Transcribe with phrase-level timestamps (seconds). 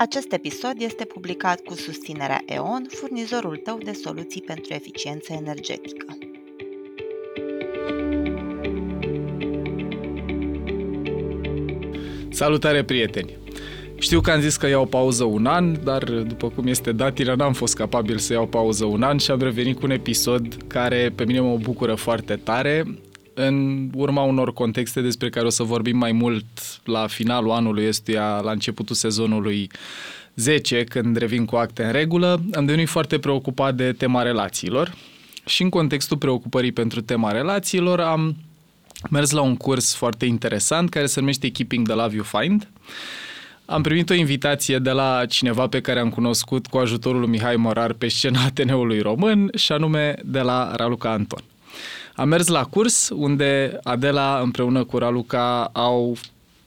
[0.00, 6.18] Acest episod este publicat cu susținerea EON, furnizorul tău de soluții pentru eficiență energetică.
[12.30, 13.36] Salutare, prieteni!
[13.98, 17.52] Știu că am zis că iau pauză un an, dar după cum este datina, n-am
[17.52, 21.24] fost capabil să iau pauză un an și am revenit cu un episod care pe
[21.24, 22.84] mine mă bucură foarte tare
[23.40, 26.44] în urma unor contexte despre care o să vorbim mai mult
[26.84, 29.70] la finalul anului ăstuia, la începutul sezonului
[30.34, 34.94] 10, când revin cu acte în regulă, am devenit foarte preocupat de tema relațiilor
[35.46, 38.36] și în contextul preocupării pentru tema relațiilor am
[39.10, 42.68] mers la un curs foarte interesant care se numește Keeping the Love You Find.
[43.64, 47.56] Am primit o invitație de la cineva pe care am cunoscut cu ajutorul lui Mihai
[47.56, 51.42] Morar pe scena Ateneului Român și anume de la Raluca Anton.
[52.18, 56.16] Am mers la curs unde Adela împreună cu Raluca au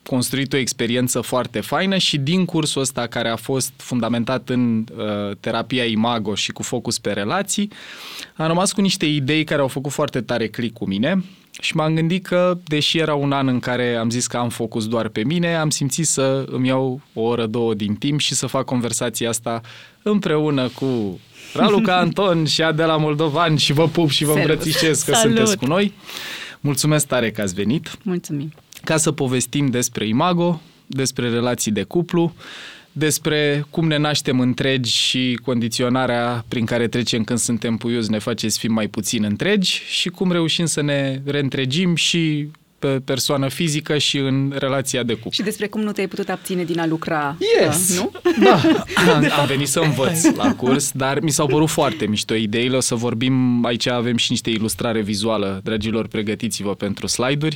[0.04, 5.36] construit o experiență foarte faină și din cursul ăsta care a fost fundamentat în uh,
[5.40, 7.72] terapia Imago și cu focus pe relații,
[8.36, 11.24] am rămas cu niște idei care au făcut foarte tare click cu mine
[11.62, 14.88] și m-am gândit că, deși era un an în care am zis că am focus
[14.88, 18.48] doar pe mine, am simțit să îmi iau o oră, două din timp și să
[18.48, 19.62] fac conversația asta
[20.02, 21.20] împreună cu
[21.54, 24.50] Raluca Anton și Adela Moldovan și vă pup și vă Salut.
[24.50, 25.36] îmbrățișez că Salut.
[25.36, 25.94] sunteți cu noi.
[26.60, 27.98] Mulțumesc tare că ați venit.
[28.04, 28.52] Mulțumim.
[28.84, 32.34] Ca să povestim despre Imago, despre relații de cuplu,
[32.92, 38.50] despre cum ne naștem întregi și condiționarea prin care trecem când suntem puiuți ne face
[38.50, 42.48] să fim mai puțin întregi și cum reușim să ne reîntregim și
[42.82, 45.32] pe persoană fizică și în relația de cuplu.
[45.32, 47.90] Și despre cum nu te-ai putut abține din a lucra, yes.
[47.90, 48.12] Uh, nu?
[48.44, 48.62] Da,
[49.14, 52.76] am, am venit să învăț la curs, dar mi s-au părut foarte mișto ideile.
[52.76, 57.56] O să vorbim, aici avem și niște ilustrare vizuală, dragilor, pregătiți-vă pentru slide-uri,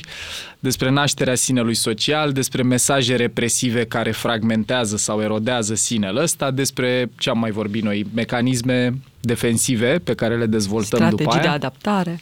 [0.58, 7.30] despre nașterea sinelui social, despre mesaje represive care fragmentează sau erodează sinele ăsta, despre ce
[7.30, 11.42] am mai vorbit noi, mecanisme defensive pe care le dezvoltăm Strategii după aia.
[11.42, 12.20] de adaptare.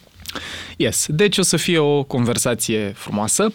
[0.76, 3.52] Yes, deci o să fie o conversație frumoasă.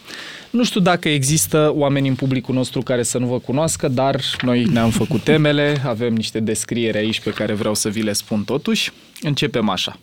[0.50, 4.64] Nu știu dacă există oameni în publicul nostru care să nu vă cunoască, dar noi
[4.64, 8.92] ne-am făcut temele, avem niște descriere aici pe care vreau să vi le spun totuși.
[9.22, 10.00] Începem așa.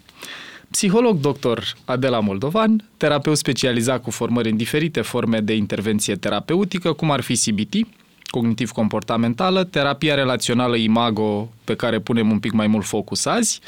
[0.71, 7.11] Psiholog doctor Adela Moldovan, terapeut specializat cu formări în diferite forme de intervenție terapeutică, cum
[7.11, 7.87] ar fi CBT,
[8.31, 13.61] cognitiv-comportamentală, terapia relațională Imago, pe care punem un pic mai mult focus azi,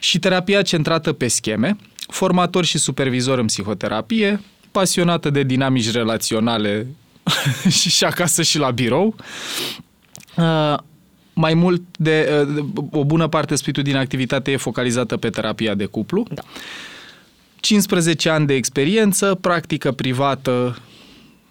[0.00, 1.76] și terapia centrată pe scheme,
[2.10, 4.40] formator și supervizor în psihoterapie,
[4.70, 6.86] pasionată de dinamici relaționale
[7.78, 9.14] și, și acasă și la birou.
[10.36, 10.76] Uh,
[11.32, 15.84] mai mult de uh, o bună parte spiritul din activitate e focalizată pe terapia de
[15.84, 16.26] cuplu.
[16.34, 16.42] Da.
[17.60, 20.78] 15 ani de experiență, practică privată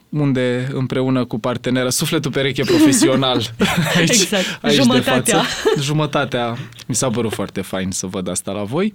[0.10, 3.42] unde împreună cu partenera, sufletul pereche profesional
[3.98, 4.60] aici, exact.
[4.62, 5.22] aici Jumătatea.
[5.22, 5.82] de față.
[5.82, 6.58] Jumătatea.
[6.88, 8.94] Mi s-a părut foarte fain să văd asta la voi.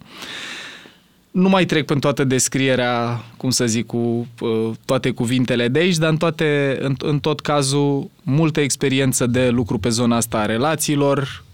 [1.35, 3.97] Nu mai trec în toată descrierea, cum să zic, cu
[4.41, 9.49] uh, toate cuvintele de aici, dar în, toate, în, în tot cazul multă experiență de
[9.49, 11.45] lucru pe zona asta a relațiilor,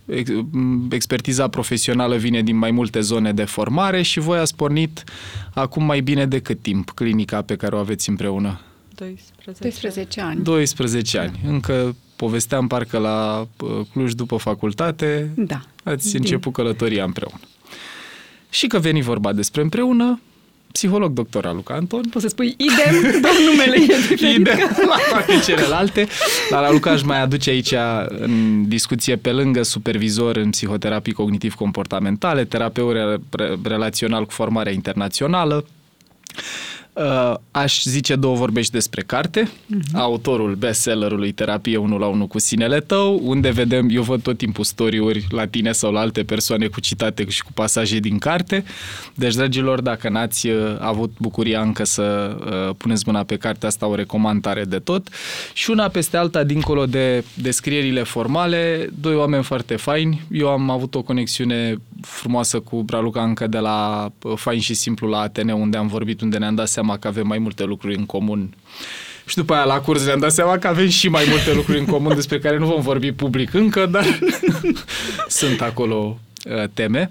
[0.91, 5.05] expertiza profesională vine din mai multe zone de formare și voi ați pornit
[5.55, 8.61] acum mai bine de cât timp clinica pe care o aveți împreună?
[8.95, 10.43] 12, 12 ani.
[10.43, 11.41] 12 ani.
[11.43, 11.51] Da.
[11.51, 15.31] Încă povesteam parcă la uh, Cluj după facultate.
[15.37, 15.61] Da.
[15.85, 17.41] Ați început călătoria împreună.
[18.51, 20.21] Și că veni vorba despre împreună,
[20.73, 22.03] psiholog doctor Luca Anton.
[22.03, 24.37] Poți să spui idem, doar numele e diferit.
[24.39, 26.09] Idem la toate celelalte.
[26.51, 27.75] Dar Luca își mai aduce aici
[28.09, 32.97] în discuție pe lângă supervizor în psihoterapii cognitiv-comportamentale, terapeut
[33.63, 35.65] relațional cu formare internațională,
[36.37, 36.80] Uh,
[37.51, 39.93] aș zice două vorbe și despre carte, uh-huh.
[39.93, 44.65] autorul bestsellerului Terapie 1 la 1 cu sinele tău, unde vedem, eu văd tot timpul
[44.65, 48.65] storiuri la tine sau la alte persoane cu citate și cu pasaje din carte.
[49.15, 53.87] Deci, dragilor, dacă n-ați uh, avut bucuria încă să uh, puneți mâna pe cartea asta,
[53.87, 55.09] o recomandare de tot.
[55.53, 60.27] Și una peste alta, dincolo de descrierile formale, doi oameni foarte faini.
[60.31, 65.09] Eu am avut o conexiune frumoasă cu Braluca încă de la uh, Fain și Simplu
[65.09, 68.07] la Atene, unde am vorbit, unde ne-am dat seama că avem mai multe lucruri în
[68.07, 68.55] comun.
[69.27, 71.85] Și după aia la curs ne-am dat seama că avem și mai multe lucruri în
[71.85, 74.19] comun despre care nu vom vorbi public încă, dar
[75.41, 77.11] sunt acolo uh, teme.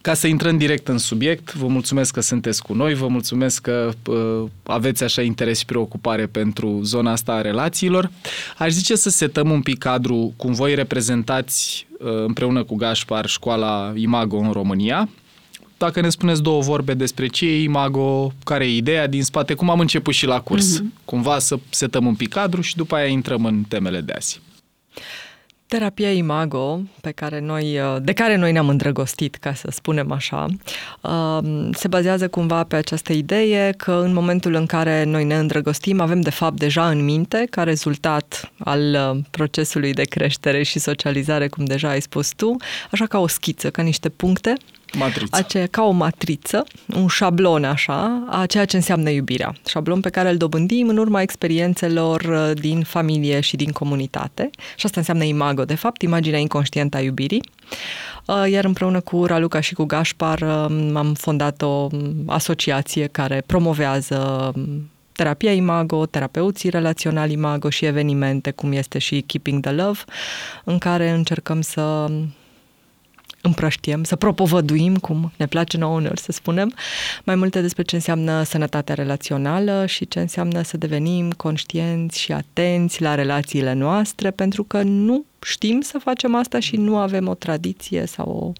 [0.00, 3.90] Ca să intrăm direct în subiect, vă mulțumesc că sunteți cu noi, vă mulțumesc că
[4.06, 8.10] uh, aveți așa interes și preocupare pentru zona asta a relațiilor.
[8.58, 13.92] Aș zice să setăm un pic cadru cum voi reprezentați uh, împreună cu Gașpar școala
[13.96, 15.08] Imago în România.
[15.78, 19.70] Dacă ne spuneți două vorbe despre ce e Imago, care e ideea din spate, cum
[19.70, 20.80] am început și la curs.
[20.80, 21.04] Mm-hmm.
[21.04, 24.40] Cumva să setăm un pic cadru și după aia intrăm în temele de azi.
[25.68, 30.46] Terapia Imago, pe care noi, uh, de care noi ne-am îndrăgostit, ca să spunem așa,
[31.00, 36.00] um, se bazează cumva pe această idee că în momentul în care noi ne îndrăgostim,
[36.00, 38.80] avem de fapt deja în minte, ca rezultat al
[39.14, 42.56] uh, procesului de creștere și socializare, cum deja ai spus tu,
[42.90, 44.52] așa ca o schiță, ca niște puncte
[44.94, 45.36] Matriță.
[45.36, 49.54] Aceea, ca o matriță, un șablon așa, a ceea ce înseamnă iubirea.
[49.66, 54.50] Șablon pe care îl dobândim în urma experiențe,lor uh, din familie și din comunitate.
[54.76, 57.42] Și asta înseamnă imago, de fapt, imaginea inconștientă a iubirii.
[58.26, 63.42] Uh, iar împreună cu Raluca și cu Gașpar um, am fondat o um, asociație care
[63.46, 69.98] promovează um, terapia Imago, terapeuții relaționali Imago și evenimente, cum este și Keeping the Love,
[70.64, 72.10] în care încercăm să
[73.40, 76.74] împrăștiem, să propovăduim, cum ne place nouă uneori să spunem,
[77.24, 83.02] mai multe despre ce înseamnă sănătatea relațională și ce înseamnă să devenim conștienți și atenți
[83.02, 88.06] la relațiile noastre, pentru că nu știm să facem asta și nu avem o tradiție
[88.06, 88.52] sau o,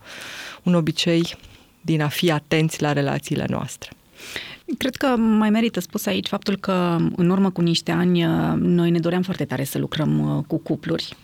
[0.63, 1.37] un obicei
[1.81, 3.91] din a fi atenți la relațiile noastre.
[4.79, 8.23] Cred că mai merită spus aici faptul că în urmă cu niște ani
[8.57, 11.17] noi ne doream foarte tare să lucrăm uh, cu cupluri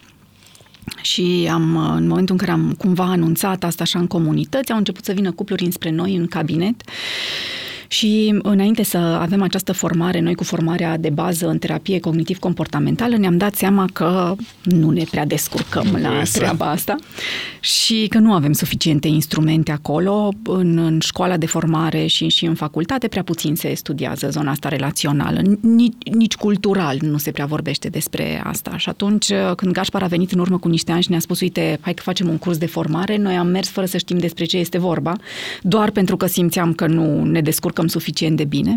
[1.03, 5.05] și am, în momentul în care am cumva anunțat asta așa în comunități, au început
[5.05, 6.83] să vină cupluri înspre noi în cabinet
[7.93, 13.37] și înainte să avem această formare, noi cu formarea de bază în terapie cognitiv-comportamentală, ne-am
[13.37, 16.97] dat seama că nu ne prea descurcăm nu la treaba asta
[17.61, 20.33] și că nu avem suficiente instrumente acolo.
[20.45, 24.69] În, în școala de formare și, și în facultate prea puțin se studiază zona asta
[24.69, 25.41] relațională.
[25.61, 28.77] Nici, nici cultural nu se prea vorbește despre asta.
[28.77, 31.79] Și atunci, când Gașpar a venit în urmă cu niște ani și ne-a spus, uite,
[31.81, 34.57] hai că facem un curs de formare, noi am mers fără să știm despre ce
[34.59, 35.17] este vorba,
[35.63, 38.77] doar pentru că simțeam că nu ne descurcăm descurcăm suficient de bine.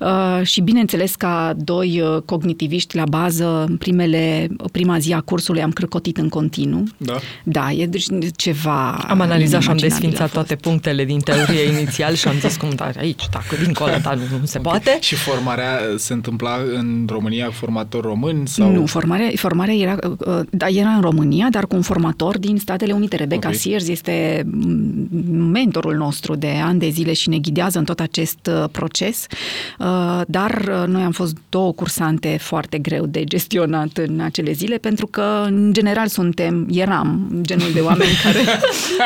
[0.00, 5.70] Uh, și bineînțeles, ca doi uh, cognitiviști la bază, primele, prima zi a cursului am
[5.70, 6.84] crăcotit în continuu.
[6.96, 7.18] Da.
[7.44, 12.28] Da, e deci ceva Am analizat și am desfințat toate punctele din teorie inițial și
[12.28, 14.72] am zis cum, da, aici, dacă dincolo, da, nu, nu se okay.
[14.72, 14.98] poate.
[15.00, 18.46] Și formarea se întâmpla în România cu formator român?
[18.46, 18.72] Sau?
[18.72, 22.92] Nu, formarea, formarea era, uh, da, era în România, dar cu un formator din Statele
[22.92, 23.16] Unite.
[23.16, 23.58] Rebecca okay.
[23.58, 24.46] Sears este
[25.52, 29.26] mentorul nostru de ani de zile și ne ghidează în tot acest acest uh, proces,
[29.78, 34.76] uh, dar uh, noi am fost două cursante foarte greu de gestionat în acele zile,
[34.76, 38.38] pentru că, în general, suntem, eram genul de oameni care...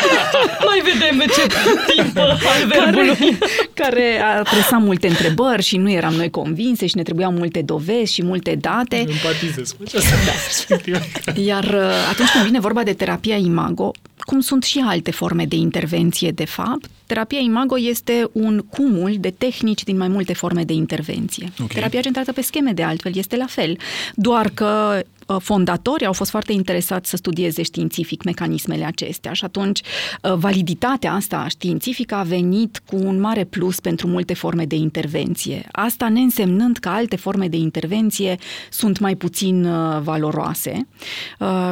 [0.68, 1.46] Mai vedem ce
[1.94, 2.38] timp al
[2.68, 3.38] verbului.
[3.74, 8.12] Care, care presa multe întrebări și nu eram noi convinse și ne trebuiau multe dovezi
[8.12, 8.96] și multe date.
[8.96, 11.32] Empatizez cu această da.
[11.50, 11.74] Iar
[12.10, 13.90] atunci când vine vorba de terapia imago,
[14.28, 19.30] cum sunt și alte forme de intervenție, de fapt, terapia imago este un cumul de
[19.30, 21.52] tehnici din mai multe forme de intervenție.
[21.54, 21.66] Okay.
[21.74, 23.78] Terapia centrată pe scheme, de altfel, este la fel,
[24.14, 29.80] doar că Uh, fondatori au fost foarte interesați să studieze științific mecanismele acestea și atunci
[29.80, 35.68] uh, validitatea asta științifică a venit cu un mare plus pentru multe forme de intervenție.
[35.72, 38.38] Asta neînsemnând că alte forme de intervenție
[38.70, 40.88] sunt mai puțin uh, valoroase.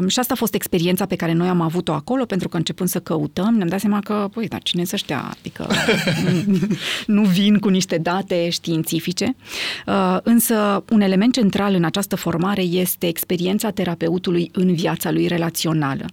[0.06, 2.98] Și asta a fost experiența pe care noi am avut-o acolo, pentru că începând să
[2.98, 5.34] căutăm, ne-am dat seama că, păi, dar cine să ăștia?
[5.38, 5.66] Adică
[7.16, 9.36] nu vin cu niște date științifice.
[10.22, 16.04] Însă, un element central în această formare este experiența experiența terapeutului în viața lui relațională.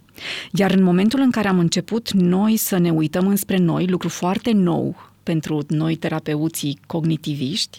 [0.52, 4.50] Iar în momentul în care am început noi să ne uităm înspre noi, lucru foarte
[4.52, 7.78] nou pentru noi terapeuții cognitiviști,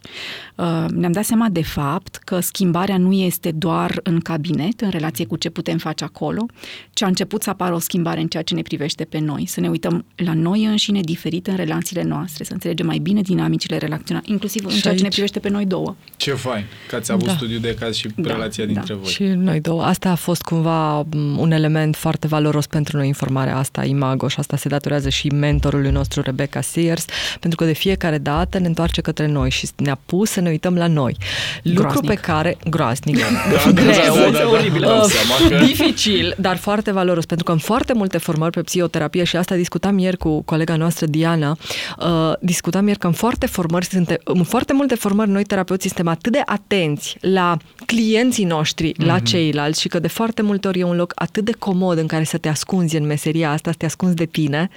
[0.55, 5.25] uh, ne-am dat seama de fapt că schimbarea nu este doar în cabinet, în relație
[5.25, 6.45] cu ce putem face acolo,
[6.93, 9.59] ci a început să apară o schimbare în ceea ce ne privește pe noi, să
[9.59, 14.25] ne uităm la noi înșine diferit în relațiile noastre, să înțelegem mai bine dinamicile relaționale,
[14.27, 14.97] inclusiv și în ceea aici...
[14.97, 15.95] ce ne privește pe noi două.
[16.17, 17.33] Ce fain că ați avut da.
[17.33, 18.99] studiu de caz și da, relația dintre da.
[18.99, 19.11] voi.
[19.11, 19.83] Și noi două.
[19.83, 21.05] Asta a fost cumva
[21.37, 25.91] un element foarte valoros pentru noi, informarea asta, Imago, și asta se datorează și mentorului
[25.91, 27.05] nostru, Rebecca Sears,
[27.39, 30.75] pentru că de fiecare dată ne întoarce către noi și ne-a pus să ne uităm
[30.75, 31.17] la noi.
[31.63, 32.09] Lucru groaznic.
[32.09, 32.57] pe care...
[32.69, 33.17] Groaznic.
[33.17, 37.57] Da, greu, da, da, da, oribil, da, uh, dificil, dar foarte valoros, pentru că în
[37.57, 41.57] foarte multe formări pe psihoterapie și asta discutam ieri cu colega noastră Diana,
[41.99, 46.07] uh, discutam ieri că în foarte formări suntem, în foarte multe formări noi terapeuții suntem
[46.07, 49.05] atât de atenți la clienții noștri, mm-hmm.
[49.05, 49.23] la mhm.
[49.23, 52.23] ceilalți și că de foarte multe ori e un loc atât de comod în care
[52.23, 54.69] să te ascunzi în meseria asta, să te ascunzi de tine,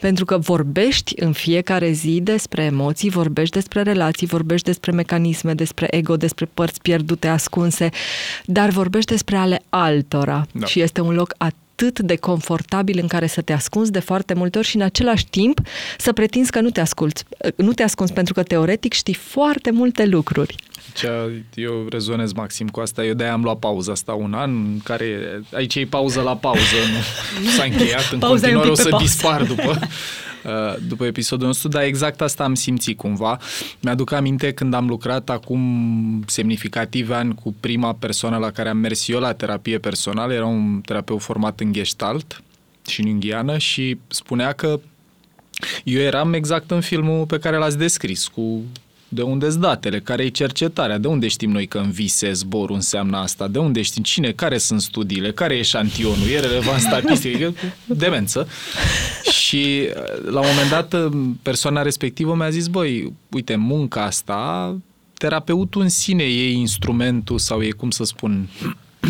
[0.00, 5.86] pentru că vorbești în fiecare zi despre emoții, vorbești despre relații, vorbești despre mecanisme, despre
[5.90, 7.88] ego, despre părți pierdute, ascunse,
[8.44, 10.46] dar vorbești despre ale altora.
[10.52, 10.66] Da.
[10.66, 14.34] Și este un loc atât atât de confortabil în care să te ascunzi de foarte
[14.34, 15.60] multe ori și în același timp
[15.98, 17.24] să pretinzi că nu te asculți.
[17.56, 20.56] Nu te ascunzi pentru că teoretic știi foarte multe lucruri.
[20.94, 23.04] Cea, eu rezonez maxim cu asta.
[23.04, 26.76] Eu de-aia am luat pauză asta un an, în care aici e pauză la pauză,
[27.42, 29.04] nu s-a încheiat, în Pauza e un continuare pic o pe să pauză.
[29.04, 29.78] dispar după,
[30.44, 33.38] uh, după episodul nostru, dar exact asta am simțit cumva.
[33.80, 39.08] Mi-aduc aminte când am lucrat acum semnificativ ani cu prima persoană la care am mers
[39.08, 42.42] eu la terapie personală, era un terapeut format în Gestalt
[42.86, 44.80] și în Inghiană și spunea că
[45.84, 48.62] eu eram exact în filmul pe care l-ați descris, cu
[49.12, 52.74] de unde sunt datele, care e cercetarea, de unde știm noi că în vise zborul
[52.74, 54.02] înseamnă asta, de unde știm?
[54.02, 57.52] Cine, care sunt studiile, care e eșantionul, e relevant statistic, e
[57.86, 58.48] demență.
[59.30, 59.88] Și
[60.24, 61.12] la un moment dat
[61.42, 64.76] persoana respectivă mi-a zis, băi, uite, munca asta,
[65.14, 68.48] terapeutul în sine e instrumentul sau e, cum să spun,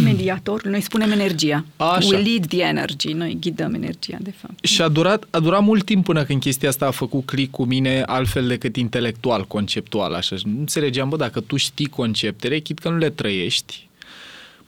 [0.11, 1.65] Mediator, noi spunem energia.
[1.77, 2.09] Așa.
[2.09, 4.65] We lead the energy, noi ghidăm energia, de fapt.
[4.65, 7.65] Și a durat, a durat mult timp până când chestia asta a făcut click cu
[7.65, 10.37] mine altfel decât intelectual, conceptual, așa.
[10.37, 13.89] Și Nu înțelegeam, bă, dacă tu știi conceptele, chit că nu le trăiești,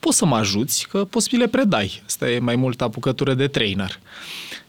[0.01, 2.03] poți să mă ajuți, că poți să mi le predai.
[2.07, 4.01] Asta e mai mult apucătură de trainer.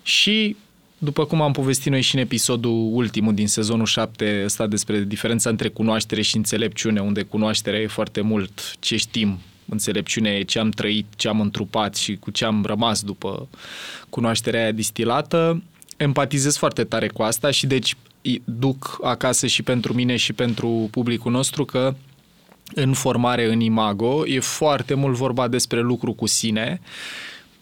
[0.03, 0.55] Și
[0.97, 5.49] după cum am povestit noi și în episodul ultimul din sezonul 7, ăsta despre diferența
[5.49, 9.39] între cunoaștere și înțelepciune, unde cunoașterea e foarte mult ce știm,
[9.69, 13.47] înțelepciunea e ce am trăit, ce am întrupat și cu ce am rămas după
[14.09, 15.63] cunoașterea aia distilată,
[15.97, 20.87] empatizez foarte tare cu asta și deci îi duc acasă și pentru mine și pentru
[20.91, 21.95] publicul nostru că
[22.75, 26.81] în formare în imago e foarte mult vorba despre lucru cu sine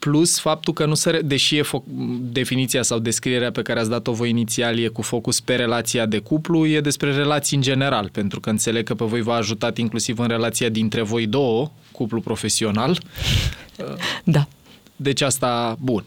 [0.04, 1.82] plus faptul că nu se, deși e fo-
[2.20, 6.18] definiția sau descrierea pe care ați dat-o voi inițial e cu focus pe relația de
[6.18, 10.18] cuplu, e despre relații în general, pentru că înțeleg că pe voi v-a ajutat inclusiv
[10.18, 13.00] în relația dintre voi două, cuplu profesional.
[14.24, 14.46] Da.
[14.96, 16.04] Deci asta, bun.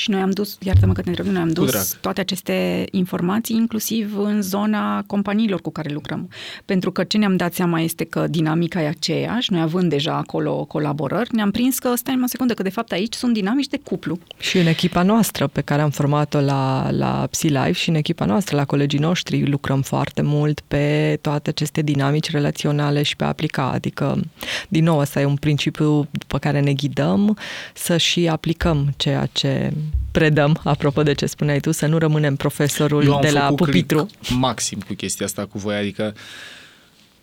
[0.00, 1.66] Și noi am dus, iartă-mă că te întreb, noi am drag.
[1.66, 6.28] dus toate aceste informații inclusiv în zona companiilor cu care lucrăm.
[6.64, 10.64] Pentru că ce ne-am dat seama este că dinamica e aceeași, noi având deja acolo
[10.64, 14.18] colaborări, ne-am prins că, stai o secundă, că de fapt aici sunt dinamici de cuplu.
[14.38, 18.56] Și în echipa noastră pe care am format-o la, la PsyLife și în echipa noastră,
[18.56, 23.70] la colegii noștri, lucrăm foarte mult pe toate aceste dinamici relaționale și pe a aplica.
[23.70, 24.20] Adică,
[24.68, 27.36] din nou, ăsta e un principiu după care ne ghidăm
[27.74, 29.72] să și aplicăm ceea ce
[30.10, 33.56] predăm, apropo de ce spuneai tu, să nu rămânem profesorul Eu am de la făcut
[33.56, 34.08] pupitru.
[34.20, 36.14] click maxim cu chestia asta cu voi, adică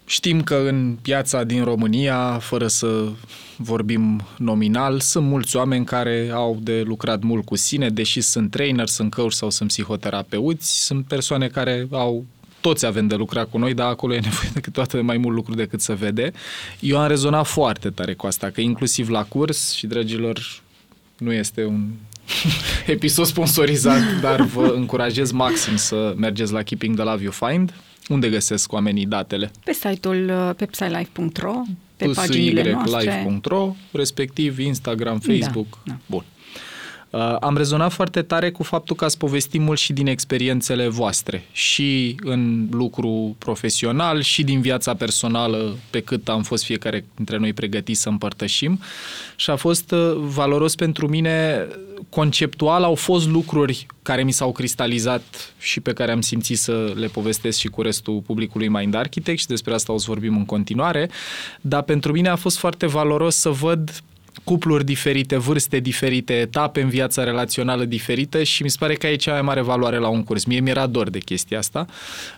[0.05, 3.11] știm că în piața din România, fără să
[3.57, 8.87] vorbim nominal, sunt mulți oameni care au de lucrat mult cu sine, deși sunt trainer,
[8.87, 12.25] sunt coach sau sunt psihoterapeuți, sunt persoane care au
[12.61, 15.35] toți avem de lucrat cu noi, dar acolo e nevoie de câteodată de mai mult
[15.35, 16.31] lucru decât să vede.
[16.79, 20.39] Eu am rezonat foarte tare cu asta, că inclusiv la curs, și dragilor,
[21.17, 21.89] nu este un
[22.95, 27.73] episod sponsorizat, dar vă încurajez maxim să mergeți la Keeping the Love You Find.
[28.09, 29.51] Unde găsesc oamenii datele?
[29.63, 31.61] Pe site-ul, uh, pe psylife.ro,
[31.97, 33.23] pe paginile noastre.
[33.23, 35.67] live.ro, respectiv Instagram, Facebook.
[35.69, 35.97] Da, da.
[36.05, 36.23] Bun.
[37.09, 41.45] Uh, am rezonat foarte tare cu faptul că ați povestit mult și din experiențele voastre,
[41.51, 47.53] și în lucru profesional, și din viața personală, pe cât am fost fiecare dintre noi
[47.53, 48.79] pregătiți să împărtășim.
[49.35, 51.67] Și a fost uh, valoros pentru mine,
[52.09, 57.07] conceptual au fost lucruri care mi s-au cristalizat și pe care am simțit să le
[57.07, 61.09] povestesc și cu restul publicului Mind Architect și despre asta o să vorbim în continuare,
[61.61, 64.01] dar pentru mine a fost foarte valoros să văd
[64.43, 69.15] cupluri diferite, vârste diferite, etape în viața relațională diferită și mi se pare că e
[69.15, 70.43] cea mai mare valoare la un curs.
[70.43, 71.85] Mie mi-era dor de chestia asta.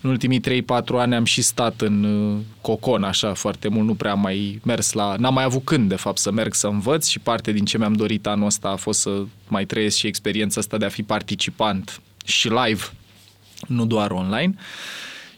[0.02, 0.64] În ultimii 3-4
[0.94, 4.92] ani am și stat în uh, cocon așa foarte mult, nu prea am mai mers
[4.92, 5.16] la...
[5.18, 7.94] N-am mai avut când, de fapt, să merg să învăț și parte din ce mi-am
[7.94, 12.02] dorit anul ăsta a fost să mai trăiesc și experiența asta de a fi participant
[12.26, 12.84] și live,
[13.68, 14.56] nu doar online.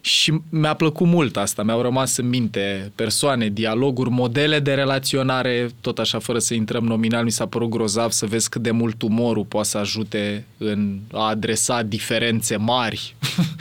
[0.01, 6.00] Și mi-a plăcut mult asta, mi-au rămas în minte persoane, dialoguri, modele de relaționare, tot
[6.00, 9.46] așa fără să intrăm nominal, mi s-a părut grozav să vezi cât de mult umorul
[9.46, 13.15] poate să ajute în a adresa diferențe mari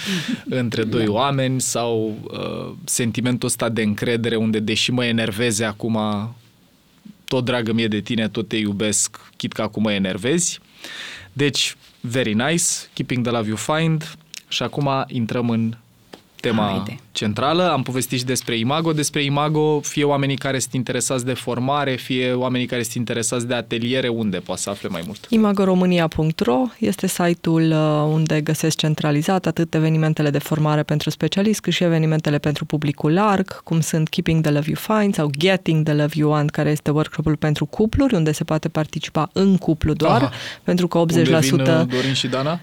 [0.62, 5.98] între doi oameni sau uh, sentimentul ăsta de încredere unde deși mă enerveze acum
[7.24, 10.60] tot dragă mie de tine, tot te iubesc, chit că acum mă enervezi.
[11.32, 14.14] Deci, very nice, keeping the love you find.
[14.48, 15.74] Și acum intrăm în
[16.40, 16.96] tema Haide.
[17.12, 17.70] centrală.
[17.70, 18.92] Am povestit și despre Imago.
[18.92, 23.54] Despre Imago, fie oamenii care sunt interesați de formare, fie oamenii care sunt interesați de
[23.54, 25.26] ateliere, unde poate să afle mai mult?
[25.28, 31.84] Imagoromânia.ro este site-ul uh, unde găsesc centralizat atât evenimentele de formare pentru specialist, cât și
[31.84, 36.12] evenimentele pentru publicul larg, cum sunt Keeping the Love You Find sau Getting the Love
[36.14, 40.32] You Want, care este workshop-ul pentru cupluri, unde se poate participa în cuplu doar, Aha.
[40.62, 41.02] pentru că 80%...
[41.14, 42.60] Unde vin uh, Dorin și Dana?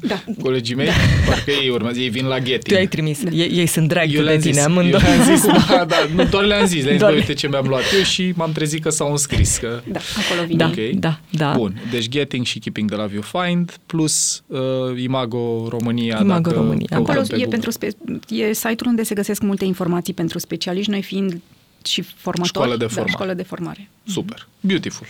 [0.00, 0.22] Da.
[0.42, 0.88] Colegii mei?
[1.26, 2.78] Parcă ei urmează, ei vin la Tu Getting.
[2.78, 3.40] ai trimis.
[3.40, 5.00] Ei, ei sunt drag Eu de le-am tine, zis, eu amândoi.
[5.00, 7.48] le-am zis, da, da, nu, doar le-am zis, le-am zis, Doar bă, le- uite ce
[7.48, 9.56] mi-am luat eu și m-am trezit că s-au înscris.
[9.56, 9.80] Că...
[9.92, 10.56] Da, acolo vine.
[10.58, 10.98] Da, Ok.
[11.00, 11.52] da, da.
[11.56, 14.58] Bun, deci Getting și Keeping the Love You Find plus uh,
[15.02, 16.18] Imago România.
[16.22, 16.86] Imago dacă România.
[16.90, 17.50] căutăm Acolo pe e, Google.
[17.50, 17.96] pentru spe-
[18.28, 21.40] e site-ul unde se găsesc multe informații pentru specialiști, noi fiind
[21.84, 22.48] și formatori.
[22.48, 23.10] Școală de Da, formare.
[23.12, 23.88] școală de formare.
[24.06, 25.06] Super, beautiful.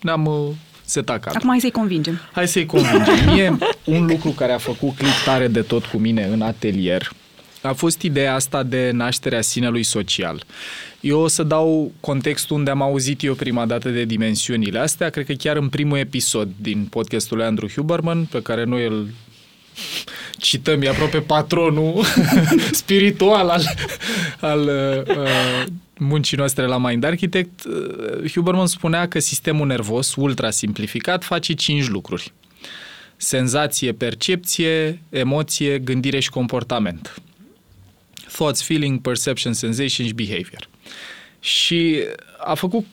[0.00, 0.34] Ne-am uh,
[0.84, 1.36] setat cadrul.
[1.36, 2.20] Acum hai să-i convingem.
[2.32, 3.14] Hai să-i convingem.
[3.32, 7.12] Mie, un lucru care a făcut click tare de tot cu mine în atelier
[7.62, 10.44] a fost ideea asta de nașterea sinelui social.
[11.00, 15.26] Eu o să dau contextul unde am auzit eu prima dată de dimensiunile astea, cred
[15.26, 19.08] că chiar în primul episod din podcastul lui Andrew Huberman, pe care noi îl
[20.36, 22.04] cităm, e aproape patronul
[22.82, 23.62] spiritual al,
[24.40, 25.64] al uh,
[25.98, 31.88] muncii noastre la Mind Architect, uh, Huberman spunea că sistemul nervos, ultra simplificat, face cinci
[31.88, 32.32] lucruri.
[33.16, 37.22] Senzație, percepție, emoție, gândire și comportament.
[38.32, 40.68] Thoughts, feeling, perception, sensation și behavior.
[41.40, 42.02] Și
[42.38, 42.84] a făcut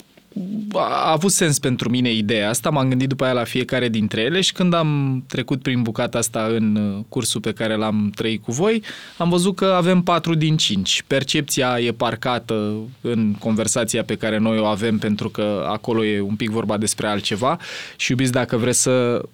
[0.73, 4.41] a avut sens pentru mine ideea asta, m-am gândit după aia la fiecare dintre ele
[4.41, 8.51] și când am trecut prin bucata asta în uh, cursul pe care l-am trăit cu
[8.51, 8.83] voi,
[9.17, 11.03] am văzut că avem 4 din 5.
[11.07, 16.35] Percepția e parcată în conversația pe care noi o avem pentru că acolo e un
[16.35, 17.57] pic vorba despre altceva
[17.97, 19.29] și iubiți dacă vreți să su-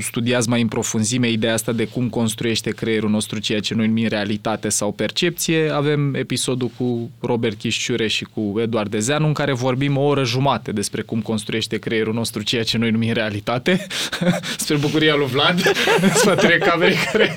[0.00, 4.06] studiați mai în profunzime ideea asta de cum construiește creierul nostru ceea ce noi numim
[4.08, 5.70] realitate sau percepție.
[5.70, 10.72] Avem episodul cu Robert Chișciure și cu Eduard Dezeanu în care vorbim o oră jumate
[10.72, 13.86] despre cum construiește creierul nostru ceea ce noi numim realitate.
[14.56, 15.72] Spre bucuria lui Vlad,
[16.20, 17.36] spatele camerei care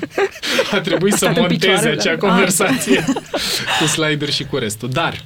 [0.71, 2.27] a trebuit să Stat în monteze picioare, acea da.
[2.27, 3.03] conversație
[3.79, 4.89] cu slider și cu restul.
[4.89, 5.25] Dar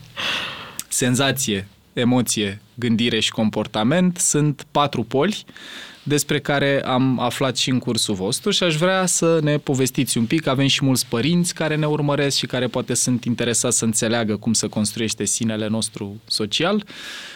[0.88, 5.46] senzație, emoție, gândire și comportament sunt patru poli
[6.08, 10.26] despre care am aflat și în cursul vostru și aș vrea să ne povestiți un
[10.26, 10.48] pic.
[10.48, 14.54] Avem și mulți părinți care ne urmăresc și care poate sunt interesați să înțeleagă cum
[14.54, 16.86] să construiește sinele nostru social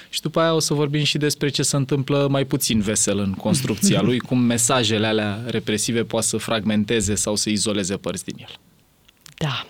[0.09, 3.31] și după aia o să vorbim și despre ce se întâmplă mai puțin vesel în
[3.31, 8.55] construcția lui, cum mesajele alea represive poate să fragmenteze sau să izoleze părți din el.
[9.37, 9.65] Da.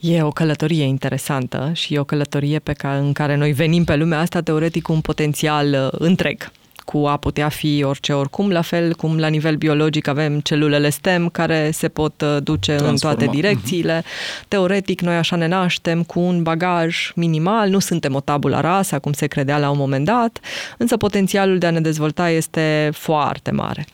[0.00, 3.96] E o călătorie interesantă și e o călătorie pe care, în care noi venim pe
[3.96, 6.50] lumea asta teoretic cu un potențial uh, întreg
[6.84, 11.28] cu a putea fi orice oricum, la fel cum la nivel biologic avem celulele STEM
[11.28, 12.90] care se pot uh, duce Transforma.
[12.90, 14.04] în toate direcțiile.
[14.48, 19.12] Teoretic noi așa ne naștem cu un bagaj minimal, nu suntem o tabula rasa cum
[19.12, 20.40] se credea la un moment dat,
[20.78, 23.86] însă potențialul de a ne dezvolta este foarte mare.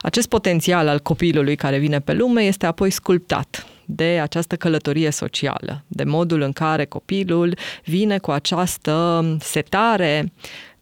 [0.00, 5.84] Acest potențial al copilului care vine pe lume este apoi sculptat de această călătorie socială,
[5.86, 10.32] de modul în care copilul vine cu această setare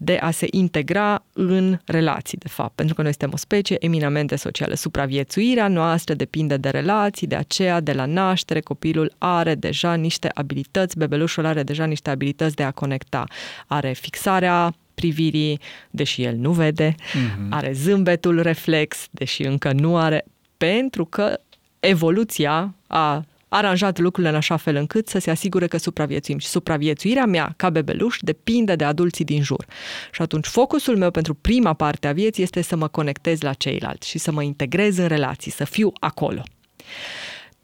[0.04, 4.36] de a se integra în relații, de fapt, pentru că noi suntem o specie eminamente
[4.36, 4.74] socială.
[4.74, 10.98] Supraviețuirea noastră depinde de relații, de aceea, de la naștere, copilul are deja niște abilități,
[10.98, 13.24] bebelușul are deja niște abilități de a conecta.
[13.66, 17.48] Are fixarea privirii, deși el nu vede, mm-hmm.
[17.50, 20.24] are zâmbetul reflex, deși încă nu are,
[20.56, 21.40] pentru că
[21.80, 26.38] evoluția a aranjat lucrurile în așa fel încât să se asigure că supraviețuim.
[26.38, 29.64] Și supraviețuirea mea ca bebeluș depinde de adulții din jur.
[30.12, 34.08] Și atunci focusul meu pentru prima parte a vieții este să mă conectez la ceilalți
[34.08, 36.42] și să mă integrez în relații, să fiu acolo.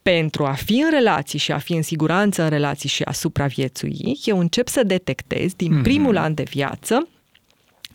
[0.03, 4.21] Pentru a fi în relații și a fi în siguranță în relații și a supraviețui,
[4.25, 5.83] eu încep să detectez din Mhm.
[5.83, 7.09] primul an de viață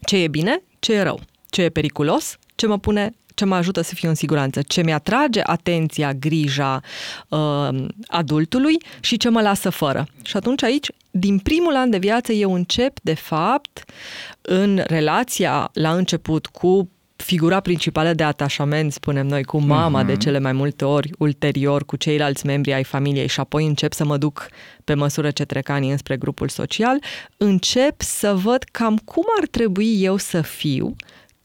[0.06, 3.82] ce e bine, ce e rău, ce e periculos, ce mă pune ce mă ajută
[3.82, 6.82] să fiu în siguranță, ce mi-atrage atenția, grija
[7.30, 7.70] uh,
[8.08, 10.08] adultului și ce mă lasă fără.
[10.24, 13.84] Și atunci aici, din primul an de viață, eu încep, de fapt,
[14.42, 20.08] în relația la început cu figura principală de atașament, spunem noi, cu mama Mhm.
[20.08, 24.06] de cele mai multe ori, ulterior cu ceilalți membri ai familiei și apoi încep să
[24.06, 24.48] mă duc
[24.84, 27.00] pe măsură ce trec anii înspre grupul social,
[27.38, 30.96] încep să văd cam cum ar trebui eu să fiu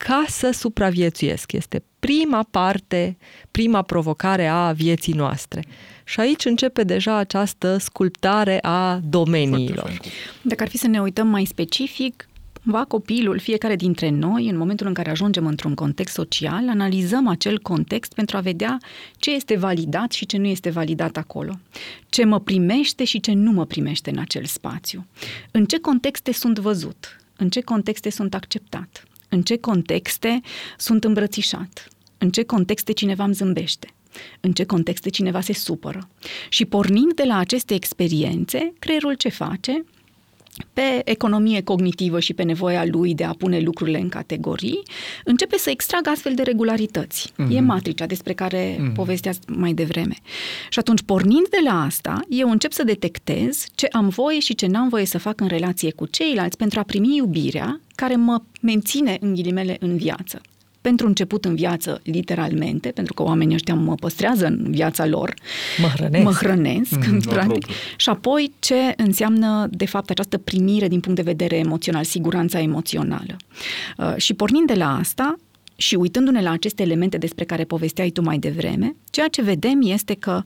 [0.07, 1.53] ca să supraviețuiesc.
[1.53, 3.17] Este prima parte,
[3.51, 5.65] prima provocare a vieții noastre.
[6.05, 9.79] Și aici începe deja această sculptare a domeniilor.
[9.79, 10.13] Foarte fain.
[10.43, 12.29] Dacă ar fi să ne uităm mai specific,
[12.63, 17.59] cumva copilul, fiecare dintre noi, în momentul în care ajungem într-un context social, analizăm acel
[17.59, 18.79] context pentru a vedea
[19.17, 21.53] ce este validat și ce nu este validat acolo.
[22.09, 25.07] Ce mă primește și ce nu mă primește în acel spațiu.
[25.51, 30.40] În ce contexte sunt văzut, în ce contexte sunt acceptat, în ce contexte
[30.77, 31.88] sunt îmbrățișat,
[32.19, 33.95] în ce contexte cineva îmi zâmbește
[34.40, 36.09] în ce contexte cineva se supără.
[36.49, 39.85] Și pornind de la aceste experiențe, creierul ce face?
[40.73, 44.83] pe economie cognitivă și pe nevoia lui de a pune lucrurile în categorii,
[45.25, 47.33] începe să extragă astfel de regularități.
[47.33, 47.51] Mm-hmm.
[47.51, 48.95] E matricea despre care mm-hmm.
[48.95, 50.14] povestea mai devreme.
[50.69, 54.66] Și atunci, pornind de la asta, eu încep să detectez ce am voie și ce
[54.66, 59.17] n-am voie să fac în relație cu ceilalți pentru a primi iubirea care mă menține,
[59.21, 60.41] în ghilimele, în viață
[60.81, 65.35] pentru început în viață, literalmente, pentru că oamenii ăștia mă păstrează în viața lor.
[65.81, 66.25] Mă hrănesc.
[66.25, 67.67] Mă hrănesc, mm, practic.
[67.97, 73.37] Și apoi ce înseamnă, de fapt, această primire din punct de vedere emoțional, siguranța emoțională.
[73.99, 75.37] Uh, și pornind de la asta,
[75.77, 80.15] și uitându-ne la aceste elemente despre care povesteai tu mai devreme, ceea ce vedem este
[80.15, 80.41] că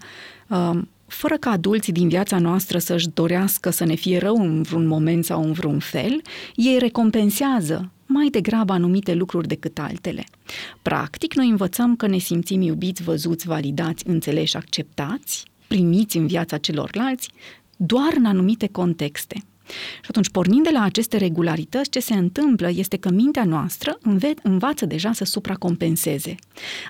[0.48, 0.78] uh,
[1.14, 5.24] fără ca adulții din viața noastră să-și dorească să ne fie rău în vreun moment
[5.24, 6.22] sau în vreun fel,
[6.54, 10.24] ei recompensează mai degrabă anumite lucruri decât altele.
[10.82, 17.30] Practic, noi învățăm că ne simțim iubiți, văzuți, validați, înțeleși, acceptați, primiți în viața celorlalți,
[17.76, 19.42] doar în anumite contexte.
[20.02, 24.34] Și atunci, pornind de la aceste regularități, ce se întâmplă este că mintea noastră înve-
[24.42, 26.34] învață deja să supracompenseze.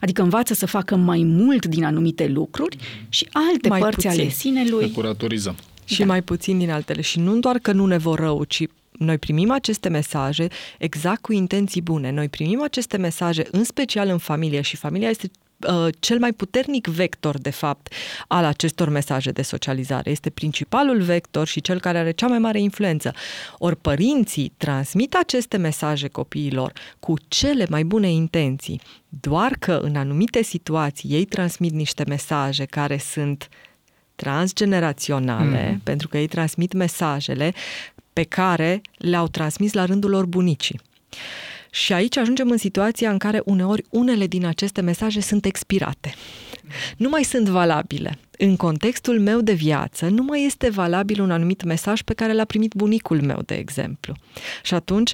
[0.00, 2.76] Adică învață să facă mai mult din anumite lucruri
[3.08, 4.10] și alte mai părți puțin.
[4.20, 4.90] ale sinelui.
[4.90, 5.56] curatorizăm.
[5.84, 6.04] Și da.
[6.04, 7.00] mai puțin din altele.
[7.00, 8.64] Și nu doar că nu ne vor rău, ci
[8.98, 12.10] noi primim aceste mesaje exact cu intenții bune.
[12.10, 15.30] Noi primim aceste mesaje în special în familie și familia este
[15.68, 17.92] uh, cel mai puternic vector, de fapt,
[18.28, 20.10] al acestor mesaje de socializare.
[20.10, 23.12] Este principalul vector și cel care are cea mai mare influență.
[23.58, 30.42] Ori părinții transmit aceste mesaje copiilor cu cele mai bune intenții, doar că în anumite
[30.42, 33.48] situații ei transmit niște mesaje care sunt
[34.14, 35.78] transgeneraționale, mm.
[35.78, 37.52] pentru că ei transmit mesajele
[38.12, 40.80] pe care le-au transmis la rândul lor bunicii.
[41.74, 46.14] Și aici ajungem în situația în care uneori unele din aceste mesaje sunt expirate.
[46.96, 51.62] Nu mai sunt valabile în contextul meu de viață nu mai este valabil un anumit
[51.64, 54.14] mesaj pe care l-a primit bunicul meu, de exemplu.
[54.62, 55.12] Și atunci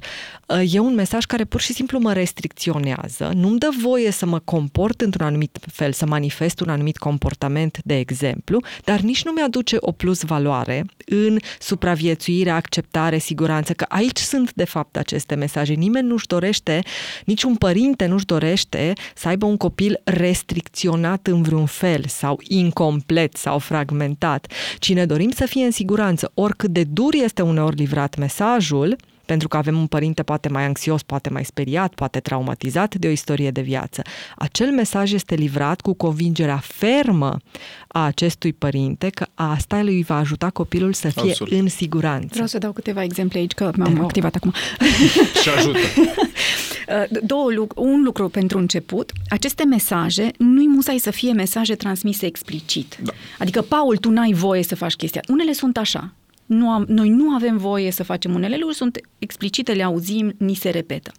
[0.70, 5.00] e un mesaj care pur și simplu mă restricționează, nu-mi dă voie să mă comport
[5.00, 9.92] într-un anumit fel, să manifest un anumit comportament, de exemplu, dar nici nu mi-aduce o
[9.92, 15.72] plus valoare în supraviețuire, acceptare, siguranță, că aici sunt de fapt aceste mesaje.
[15.72, 16.82] Nimeni nu-și dorește,
[17.24, 23.36] niciun părinte nu-și dorește să aibă un copil restricționat în vreun fel sau incomplet complet
[23.36, 26.30] sau fragmentat, ci ne dorim să fie în siguranță.
[26.34, 31.02] Oricât de dur este uneori livrat mesajul, pentru că avem un părinte poate mai anxios,
[31.02, 34.02] poate mai speriat, poate traumatizat de o istorie de viață.
[34.36, 37.36] Acel mesaj este livrat cu convingerea fermă
[37.88, 41.52] a acestui părinte că asta lui va ajuta copilul să fie Absolut.
[41.52, 42.28] în siguranță.
[42.30, 44.52] Vreau să dau câteva exemple aici, că m-am activat acum.
[45.42, 45.78] Și ajută.
[47.22, 47.88] Două lucruri.
[47.88, 52.98] Un lucru pentru început, aceste mesaje nu-i musai să fie mesaje transmise explicit.
[53.02, 53.12] Da.
[53.38, 55.20] Adică, Paul, tu n-ai voie să faci chestia.
[55.28, 56.14] Unele sunt așa
[56.50, 60.54] nu am, noi nu avem voie să facem unele lucruri, sunt explicite, le auzim, ni
[60.54, 61.12] se repetă.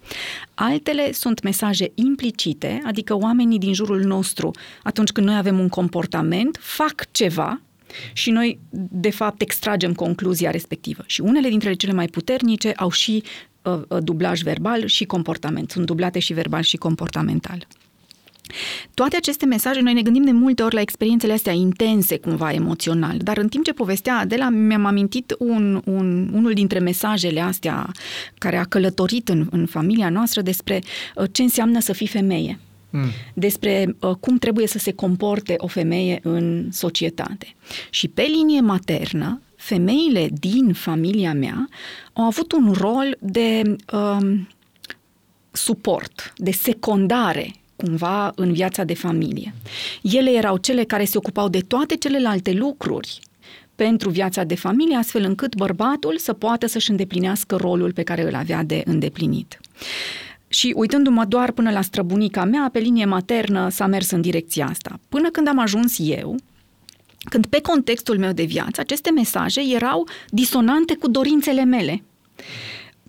[0.54, 4.52] Altele sunt mesaje implicite, adică oamenii din jurul nostru,
[4.84, 7.62] atunci când noi avem un comportament, fac ceva
[8.14, 8.60] și noi,
[8.92, 11.04] de fapt, extragem concluzia respectivă.
[11.06, 13.51] Și unele dintre cele mai puternice au și uh, uh
[14.00, 15.72] dublaj verbal și comportament.
[15.72, 17.68] Sunt dublate și verbal și comportamental.
[18.94, 23.18] Toate aceste mesaje, noi ne gândim de multe ori la experiențele astea intense, cumva emoțional,
[23.18, 27.92] dar în timp ce povestea Adela, mi-am amintit un, un, unul dintre mesajele astea
[28.38, 30.82] care a călătorit în, în familia noastră despre
[31.16, 32.60] uh, ce înseamnă să fii femeie.
[32.94, 33.10] Mm.
[33.34, 37.56] despre uh, cum trebuie să se comporte o femeie în societate.
[37.90, 41.70] Și pe linie maternă, femeile din familia mea
[42.14, 44.40] au avut un rol de uh,
[45.52, 49.54] suport, de secundare cumva în viața de familie.
[50.02, 53.20] Ele erau cele care se ocupau de toate celelalte lucruri
[53.76, 58.36] pentru viața de familie, astfel încât bărbatul să poată să-și îndeplinească rolul pe care îl
[58.36, 59.60] avea de îndeplinit.
[60.48, 65.00] Și uitându-mă doar până la străbunica mea, pe linie maternă s-a mers în direcția asta.
[65.10, 66.36] Până când am ajuns eu,
[67.30, 72.04] când pe contextul meu de viață aceste mesaje erau disonante cu dorințele mele.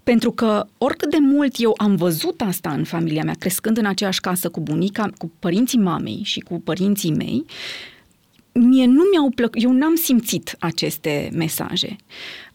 [0.04, 4.20] Pentru că oricât de mult eu am văzut asta în familia mea, crescând în aceeași
[4.20, 7.44] casă cu bunica, cu părinții mamei și cu părinții mei,
[8.52, 11.96] mie nu mi-au plăcut, eu n-am simțit aceste mesaje.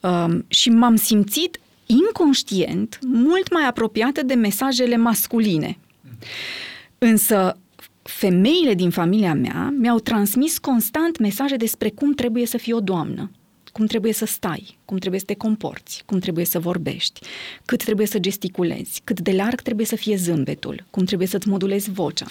[0.01, 5.77] Um, și m-am simțit inconștient mult mai apropiată de mesajele masculine.
[6.97, 7.57] Însă
[8.07, 13.31] femeile din familia mea mi-au transmis constant mesaje despre cum trebuie să fii o doamnă
[13.77, 17.19] cum trebuie să stai, cum trebuie să te comporți, cum trebuie să vorbești,
[17.65, 21.91] cât trebuie să gesticulezi, cât de larg trebuie să fie zâmbetul, cum trebuie să-ți modulezi
[21.91, 22.25] vocea.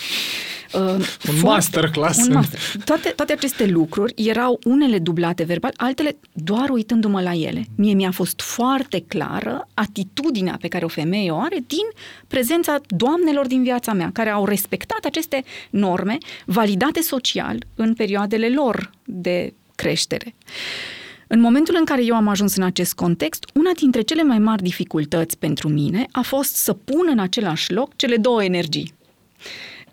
[0.72, 2.26] Uh, un foarte, masterclass.
[2.26, 2.60] Un master.
[2.84, 7.64] Toate, toate aceste lucruri erau unele dublate verbal, altele doar uitându-mă la ele.
[7.76, 11.86] Mie mi-a fost foarte clară atitudinea pe care o femeie o are din
[12.26, 18.90] prezența doamnelor din viața mea, care au respectat aceste norme validate social în perioadele lor
[19.04, 20.34] de creștere.
[21.26, 24.62] În momentul în care eu am ajuns în acest context, una dintre cele mai mari
[24.62, 28.94] dificultăți pentru mine a fost să pun în același loc cele două energii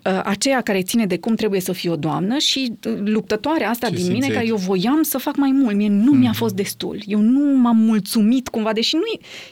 [0.04, 3.88] uh, aceea care ține de cum trebuie să fie o doamnă și uh, luptătoarea asta
[3.88, 4.20] Ce din simțeai?
[4.28, 5.76] mine, care eu voiam să fac mai mult.
[5.76, 6.18] Mie nu mm.
[6.18, 6.38] mi-a mhm.
[6.38, 7.02] fost destul.
[7.06, 9.02] Eu nu m-am mulțumit cumva, deși nu,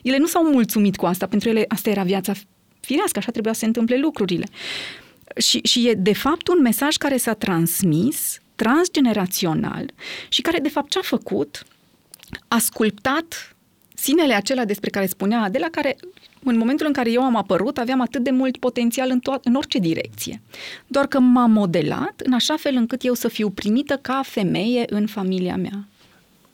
[0.03, 1.27] ele nu s-au mulțumit cu asta.
[1.27, 2.33] Pentru ele asta era viața
[2.81, 4.47] firească, așa trebuia să se întâmple lucrurile.
[5.37, 9.91] Și, și e de fapt un mesaj care s-a transmis transgenerațional
[10.29, 11.65] și care de fapt ce a făcut
[12.49, 13.57] a sculptat
[13.95, 15.97] sinele acela despre care spunea de la care
[16.45, 19.55] în momentul în care eu am apărut, aveam atât de mult potențial în, to- în
[19.55, 20.41] orice direcție.
[20.87, 25.07] Doar că m-am modelat în așa fel încât eu să fiu primită ca femeie în
[25.07, 25.87] familia mea.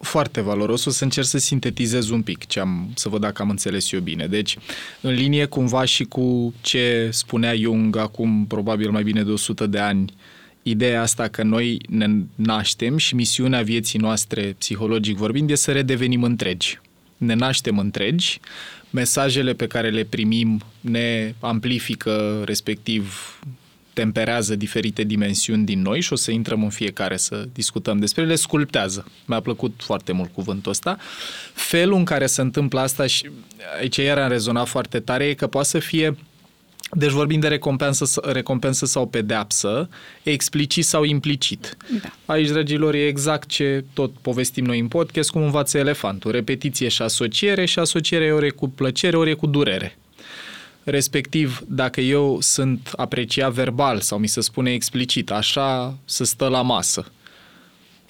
[0.01, 0.85] Foarte valoros.
[0.85, 4.01] O să încerc să sintetizez un pic, ce am, să văd dacă am înțeles eu
[4.01, 4.27] bine.
[4.27, 4.59] Deci,
[5.01, 9.79] în linie cumva și cu ce spunea Jung acum probabil mai bine de 100 de
[9.79, 10.13] ani
[10.63, 16.23] ideea asta că noi ne naștem și misiunea vieții noastre, psihologic vorbind, e să redevenim
[16.23, 16.81] întregi.
[17.17, 18.41] Ne naștem întregi,
[18.91, 23.39] mesajele pe care le primim ne amplifică, respectiv
[23.93, 28.35] temperează diferite dimensiuni din noi și o să intrăm în fiecare să discutăm despre ele,
[28.35, 29.07] sculptează.
[29.25, 30.99] Mi-a plăcut foarte mult cuvântul ăsta.
[31.55, 33.31] Felul în care se întâmplă asta și
[33.81, 36.17] aici iar am rezonat foarte tare e că poate să fie
[36.93, 39.89] deci vorbim de recompensă, recompensă sau pedeapsă,
[40.23, 41.77] explicit sau implicit.
[42.03, 42.33] Da.
[42.35, 46.31] Aici, dragilor, e exact ce tot povestim noi în podcast, cum învață elefantul.
[46.31, 49.99] Repetiție și asociere și asociere ori e cu plăcere, ori e cu durere.
[50.85, 56.63] Respectiv, dacă eu sunt apreciat verbal sau mi se spune explicit, așa să stă la
[56.63, 57.13] masă,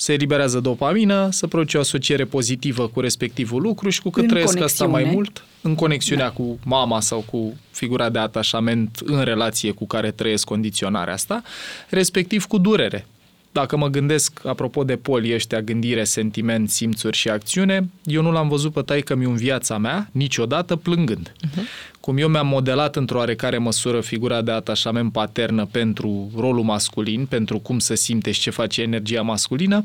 [0.01, 4.29] se eliberează dopamină, să produce o asociere pozitivă cu respectivul lucru și cu cât în
[4.29, 4.91] trăiesc conexiune.
[4.91, 6.33] asta mai mult, în conexiunea da.
[6.33, 11.43] cu mama sau cu figura de atașament în relație cu care trăiesc condiționarea asta,
[11.89, 13.07] respectiv cu durere.
[13.53, 18.49] Dacă mă gândesc, apropo de poli ăștia, gândire, sentiment, simțuri și acțiune, eu nu l-am
[18.49, 21.33] văzut pe taică mi în viața mea niciodată plângând.
[21.33, 21.63] Uh-huh.
[22.01, 27.59] Cum eu mi-am modelat într-o oarecare măsură figura de atașament paternă pentru rolul masculin, pentru
[27.59, 29.85] cum să simte și ce face energia masculină,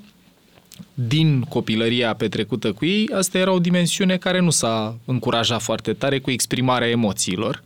[0.93, 6.19] din copilăria petrecută cu ei, asta era o dimensiune care nu s-a încurajat foarte tare
[6.19, 7.63] cu exprimarea emoțiilor.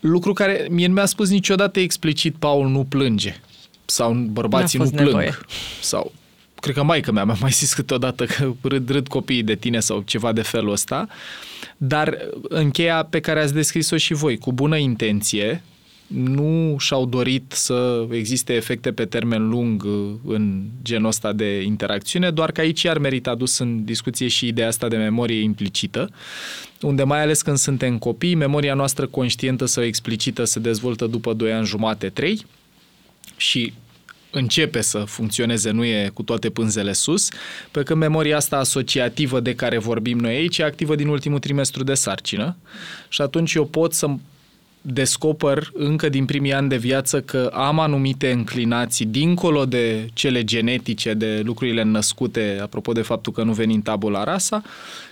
[0.00, 3.40] Lucru care mie nu mi-a spus niciodată explicit, Paul nu plânge.
[3.86, 5.06] Sau bărbații nu plâng.
[5.06, 5.38] Nevoie.
[5.80, 6.12] Sau
[6.60, 10.02] cred că maica mea mi-a mai zis câteodată că râd, râd copiii de tine sau
[10.06, 11.08] ceva de felul ăsta.
[11.76, 15.62] Dar încheia pe care ați descris-o și voi, cu bună intenție,
[16.06, 22.30] nu și-au dorit să existe efecte pe termen lung uh, în genul ăsta de interacțiune,
[22.30, 26.10] doar că aici ar merita adus în discuție și ideea asta de memorie implicită,
[26.80, 31.52] unde mai ales când suntem copii, memoria noastră conștientă sau explicită se dezvoltă după 2
[31.52, 32.46] ani jumate, 3
[33.36, 33.72] și
[34.30, 37.28] începe să funcționeze, nu e cu toate pânzele sus,
[37.70, 41.84] pe când memoria asta asociativă de care vorbim noi aici e activă din ultimul trimestru
[41.84, 42.56] de sarcină
[43.08, 44.06] și atunci eu pot să
[44.88, 51.14] descoper încă din primii ani de viață că am anumite înclinații dincolo de cele genetice,
[51.14, 54.62] de lucrurile născute, apropo de faptul că nu venim tabula rasa,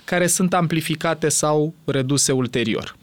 [0.03, 2.95] care sunt amplificate sau reduse ulterior.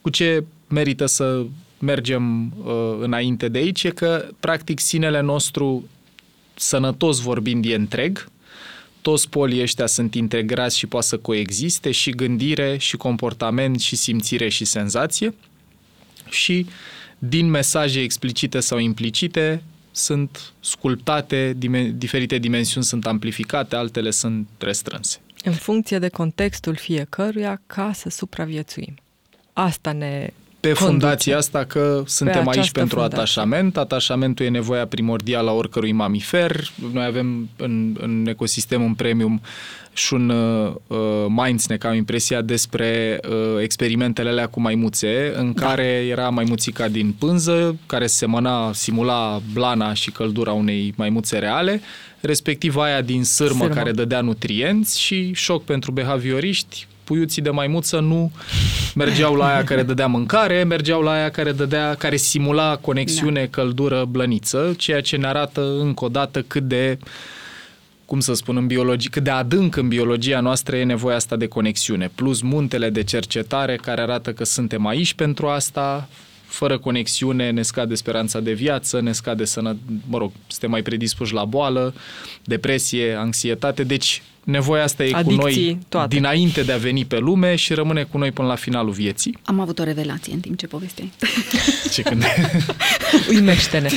[0.00, 1.44] Cu ce merită să
[1.78, 5.88] mergem uh, înainte de aici e că, practic, sinele nostru,
[6.54, 8.28] sănătos vorbind, e întreg,
[9.00, 14.48] toți polii ăștia sunt integrați și poate să coexiste și gândire, și comportament, și simțire,
[14.48, 15.34] și senzație
[16.28, 16.66] și
[17.18, 21.56] din mesaje explicite sau implicite sunt sculptate,
[21.94, 25.20] diferite dimensiuni sunt amplificate, altele sunt restrânse.
[25.44, 28.94] În funcție de contextul fiecăruia, ca să supraviețuim.
[29.52, 30.30] Asta ne
[30.68, 33.18] pe fundația asta că suntem aici pentru fundație.
[33.18, 33.76] atașament.
[33.76, 36.70] Atașamentul e nevoia primordială a oricărui mamifer.
[36.92, 39.40] Noi avem în, în ecosistem un premium
[39.92, 40.98] și un uh, uh
[41.28, 45.66] Mindsneck, am impresia, despre uh, experimentele alea cu maimuțe, în da.
[45.66, 51.80] care era maimuțica din pânză, care semăna, simula blana și căldura unei maimuțe reale,
[52.20, 53.74] respectiv aia din sârmă, sârmă.
[53.74, 58.32] care dădea nutrienți și șoc pentru behavioriști, puiuții de maimuță nu
[58.94, 63.46] mergeau la aia care dădea mâncare, mergeau la aia care dădea, care simula conexiune, da.
[63.50, 66.98] căldură, blăniță, ceea ce ne arată încă o dată cât de
[68.04, 71.46] cum să spun, în biologie, cât de adânc în biologia noastră e nevoia asta de
[71.46, 76.08] conexiune, plus muntele de cercetare care arată că suntem aici pentru asta,
[76.46, 79.76] fără conexiune ne scade speranța de viață, ne scade sănă,
[80.08, 81.94] mă rog, suntem mai predispuși la boală,
[82.44, 86.14] depresie, anxietate, deci nevoia asta e Adicții, cu noi toate.
[86.14, 89.38] dinainte de a veni pe lume și rămâne cu noi până la finalul vieții.
[89.44, 91.12] Am avut o revelație în timp ce povesteai.
[91.92, 92.24] Ce când...
[93.30, 93.88] Uimește-ne!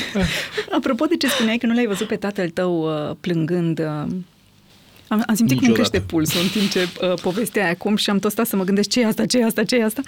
[0.71, 5.23] Apropo de ce spuneai că nu l-ai văzut pe tatăl tău uh, plângând, uh, am,
[5.27, 5.65] am simțit Niciodată.
[5.65, 8.63] cum crește pulsul în timp ce uh, povesteai acum și am tot stat să mă
[8.63, 10.01] gândesc ce e asta, ce e asta, ce e asta.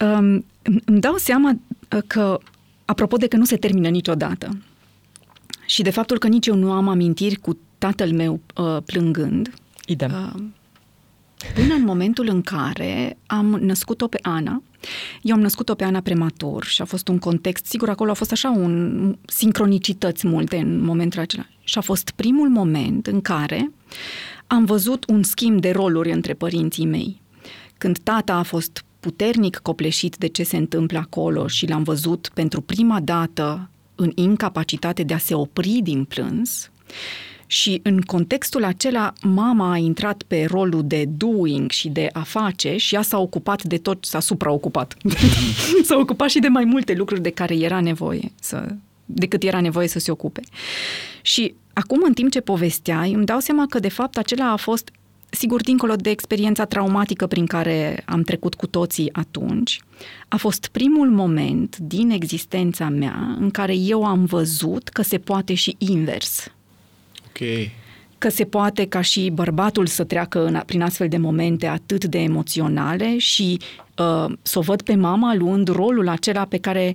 [0.00, 0.44] Um,
[0.84, 2.38] îmi dau seama uh, că,
[2.84, 4.58] apropo de că nu se termină niciodată
[5.66, 9.54] și de faptul că nici eu nu am amintiri cu tatăl meu uh, plângând.
[9.86, 10.10] Idem.
[10.10, 10.42] Uh,
[11.54, 14.62] până în momentul în care am născut-o pe Ana.
[15.22, 18.32] Eu am născut-o pe Ana prematur și a fost un context, sigur, acolo a fost
[18.32, 21.46] așa un sincronicități multe în momentul acela.
[21.64, 23.72] Și a fost primul moment în care
[24.46, 27.20] am văzut un schimb de roluri între părinții mei.
[27.78, 32.60] Când tata a fost puternic copleșit de ce se întâmplă acolo și l-am văzut pentru
[32.60, 36.70] prima dată în incapacitate de a se opri din plâns
[37.50, 42.76] și în contextul acela, mama a intrat pe rolul de doing și de a face
[42.76, 44.96] și ea s-a ocupat de tot, s-a supraocupat.
[45.86, 49.88] s-a ocupat și de mai multe lucruri de care era nevoie să, decât era nevoie
[49.88, 50.40] să se ocupe.
[51.22, 54.90] Și acum, în timp ce povesteai, îmi dau seama că, de fapt, acela a fost
[55.30, 59.80] sigur, dincolo de experiența traumatică prin care am trecut cu toții atunci,
[60.28, 65.54] a fost primul moment din existența mea în care eu am văzut că se poate
[65.54, 66.52] și invers.
[67.40, 67.70] Ok.
[68.18, 72.18] Că se poate ca și bărbatul să treacă în, prin astfel de momente atât de
[72.18, 73.58] emoționale și
[73.98, 76.92] uh, să o văd pe mama luând rolul acela pe care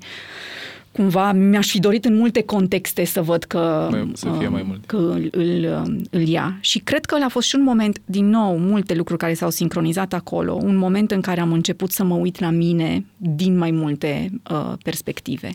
[0.94, 4.86] cumva mi-aș fi dorit în multe contexte să văd că, mai, să fie mai mult.
[4.86, 6.58] că îl, îl, îl ia.
[6.60, 10.14] Și cred că a fost și un moment, din nou, multe lucruri care s-au sincronizat
[10.14, 14.30] acolo, un moment în care am început să mă uit la mine din mai multe
[14.52, 15.50] uh, perspective.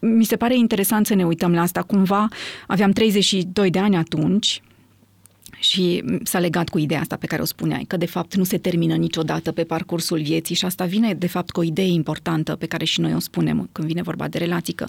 [0.00, 1.82] Mi se pare interesant să ne uităm la asta.
[1.82, 2.28] Cumva
[2.66, 4.62] aveam 32 de ani atunci,
[5.64, 8.58] și s-a legat cu ideea asta pe care o spuneai, că de fapt nu se
[8.58, 12.66] termină niciodată pe parcursul vieții și asta vine de fapt cu o idee importantă pe
[12.66, 14.86] care și noi o spunem când vine vorba de relații, că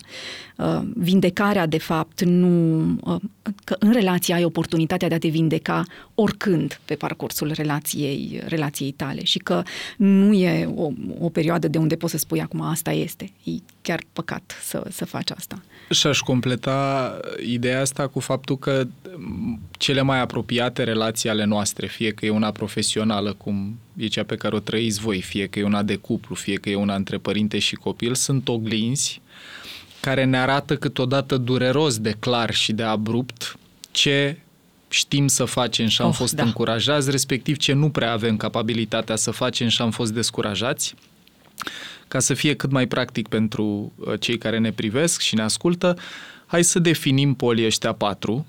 [0.58, 2.82] uh, vindecarea de fapt nu...
[3.04, 3.22] Uh,
[3.64, 5.84] că în relație ai oportunitatea de a te vindeca
[6.16, 9.64] oricând pe parcursul relației, relației tale și că
[9.98, 13.32] nu e o, o perioadă de unde poți să spui acum asta este.
[13.44, 15.62] E chiar păcat să, să faci asta.
[15.90, 18.88] Și aș completa ideea asta cu faptul că
[19.72, 24.36] cele mai apropiate relații ale noastre, fie că e una profesională, cum e cea pe
[24.36, 27.18] care o trăiți voi, fie că e una de cuplu, fie că e una între
[27.18, 29.22] părinte și copil, sunt oglinzi
[30.00, 33.58] care ne arată câteodată dureros de clar și de abrupt
[33.92, 34.38] ce
[34.90, 36.44] știm să facem și am oh, fost da.
[36.44, 40.96] încurajați, respectiv ce nu prea avem capabilitatea să facem și am fost descurajați
[42.08, 45.98] ca să fie cât mai practic pentru uh, cei care ne privesc și ne ascultă,
[46.46, 48.46] hai să definim polii ăștia patru,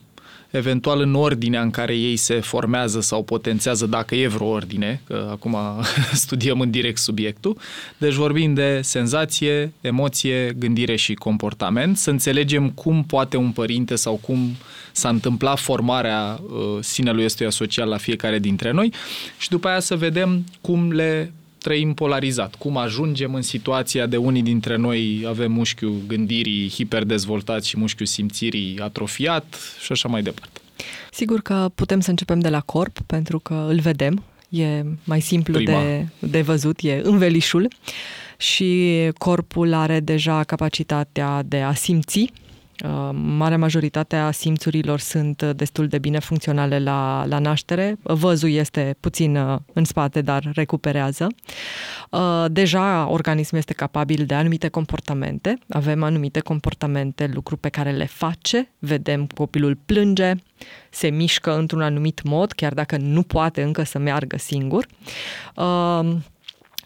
[0.50, 5.28] eventual în ordinea în care ei se formează sau potențează, dacă e vreo ordine, că
[5.30, 5.56] acum
[6.12, 7.58] studiem în direct subiectul.
[7.98, 14.14] Deci vorbim de senzație, emoție, gândire și comportament, să înțelegem cum poate un părinte sau
[14.14, 14.56] cum
[14.92, 18.92] s-a întâmplat formarea uh, sinelui ăstuia social la fiecare dintre noi
[19.38, 21.32] și după aia să vedem cum le
[21.66, 22.54] trăim polarizat.
[22.54, 28.78] Cum ajungem în situația de unii dintre noi avem mușchiul gândirii hiperdezvoltat și mușchiul simțirii
[28.80, 30.60] atrofiat și așa mai departe.
[31.10, 35.58] Sigur că putem să începem de la corp, pentru că îl vedem, e mai simplu
[35.58, 37.68] de, de văzut, e învelișul
[38.36, 42.45] și corpul are deja capacitatea de a simți Uh,
[43.12, 47.98] marea majoritate a simțurilor sunt destul de bine funcționale la, la naștere.
[48.02, 51.26] Văzul este puțin uh, în spate, dar recuperează.
[52.10, 55.58] Uh, deja organismul este capabil de anumite comportamente.
[55.68, 58.70] Avem anumite comportamente, lucruri pe care le face.
[58.78, 60.32] Vedem copilul plânge,
[60.90, 64.86] se mișcă într-un anumit mod, chiar dacă nu poate încă să meargă singur.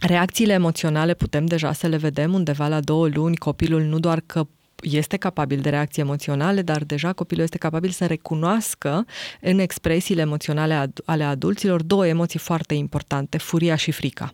[0.00, 3.36] Reacțiile emoționale putem deja să le vedem undeva la două luni.
[3.36, 4.46] Copilul nu doar că
[4.82, 9.06] este capabil de reacții emoționale, dar deja copilul este capabil să recunoască
[9.40, 14.32] în expresiile emoționale ale adulților două emoții foarte importante, furia și frica.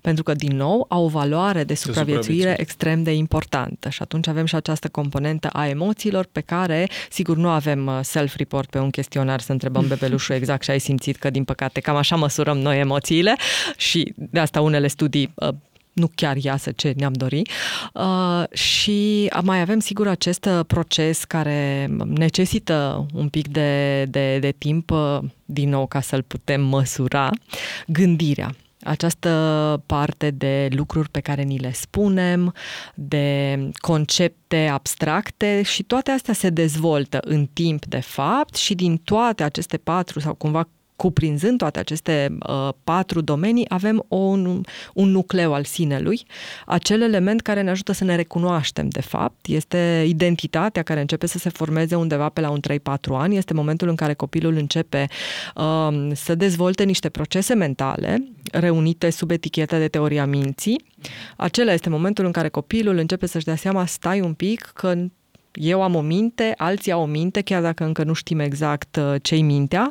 [0.00, 2.60] Pentru că, din nou, au o valoare de supraviețuire supraviețuire.
[2.60, 7.48] extrem de importantă și atunci avem și această componentă a emoțiilor pe care, sigur, nu
[7.48, 11.44] avem uh, self-report pe un chestionar să întrebăm bebelușul exact și ai simțit că, din
[11.44, 13.36] păcate, cam așa măsurăm noi emoțiile
[13.76, 15.48] și de asta unele studii uh,
[15.92, 17.42] nu chiar iasă ce ne-am dori.
[17.94, 24.54] Uh, și mai avem, sigur, acest uh, proces care necesită un pic de, de, de
[24.58, 27.30] timp, uh, din nou, ca să-l putem măsura,
[27.86, 32.54] gândirea această parte de lucruri pe care ni le spunem,
[32.94, 39.42] de concepte abstracte și toate astea se dezvoltă în timp, de fapt, și din toate
[39.42, 44.60] aceste patru sau cumva cuprinzând toate aceste uh, patru domenii, avem o, un,
[44.94, 46.22] un nucleu al sinelui,
[46.66, 51.38] acel element care ne ajută să ne recunoaștem, de fapt, este identitatea care începe să
[51.38, 52.80] se formeze undeva pe la un 3-4
[53.10, 55.08] ani, este momentul în care copilul începe
[55.54, 60.84] uh, să dezvolte niște procese mentale reunite sub eticheta de teoria minții.
[61.36, 64.94] Acela este momentul în care copilul începe să-și dea seama, stai un pic, că
[65.54, 69.14] eu am o minte, alții au o minte, chiar dacă încă nu știm exact uh,
[69.22, 69.90] ce-i mintea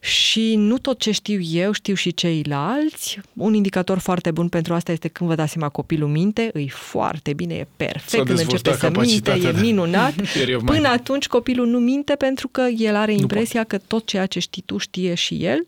[0.00, 3.20] și nu tot ce știu eu știu și ceilalți.
[3.32, 7.32] Un indicator foarte bun pentru asta este când vă dați seama copilul minte, îi foarte
[7.32, 10.14] bine, e perfect, când începe să minte, e minunat.
[10.64, 14.62] Până atunci copilul nu minte pentru că el are impresia că tot ceea ce știi
[14.66, 15.66] tu știe și el,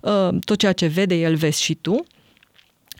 [0.00, 2.04] uh, tot ceea ce vede el vezi și tu.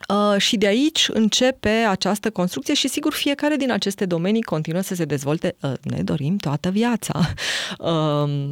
[0.09, 4.95] Uh, și de aici începe această construcție și sigur fiecare din aceste domenii continuă să
[4.95, 5.57] se dezvolte.
[5.61, 7.21] Uh, ne dorim toată viața.
[7.79, 8.31] Uh,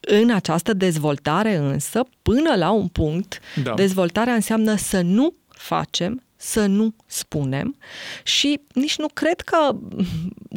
[0.00, 3.74] în această dezvoltare însă, până la un punct, da.
[3.74, 7.76] dezvoltarea înseamnă să nu facem să nu spunem
[8.24, 9.76] și nici nu cred că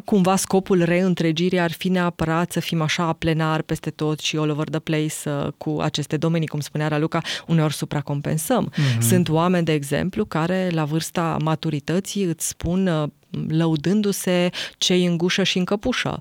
[0.06, 4.70] cumva scopul reîntregirii ar fi neapărat să fim așa plenar peste tot și all over
[4.70, 8.72] the place uh, cu aceste domenii, cum spunea Raluca, uneori supracompensăm.
[8.72, 9.00] Mm-hmm.
[9.00, 13.10] Sunt oameni, de exemplu, care la vârsta maturității îți spun uh,
[13.48, 16.20] lăudându-se cei în gușă și în căpușă.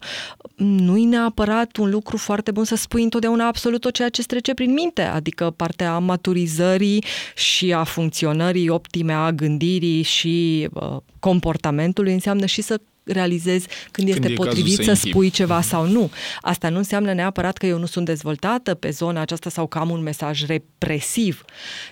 [0.56, 4.54] Nu-i neapărat un lucru foarte bun să spui întotdeauna absolut tot ceea ce îți trece
[4.54, 7.04] prin minte, adică partea maturizării
[7.34, 14.24] și a funcționării optime a gândirii și uh, comportamentului înseamnă și să realizezi când, când
[14.24, 15.66] este potrivit să, să spui ceva mhm.
[15.66, 16.11] sau nu.
[16.40, 19.90] Asta nu înseamnă neapărat că eu nu sunt dezvoltată pe zona aceasta sau că am
[19.90, 21.44] un mesaj represiv.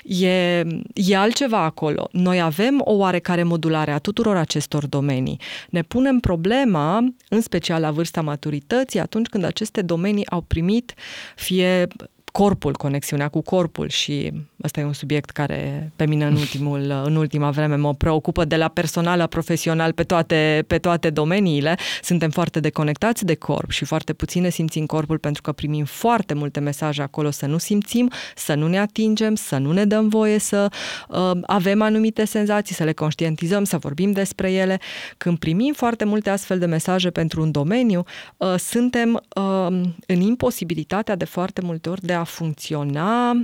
[0.04, 2.08] E, e altceva acolo.
[2.12, 5.40] Noi avem o oarecare modulare a tuturor acestor domenii.
[5.70, 10.94] Ne punem problema, în special la vârsta maturității, atunci când aceste domenii au primit
[11.34, 11.88] fie
[12.32, 14.32] corpul, conexiunea cu corpul și
[14.64, 18.56] ăsta e un subiect care pe mine în, ultimul, în ultima vreme mă preocupă de
[18.56, 21.76] la personal la profesional pe toate, pe toate domeniile.
[22.02, 26.60] Suntem foarte deconectați de corp și foarte puține simțim corpul pentru că primim foarte multe
[26.60, 30.68] mesaje acolo să nu simțim, să nu ne atingem, să nu ne dăm voie să
[31.08, 34.80] uh, avem anumite senzații, să le conștientizăm, să vorbim despre ele.
[35.16, 38.02] Când primim foarte multe astfel de mesaje pentru un domeniu,
[38.36, 39.66] uh, suntem uh,
[40.06, 43.36] în imposibilitatea de foarte multe ori de a funcționa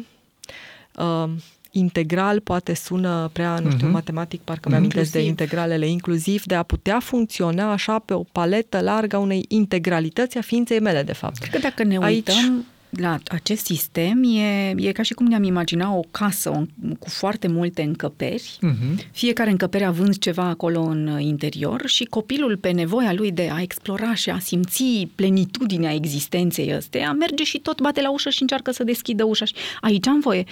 [0.96, 1.30] uh,
[1.70, 3.92] integral poate sună prea, nu știu, uh-huh.
[3.92, 9.16] matematic, parcă mi-am de integralele inclusiv, de a putea funcționa așa pe o paletă largă
[9.16, 11.38] a unei integralități a ființei mele, de fapt.
[11.38, 15.42] Cred că dacă ne Aici, uităm la acest sistem e, e ca și cum ne-am
[15.42, 16.62] imagina o casă o,
[16.98, 19.10] cu foarte multe încăperi, uh-huh.
[19.12, 24.14] fiecare încăpere având ceva acolo în interior și copilul pe nevoia lui de a explora
[24.14, 28.84] și a simți plenitudinea existenței ăsteia, merge și tot bate la ușă și încearcă să
[28.84, 30.44] deschidă ușa și aici am voie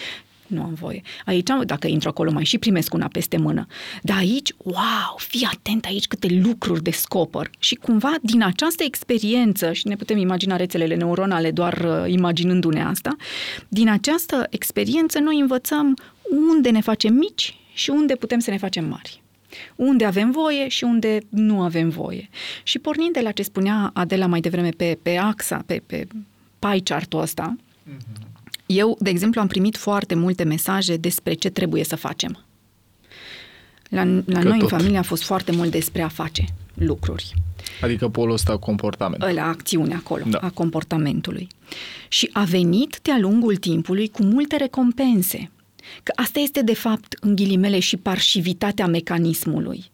[0.46, 1.02] nu am voie.
[1.24, 3.66] Aici, dacă intru acolo, mai și primesc una peste mână.
[4.02, 7.50] Dar aici, wow, fii atent aici câte lucruri descoper.
[7.58, 13.16] Și cumva, din această experiență, și ne putem imagina rețelele neuronale doar uh, imaginându-ne asta,
[13.68, 15.96] din această experiență noi învățăm
[16.50, 19.22] unde ne facem mici și unde putem să ne facem mari
[19.76, 22.28] unde avem voie și unde nu avem voie.
[22.62, 26.06] Și pornind de la ce spunea Adela mai devreme pe, pe axa, pe, pe
[26.58, 28.33] pie chart-ul ăsta, mm-hmm.
[28.66, 32.44] Eu, de exemplu, am primit foarte multe mesaje despre ce trebuie să facem.
[33.88, 34.70] La, la noi, tot.
[34.70, 36.44] în familie, a fost foarte mult despre a face
[36.74, 37.34] lucruri.
[37.80, 39.32] Adică polul ăsta comportament.
[39.32, 40.38] La acțiune acolo, da.
[40.38, 41.48] a comportamentului.
[42.08, 45.50] Și a venit de-a lungul timpului cu multe recompense.
[46.02, 49.84] Că asta este, de fapt, în ghilimele și parșivitatea mecanismului.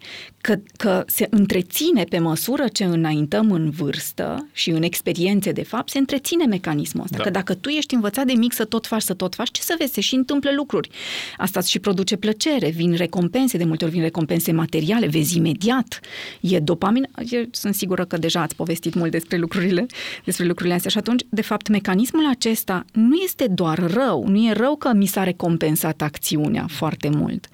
[0.40, 5.90] Că, că se întreține pe măsură ce înaintăm în vârstă și în experiențe, de fapt,
[5.90, 7.16] se întreține mecanismul ăsta.
[7.16, 7.22] Da.
[7.22, 9.74] Că dacă tu ești învățat de mic să tot faci, să tot faci, ce să
[9.78, 9.92] vezi?
[9.92, 10.90] Se și întâmplă lucruri.
[11.36, 16.00] Asta și produce plăcere, vin recompense, de multe ori vin recompense materiale, vezi imediat.
[16.40, 17.06] E dopamină.
[17.30, 19.86] Eu sunt sigură că deja ați povestit mult despre lucrurile,
[20.24, 24.52] despre lucrurile astea și atunci, de fapt, mecanismul acesta nu este doar rău, nu e
[24.52, 27.48] rău că mi s-a recompensat lansat acțiunea foarte mult.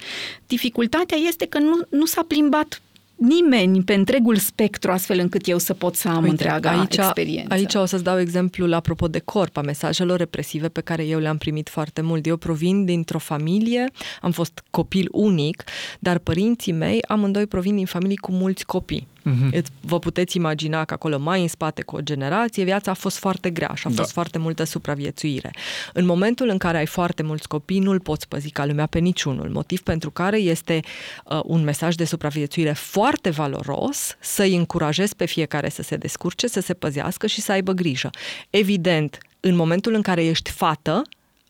[0.47, 2.81] Dificultatea este că nu, nu s-a plimbat
[3.15, 7.53] nimeni pe întregul spectru astfel încât eu să pot să am Uite, întreaga aici, experiență.
[7.53, 11.37] Aici o să-ți dau exemplul apropo de corp, a mesajelor represive pe care eu le-am
[11.37, 12.25] primit foarte mult.
[12.25, 15.63] Eu provin dintr-o familie, am fost copil unic,
[15.99, 19.07] dar părinții mei amândoi provin din familii cu mulți copii.
[19.27, 19.63] Uh-huh.
[19.81, 23.49] Vă puteți imagina că acolo mai în spate cu o generație, viața a fost foarte
[23.49, 23.95] grea și a da.
[23.95, 25.51] fost foarte multă supraviețuire.
[25.93, 29.49] În momentul în care ai foarte mulți copii, nu-l poți păzi ca lumea pe niciunul,
[29.49, 30.79] motiv pentru care este
[31.25, 36.59] uh, un mesaj de supraviețuire foarte valoros să-i încurajezi pe fiecare să se descurce, să
[36.59, 38.09] se păzească și să aibă grijă.
[38.49, 41.01] Evident, în momentul în care ești fată,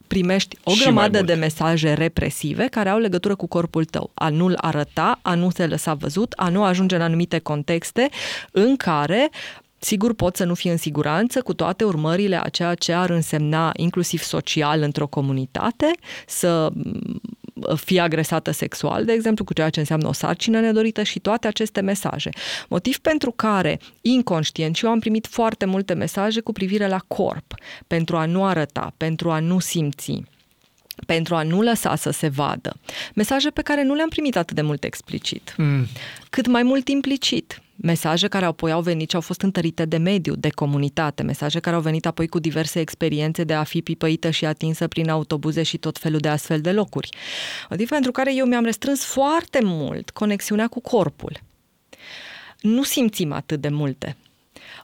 [0.08, 4.12] primești o grămadă de mesaje represive care au legătură cu corpul tău.
[4.14, 8.10] A nu-l arăta, a nu se lăsa văzut, a nu ajunge în anumite contexte
[8.51, 9.30] în care
[9.80, 13.72] Sigur, pot să nu fie în siguranță cu toate urmările a ceea ce ar însemna,
[13.76, 15.91] inclusiv social, într-o comunitate,
[16.28, 16.72] să
[17.76, 21.82] fie agresată sexual, de exemplu, cu ceea ce înseamnă o sarcină nedorită și toate aceste
[21.82, 22.30] mesaje.
[22.68, 27.53] Motiv pentru care, inconștient, și eu am primit foarte multe mesaje cu privire la corp,
[27.88, 30.24] pentru a nu arăta, pentru a nu simți
[31.05, 32.76] pentru a nu lăsa să se vadă.
[33.16, 35.88] Mesaje pe care nu le-am primit atât de mult explicit, mm.
[36.30, 40.36] cât mai mult implicit mesaje care apoi au venit și au fost întărite de mediu,
[40.36, 44.45] de comunitate, mesaje care au venit apoi cu diverse experiențe de a fi pipăită și
[44.45, 47.09] atinsă prin autobuze și tot felul de astfel de locuri.
[47.69, 51.39] Motiv pentru care eu mi-am restrâns foarte mult conexiunea cu corpul.
[52.61, 54.15] Nu simțim atât de multe.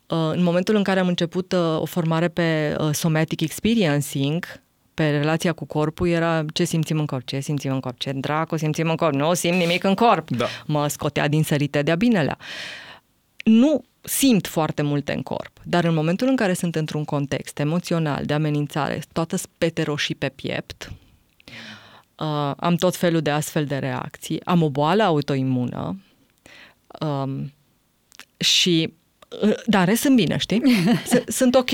[0.07, 4.61] Uh, în momentul în care am început uh, o formare pe uh, somatic experiencing,
[4.93, 8.57] pe relația cu corpul era ce simțim în corp, ce simțim în corp, ce dracu
[8.57, 10.29] simțim în corp, nu simt nimic în corp.
[10.29, 10.45] Da.
[10.65, 12.37] Mă scotea din sărite de-a binelea.
[13.43, 18.25] Nu simt foarte multe în corp, dar în momentul în care sunt într-un context emoțional
[18.25, 20.91] de amenințare, toată spete roșii pe piept,
[22.19, 26.01] uh, am tot felul de astfel de reacții, am o boală autoimună
[26.99, 27.53] um,
[28.37, 28.93] și
[29.41, 30.61] uh, dar sunt bine, știi?
[31.27, 31.71] sunt ok.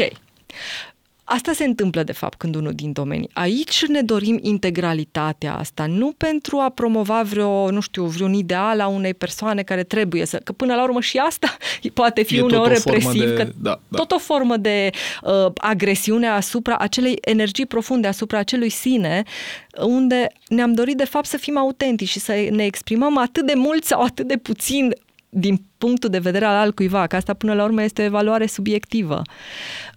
[1.32, 3.30] Asta se întâmplă, de fapt, când unul din domenii.
[3.34, 8.88] Aici ne dorim integralitatea asta, nu pentru a promova vreo, nu știu, vreun ideal a
[8.88, 10.38] unei persoane care trebuie să...
[10.38, 11.58] Că până la urmă și asta
[11.94, 13.98] poate fi e uneori represiv, de, că da, da.
[13.98, 14.90] tot o formă de
[15.24, 19.24] uh, agresiune asupra acelei energii profunde, asupra acelui sine,
[19.82, 23.84] unde ne-am dorit, de fapt, să fim autentici și să ne exprimăm atât de mult
[23.84, 24.94] sau atât de puțin
[25.30, 29.22] din punctul de vedere al altcuiva, că asta până la urmă este o evaluare subiectivă.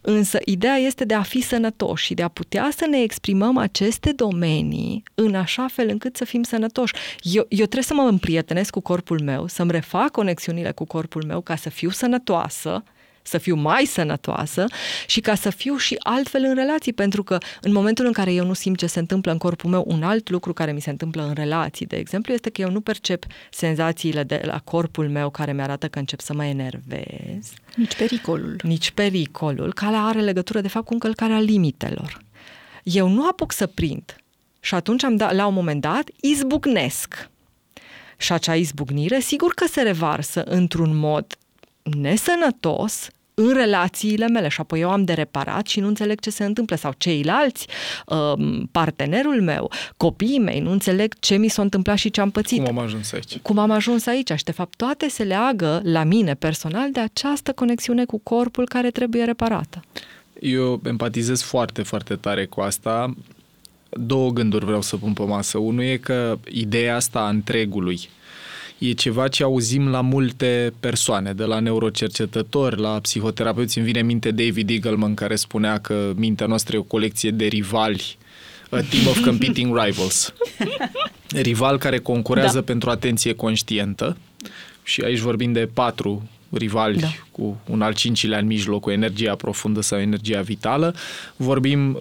[0.05, 4.13] Însă ideea este de a fi sănătoși și de a putea să ne exprimăm aceste
[4.13, 6.95] domenii în așa fel încât să fim sănătoși.
[7.23, 11.41] Eu, eu trebuie să mă împrietenesc cu corpul meu, să-mi refac conexiunile cu corpul meu
[11.41, 12.83] ca să fiu sănătoasă,
[13.23, 14.65] să fiu mai sănătoasă
[15.07, 18.47] și ca să fiu și altfel în relații, pentru că în momentul în care eu
[18.47, 21.23] nu simt ce se întâmplă în corpul meu, un alt lucru care mi se întâmplă
[21.23, 25.53] în relații, de exemplu, este că eu nu percep senzațiile de la corpul meu care
[25.53, 27.53] mi-arată că încep să mă enervez.
[27.77, 28.57] Nici pericolul.
[28.63, 32.19] Nici pericolul, care are legătură, de fapt, cu încălcarea limitelor.
[32.83, 34.17] Eu nu apuc să prind
[34.61, 37.31] și atunci am dat, la un moment dat, izbucnesc.
[38.17, 41.37] Și acea izbucnire, sigur că se revarsă într-un mod
[41.83, 46.45] nesănătos în relațiile mele și apoi eu am de reparat și nu înțeleg ce se
[46.45, 47.67] întâmplă sau ceilalți,
[48.07, 52.65] um, partenerul meu, copiii mei, nu înțeleg ce mi s-a întâmplat și ce am pățit.
[52.65, 53.39] Cum am ajuns aici?
[53.39, 57.53] Cum am ajuns aici și de fapt toate se leagă la mine personal de această
[57.53, 59.85] conexiune cu corpul care trebuie reparată.
[60.41, 63.15] Eu empatizez foarte, foarte tare cu asta.
[63.89, 65.59] Două gânduri vreau să pun pe masă.
[65.59, 68.09] Unul e că ideea asta a întregului,
[68.89, 73.79] e ceva ce auzim la multe persoane, de la neurocercetători, la psihoterapeuți.
[73.79, 78.17] Îmi vine minte David Eagleman care spunea că mintea noastră e o colecție de rivali,
[78.71, 80.35] a team of competing rivals.
[81.49, 82.63] Rival care concurează da.
[82.65, 84.17] pentru atenție conștientă
[84.83, 87.09] și aici vorbim de patru rivali da.
[87.31, 90.95] cu un al cincilea în mijloc, cu energia profundă sau energia vitală.
[91.37, 91.99] Vorbim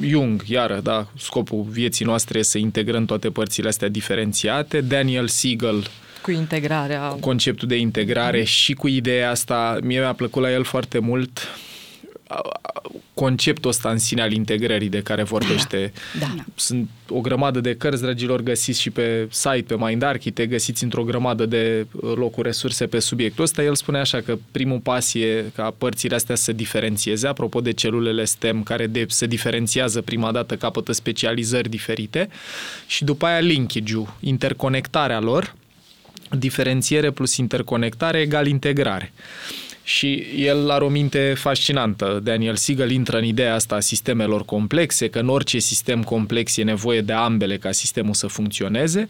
[0.00, 4.80] Jung, iară, da, scopul vieții noastre e să integrăm toate părțile astea diferențiate.
[4.80, 5.86] Daniel Siegel,
[6.22, 7.00] cu integrarea.
[7.20, 8.44] Conceptul de integrare mm.
[8.44, 11.48] și cu ideea asta, mie mi-a plăcut la el foarte mult
[13.14, 15.92] conceptul ăsta în sine al integrării de care vorbește.
[16.20, 16.32] Da.
[16.36, 16.44] da.
[16.54, 21.04] Sunt o grămadă de cărți, dragilor, găsiți și pe site, pe Mind Architect, găsiți într-o
[21.04, 23.62] grămadă de locuri, resurse pe subiectul ăsta.
[23.62, 28.24] El spune așa că primul pas e ca părțile astea să diferențieze, apropo de celulele
[28.24, 32.28] STEM, care de, se diferențiază prima dată, capătă specializări diferite
[32.86, 35.54] și după aia linkage-ul, interconectarea lor,
[36.38, 39.12] diferențiere plus interconectare egal integrare.
[39.84, 42.20] Și el are o minte fascinantă.
[42.22, 46.62] Daniel Siegel intră în ideea asta a sistemelor complexe, că în orice sistem complex e
[46.62, 49.08] nevoie de ambele ca sistemul să funcționeze.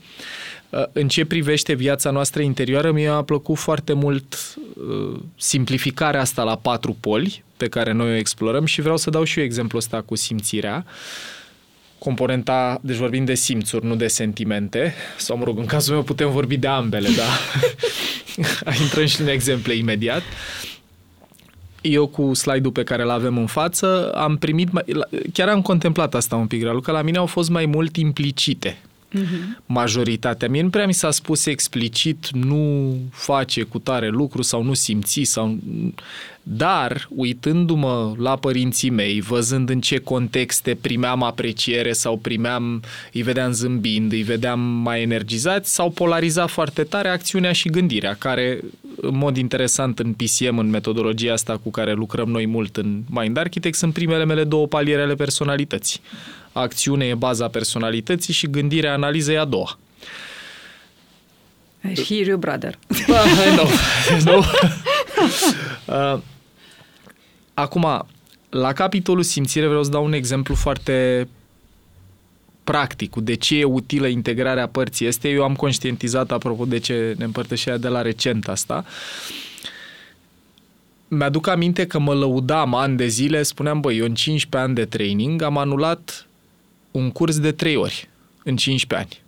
[0.71, 6.43] Uh, în ce privește viața noastră interioară, mi a plăcut foarte mult uh, simplificarea asta
[6.43, 9.81] la patru poli pe care noi o explorăm și vreau să dau și eu exemplul
[9.81, 10.85] ăsta cu simțirea.
[12.03, 16.31] Componenta, deci vorbim de simțuri, nu de sentimente, sau mă rog, în cazul meu putem
[16.31, 17.29] vorbi de ambele, da?
[18.83, 20.23] Intrăm și în exemple imediat.
[21.81, 24.85] Eu cu slide-ul pe care îl avem în față am primit, mai,
[25.33, 28.77] chiar am contemplat asta un pic, că la mine au fost mai mult implicite
[29.15, 29.63] uh-huh.
[29.67, 30.49] majoritatea.
[30.49, 35.23] Mie nu prea mi s-a spus explicit nu face cu tare lucru sau nu simți
[35.23, 35.59] sau...
[36.45, 42.83] Dar, uitându-mă la părinții mei, văzând în ce contexte primeam apreciere sau primeam,
[43.13, 48.61] îi vedeam zâmbind, îi vedeam mai energizați, s-au polarizat foarte tare acțiunea și gândirea, care,
[48.97, 53.37] în mod interesant, în PCM, în metodologia asta cu care lucrăm noi mult în Mind
[53.37, 56.01] Architect, sunt primele mele două paliere ale personalității
[56.53, 59.79] acțiune e baza personalității și gândirea, analiză e a doua.
[61.95, 62.79] I hear you, brother.
[62.91, 63.69] I know.
[64.19, 64.39] I know.
[66.15, 66.21] uh,
[67.55, 68.07] acum,
[68.51, 71.29] la capitolul simțire vreau să dau un exemplu foarte
[72.65, 75.29] practic cu de ce e utilă integrarea părții este.
[75.29, 78.85] Eu am conștientizat, apropo de ce ne împărtășea de la recent asta,
[81.09, 84.85] mi-aduc aminte că mă lăudam ani de zile, spuneam, băi, eu în 15 ani de
[84.85, 86.27] training am anulat
[86.93, 88.09] un curs de trei ori
[88.45, 89.23] în 15 ani.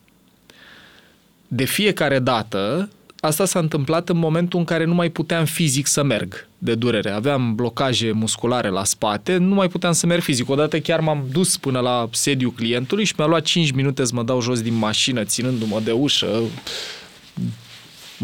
[1.49, 2.91] De fiecare dată,
[3.21, 7.11] asta s-a întâmplat în momentul în care nu mai puteam fizic să merg de durere.
[7.11, 10.51] Aveam blocaje musculare la spate, nu mai puteam să merg fizic.
[10.51, 14.23] Odată chiar m-am dus până la sediu clientului și mi-a luat 5 minute să mă
[14.23, 16.43] dau jos din mașină, ținându-mă de ușă,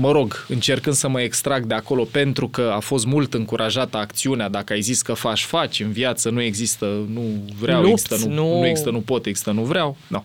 [0.01, 4.49] mă rog, încercând să mă extrag de acolo pentru că a fost mult încurajată acțiunea,
[4.49, 7.23] dacă ai zis că faci, faci, în viață nu există, nu
[7.59, 8.59] vreau, Lupți, există, nu, nu...
[8.59, 9.97] nu există, nu pot, există, nu vreau.
[10.07, 10.23] No.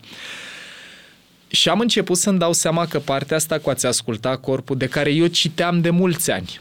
[1.48, 5.10] Și am început să-mi dau seama că partea asta cu a-ți asculta corpul, de care
[5.10, 6.60] eu citeam de mulți ani,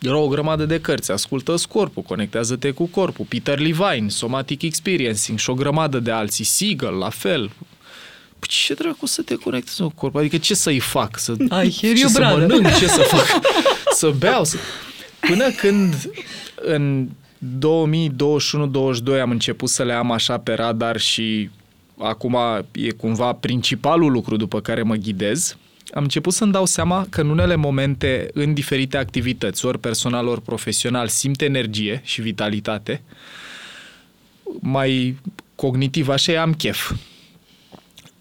[0.00, 5.50] era o grămadă de cărți, ascultă corpul, conectează-te cu corpul, Peter Levine, Somatic Experiencing și
[5.50, 7.71] o grămadă de alții, Siegel, la fel, Păi
[8.46, 10.20] ce dracu să te conectezi cu corpul?
[10.20, 11.18] Adică ce să-i fac?
[11.18, 12.38] Să, I hear ce you, să brother.
[12.38, 12.74] mănânc?
[12.74, 13.26] Ce să fac?
[14.00, 14.44] să beau?
[14.44, 14.56] Să...
[15.20, 16.10] Până când
[16.54, 17.08] în
[19.16, 21.50] 2021-22 am început să le am așa pe radar și
[21.98, 22.36] acum
[22.72, 25.56] e cumva principalul lucru după care mă ghidez,
[25.94, 30.42] am început să-mi dau seama că în unele momente, în diferite activități, ori personal, ori
[30.42, 33.02] profesional, simt energie și vitalitate,
[34.60, 35.18] mai
[35.54, 36.92] cognitiv așa am chef.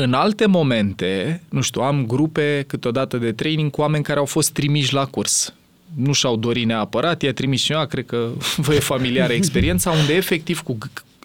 [0.03, 4.51] În alte momente, nu știu, am grupe câteodată de training cu oameni care au fost
[4.51, 5.53] trimiși la curs.
[5.95, 8.29] Nu și-au dorit neapărat, i-a trimis cineva, cred că
[8.65, 10.77] vă e familiară experiența, unde efectiv cu,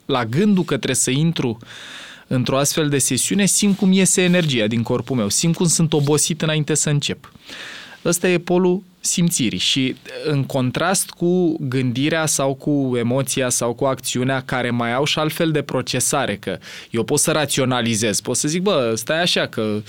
[0.06, 1.58] la gândul că trebuie să intru
[2.26, 6.42] într-o astfel de sesiune, simt cum iese energia din corpul meu, simt cum sunt obosit
[6.42, 7.32] înainte să încep.
[8.04, 14.42] Ăsta e polul simțirii și în contrast cu gândirea sau cu emoția sau cu acțiunea
[14.44, 16.58] care mai au și altfel de procesare, că
[16.90, 19.82] eu pot să raționalizez, pot să zic, bă, stai așa că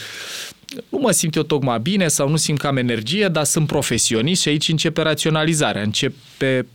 [0.89, 4.41] nu mă simt eu tocmai bine sau nu simt că am energie, dar sunt profesionist
[4.41, 6.65] și aici începe raționalizarea, începe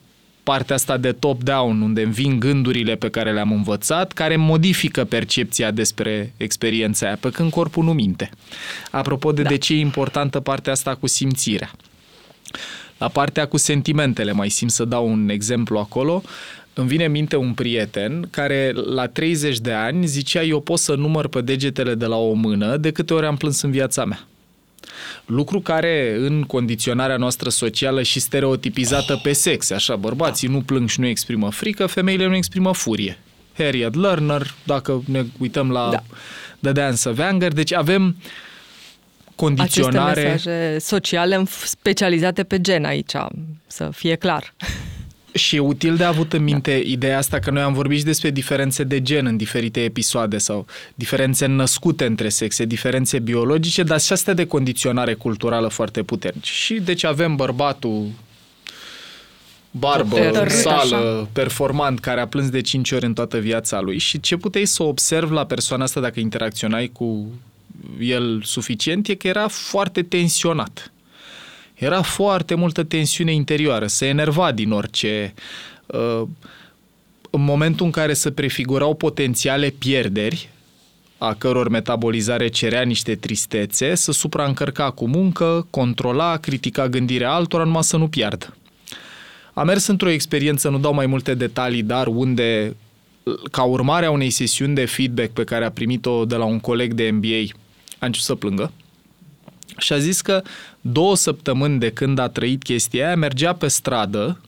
[0.42, 5.70] partea asta de top-down, unde îmi vin gândurile pe care le-am învățat, care modifică percepția
[5.70, 8.30] despre experiența aia, pe când corpul nu minte.
[8.90, 9.48] Apropo de da.
[9.48, 11.70] de ce e importantă partea asta cu simțirea.
[12.98, 16.22] La partea cu sentimentele, mai simt să dau un exemplu acolo,
[16.74, 20.94] îmi vine în minte un prieten care la 30 de ani zicea eu pot să
[20.94, 24.26] număr pe degetele de la o mână de câte ori am plâns în viața mea.
[25.26, 31.00] Lucru care în condiționarea noastră socială și stereotipizată pe sex, așa, bărbații nu plâng și
[31.00, 33.18] nu exprimă frică, femeile nu exprimă furie.
[33.56, 36.02] Harriet Lerner, dacă ne uităm la da.
[36.60, 38.16] The Dance of Anger, deci avem
[39.44, 40.20] condiționare...
[40.20, 43.12] Aceste mesaje sociale specializate pe gen aici,
[43.66, 44.54] să fie clar.
[45.34, 46.76] Și e util de avut în minte da.
[46.76, 50.66] ideea asta că noi am vorbit și despre diferențe de gen în diferite episoade sau
[50.94, 56.52] diferențe născute între sexe, diferențe biologice, dar și astea de condiționare culturală foarte puternice.
[56.52, 58.06] Și deci avem bărbatul
[59.70, 61.28] barbă, Tărât, sală, așa.
[61.32, 64.82] performant, care a plâns de 5 ori în toată viața lui și ce puteai să
[64.82, 67.26] observi la persoana asta dacă interacționai cu
[68.00, 70.92] el suficient e că era foarte tensionat.
[71.74, 75.34] Era foarte multă tensiune interioară, se enerva din orice.
[75.86, 76.22] Uh,
[77.30, 80.48] în momentul în care se prefigurau potențiale pierderi,
[81.18, 87.84] a căror metabolizare cerea niște tristețe, să supraîncărca cu muncă, controla, critica gândirea altora numai
[87.84, 88.56] să nu piardă.
[89.52, 92.76] a mers într-o experiență, nu dau mai multe detalii, dar unde,
[93.50, 96.92] ca urmare a unei sesiuni de feedback pe care a primit-o de la un coleg
[96.92, 97.42] de MBA,
[98.02, 98.72] a început să plângă
[99.78, 100.42] și a zis că
[100.80, 104.40] două săptămâni de când a trăit chestia aia, mergea pe stradă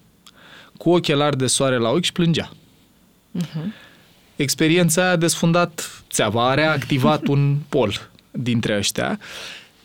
[0.77, 2.53] cu ochelari de soare la ochi și plângea.
[3.39, 3.65] Uh-huh.
[4.37, 9.19] Experiența aia a desfundat țeava, a reactivat un pol dintre ăștia.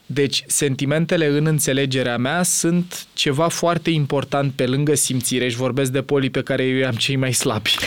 [0.06, 6.02] Deci, sentimentele în înțelegerea mea sunt ceva foarte important pe lângă simțire și vorbesc de
[6.02, 7.72] polii pe care eu am cei mai slabi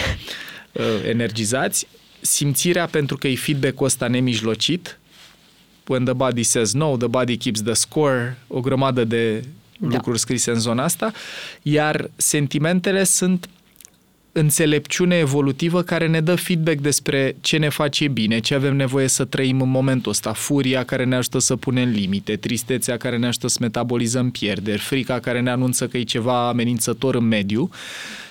[0.72, 1.87] uh, energizați.
[2.20, 4.99] Simțirea pentru că e feedback-ul ăsta nemijlocit,
[5.87, 9.45] when the body says no, the body keeps the score, o grămadă de
[9.78, 9.89] da.
[9.89, 11.12] lucruri scrise în zona asta,
[11.62, 13.49] iar sentimentele sunt
[14.33, 19.24] înțelepciune evolutivă care ne dă feedback despre ce ne face bine, ce avem nevoie să
[19.24, 23.49] trăim în momentul ăsta, furia care ne ajută să punem limite, tristețea care ne ajută
[23.49, 27.70] să metabolizăm pierderi, frica care ne anunță că e ceva amenințător în mediu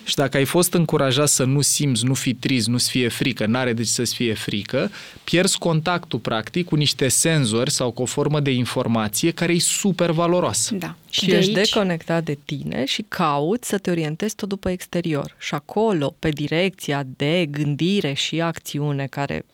[0.04, 3.74] și dacă ai fost încurajat să nu simți, nu fi trist, nu-ți fie frică, n-are
[3.74, 4.92] de ce să-ți fie frică,
[5.24, 10.12] pierzi contactul practic cu niște senzori sau cu o formă de informație care e super
[10.12, 10.76] valoroasă.
[10.76, 10.96] Da.
[11.10, 11.70] Și, și ești aici...
[11.70, 15.36] deconectat de tine și cauți să te orientezi tot după exterior.
[15.40, 19.46] Și acolo, pe direcția de gândire și acțiune care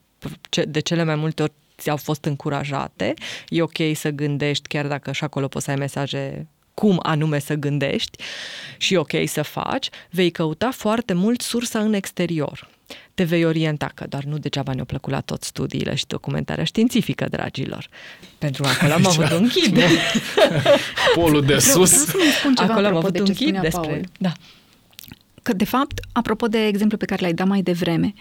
[0.67, 3.13] de cele mai multe ori ți-au fost încurajate,
[3.49, 6.47] e ok să gândești chiar dacă și acolo poți să ai mesaje
[6.81, 8.23] cum anume să gândești
[8.77, 12.69] și ok să faci, vei căuta foarte mult sursa în exterior.
[13.13, 17.25] Te vei orienta, că doar nu degeaba ne-au plăcut la tot studiile și documentarea științifică,
[17.29, 17.87] dragilor.
[18.37, 19.79] Pentru că acolo am avut un ghid.
[21.15, 22.05] Polul de sus.
[22.55, 24.01] Acolo am avut un ghid despre...
[24.19, 24.31] Da
[25.47, 28.13] că, de fapt, apropo de exemplu pe care l-ai dat mai devreme,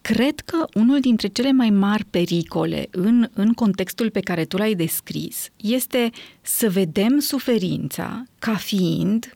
[0.00, 4.74] cred că unul dintre cele mai mari pericole în, în contextul pe care tu l-ai
[4.74, 6.10] descris este
[6.40, 9.34] să vedem suferința ca fiind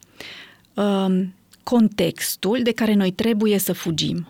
[0.75, 4.27] um, contextul de care noi trebuie să fugim.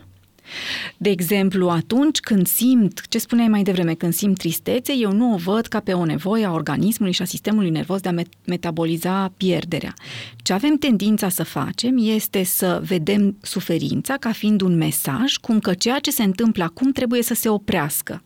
[0.97, 5.37] De exemplu, atunci când simt, ce spuneai mai devreme, când simt tristețe, eu nu o
[5.37, 9.33] văd ca pe o nevoie a organismului și a sistemului nervos de a met- metaboliza
[9.37, 9.93] pierderea.
[10.37, 15.73] Ce avem tendința să facem este să vedem suferința ca fiind un mesaj cum că
[15.73, 18.21] ceea ce se întâmplă acum trebuie să se oprească.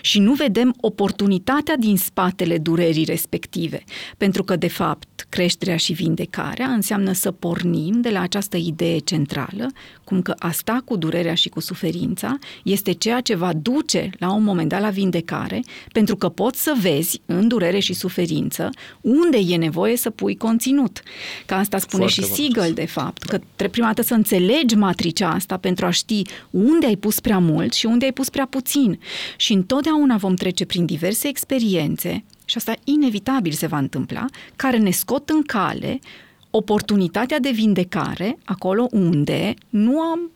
[0.00, 3.84] Și nu vedem oportunitatea din spatele durerii respective.
[4.16, 9.66] Pentru că, de fapt, creșterea și vindecarea înseamnă să pornim de la această idee centrală,
[10.04, 14.32] cum că a sta cu durerea și cu suferința este ceea ce va duce la
[14.32, 15.60] un moment dat la vindecare,
[15.92, 21.02] pentru că poți să vezi în durere și suferință unde e nevoie să pui conținut.
[21.46, 25.30] Ca asta spune Foarte și Siegel, de fapt, că trebuie prima dată să înțelegi matricea
[25.30, 28.98] asta pentru a ști unde ai pus prea mult și unde ai pus prea puțin.
[29.36, 34.24] Și întotdeauna vom trece prin diverse experiențe, și asta inevitabil se va întâmpla,
[34.56, 35.98] care ne scot în cale
[36.50, 40.30] oportunitatea de vindecare acolo unde nu am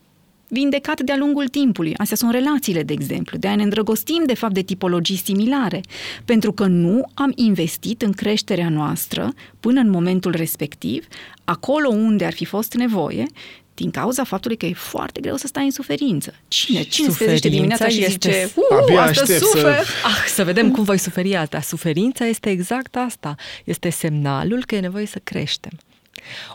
[0.52, 1.94] vindecat de-a lungul timpului.
[1.96, 3.38] Astea sunt relațiile, de exemplu.
[3.38, 5.80] De a ne îndrăgostim, de fapt, de tipologii similare.
[6.24, 11.06] Pentru că nu am investit în creșterea noastră până în momentul respectiv,
[11.44, 13.26] acolo unde ar fi fost nevoie,
[13.74, 16.34] din cauza faptului că e foarte greu să stai în suferință.
[16.48, 16.82] Cine?
[16.82, 18.30] Cine se trezește dimineața și este...
[18.30, 18.50] zice,
[18.90, 19.84] uh, asta sufer?
[19.84, 19.84] Să...
[20.04, 21.60] Ah, să vedem cum voi suferi asta.
[21.60, 23.34] Suferința este exact asta.
[23.64, 25.72] Este semnalul că e nevoie să creștem.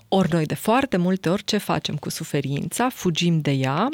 [0.08, 2.90] Ori noi de foarte multe ori ce facem cu suferința?
[2.90, 3.90] Fugim de ea,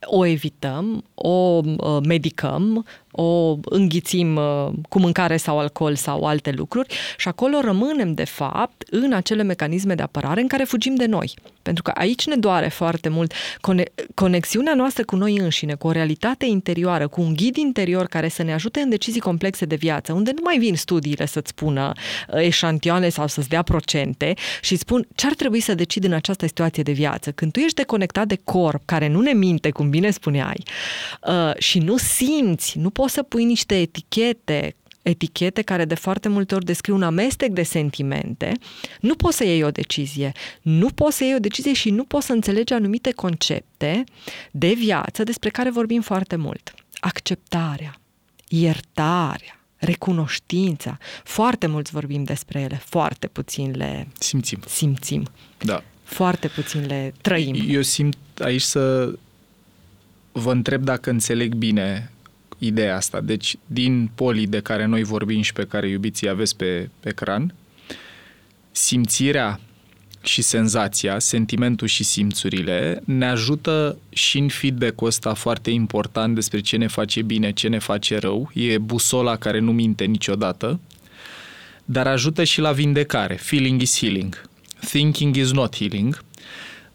[0.00, 6.94] o evităm, o uh, medicăm, o înghițim uh, cu mâncare sau alcool sau alte lucruri
[7.16, 11.34] și acolo rămânem, de fapt, în acele mecanisme de apărare în care fugim de noi.
[11.62, 13.32] Pentru că aici ne doare foarte mult
[14.14, 18.42] conexiunea noastră cu noi înșine, cu o realitate interioară, cu un ghid interior care să
[18.42, 21.92] ne ajute în decizii complexe de viață, unde nu mai vin studiile să-ți spună
[22.28, 26.46] uh, eșantioane sau să-ți dea procente și spun ce ar trebui să decid în această
[26.46, 27.30] situație de viață.
[27.30, 30.62] Când tu ești deconectat de corp, care nu ne minte, cum bine spuneai,
[31.22, 36.54] uh, și nu simți, nu poți să pui niște etichete etichete care de foarte multe
[36.54, 38.52] ori descriu un amestec de sentimente,
[39.00, 40.32] nu poți să iei o decizie.
[40.62, 44.04] Nu poți să iei o decizie și nu poți să înțelegi anumite concepte
[44.50, 46.74] de viață despre care vorbim foarte mult.
[46.94, 48.00] Acceptarea,
[48.48, 50.98] iertarea, recunoștința.
[51.24, 54.58] Foarte mulți vorbim despre ele, foarte puțin le simțim.
[54.66, 55.26] simțim.
[55.58, 55.82] Da.
[56.02, 57.56] Foarte puțin le trăim.
[57.68, 59.14] Eu simt aici să
[60.32, 62.10] vă întreb dacă înțeleg bine
[62.60, 63.20] ideea asta.
[63.20, 67.54] Deci, din polii de care noi vorbim și pe care iubiții aveți pe, pe ecran,
[68.70, 69.60] simțirea
[70.22, 76.76] și senzația, sentimentul și simțurile ne ajută și în feedback-ul ăsta foarte important despre ce
[76.76, 78.50] ne face bine, ce ne face rău.
[78.54, 80.80] E busola care nu minte niciodată,
[81.84, 83.34] dar ajută și la vindecare.
[83.34, 84.48] Feeling is healing.
[84.80, 86.24] Thinking is not healing.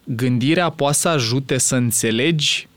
[0.04, 2.68] gândirea poate să ajute să înțelegi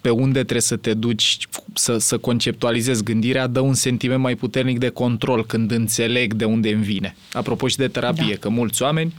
[0.00, 1.38] pe unde trebuie să te duci,
[1.74, 6.72] să, să conceptualizezi gândirea, dă un sentiment mai puternic de control când înțeleg de unde
[6.72, 7.16] îmi vine.
[7.32, 8.38] Apropo și de terapie, da.
[8.40, 9.14] că mulți oameni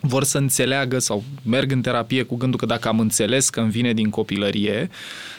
[0.00, 3.70] vor să înțeleagă sau merg în terapie cu gândul că dacă am înțeles că îmi
[3.70, 4.90] vine din copilărie,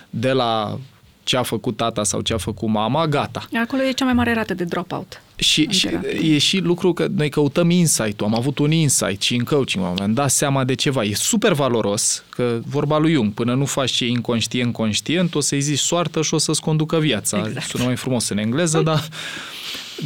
[0.10, 0.80] de la
[1.24, 3.48] ce a făcut tata sau ce a făcut mama, gata.
[3.64, 5.22] Acolo e cea mai mare rată de dropout.
[5.40, 5.88] Și, și
[6.22, 10.14] e și lucru că noi căutăm insight Am avut un insight și în coaching am
[10.14, 11.04] dat seama de ceva.
[11.04, 15.62] E super valoros că vorba lui Jung, până nu faci ce inconștient conștient, o să-i
[15.62, 17.44] zici soartă și o să-ți conducă viața.
[17.48, 17.68] Exact.
[17.68, 19.08] Sună mai frumos în engleză, dar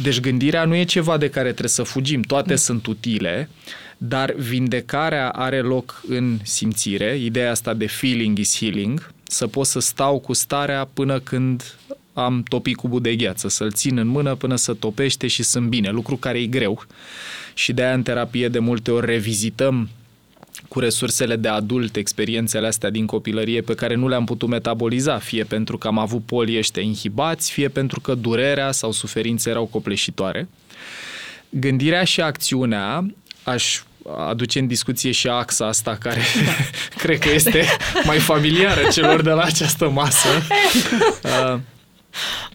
[0.02, 2.20] deci gândirea nu e ceva de care trebuie să fugim.
[2.20, 2.56] Toate mm.
[2.56, 3.48] sunt utile,
[3.96, 7.18] dar vindecarea are loc în simțire.
[7.18, 11.76] Ideea asta de feeling is healing, să pot să stau cu starea până când
[12.12, 15.90] am topit cubul de gheață, să-l țin în mână până să topește și sunt bine,
[15.90, 16.86] lucru care e greu.
[17.54, 19.88] Și de aia în terapie de multe ori revizităm
[20.68, 25.44] cu resursele de adult experiențele astea din copilărie pe care nu le-am putut metaboliza, fie
[25.44, 30.48] pentru că am avut polii ăștia inhibați, fie pentru că durerea sau suferința erau copleșitoare.
[31.48, 33.06] Gândirea și acțiunea,
[33.42, 33.82] aș
[34.28, 36.52] aduce în discuție și axa asta care da.
[37.02, 37.64] cred că este
[38.04, 40.28] mai familiară celor de la această masă.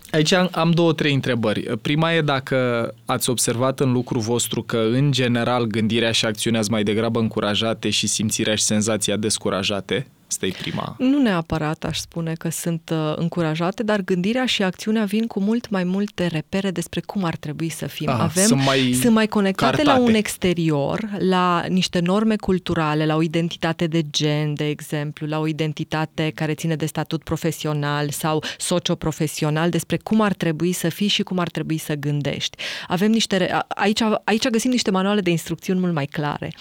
[0.07, 1.77] Uh, Aici am două, trei întrebări.
[1.81, 6.73] Prima e dacă ați observat în lucru vostru că, în general, gândirea și acțiunea sunt
[6.73, 10.07] mai degrabă încurajate și simțirea și senzația descurajate.
[10.29, 10.95] Asta e prima.
[10.97, 15.69] Nu neapărat aș spune că sunt uh, încurajate, dar gândirea și acțiunea vin cu mult
[15.69, 18.09] mai multe repere despre cum ar trebui să fim.
[18.09, 19.99] Aha, Avem, sunt mai, sunt mai conectate cartate.
[19.99, 25.39] la un exterior, la niște norme culturale, la o identitate de gen, de exemplu, la
[25.39, 31.07] o identitate care ține de statut profesional sau socioprofesional, despre cum ar trebui să fii
[31.07, 32.57] și cum ar trebui să gândești.
[32.87, 36.51] Avem niște, aici, aici găsim niște manuale de instrucțiuni mult mai clare.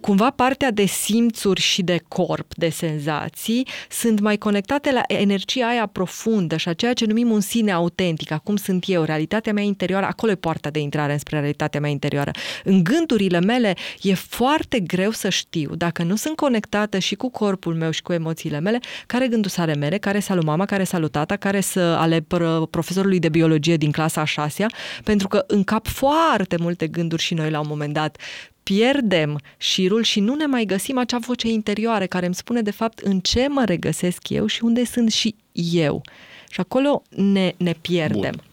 [0.00, 5.66] Cumva partea de simțuri și de corp, de senzații, civilizații sunt mai conectate la energia
[5.66, 9.62] aia profundă și a ceea ce numim un sine autentic, acum sunt eu, realitatea mea
[9.62, 12.30] interioară, acolo e poarta de intrare spre realitatea mea interioară.
[12.64, 17.74] În gândurile mele e foarte greu să știu, dacă nu sunt conectată și cu corpul
[17.74, 21.36] meu și cu emoțiile mele, care gândul sale mele, care salut mama, care salut tata,
[21.36, 22.26] care să ale
[22.70, 24.66] profesorului de biologie din clasa a șasea,
[25.04, 28.16] pentru că în cap foarte multe gânduri și noi la un moment dat
[28.62, 32.98] pierdem șirul și nu ne mai găsim acea voce interioară care îmi spune de fapt
[32.98, 36.02] în ce mă regăsesc eu și unde sunt și eu.
[36.50, 38.20] Și acolo ne, ne pierdem.
[38.36, 38.50] Bun.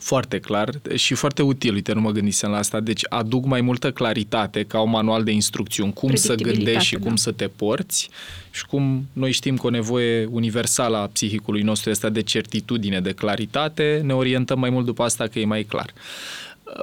[0.00, 2.80] Foarte clar și foarte util, uite, nu mă gândisem la asta.
[2.80, 7.04] Deci aduc mai multă claritate ca un manual de instrucțiuni, cum să gândești și da.
[7.06, 8.08] cum să te porți
[8.50, 13.12] și cum noi știm că o nevoie universală a psihicului nostru este de certitudine, de
[13.12, 15.92] claritate, ne orientăm mai mult după asta că e mai clar.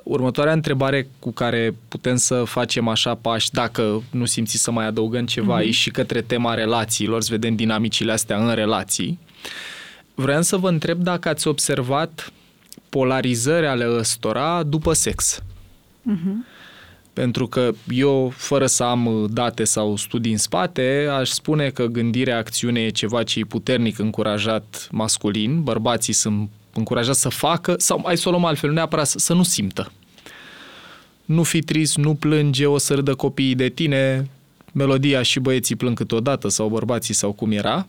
[0.04, 5.26] Următoarea întrebare cu care putem să facem așa pași, dacă nu simți să mai adăugăm
[5.26, 5.60] ceva mm-hmm.
[5.60, 9.20] aici și către tema relațiilor, să vedem dinamicile astea în relații,
[10.16, 12.34] vreau să vă întreb dacă ați observat
[12.90, 15.42] polarizări ale ăstora după sex.
[16.12, 16.56] Mm-hmm.
[17.14, 22.38] Pentru că eu, fără să am date sau studii în spate, aș spune că gândirea,
[22.38, 25.64] acțiune e ceva ce e puternic încurajat masculin.
[25.64, 29.34] Bărbații sunt încurajat să facă, sau mai să o luăm altfel, nu neapărat să, să
[29.34, 29.92] nu simtă.
[31.26, 34.30] Nu fi trist, nu plânge, o să râdă copiii de tine,
[34.72, 37.88] melodia și băieții plâng câteodată, sau bărbații, sau cum era.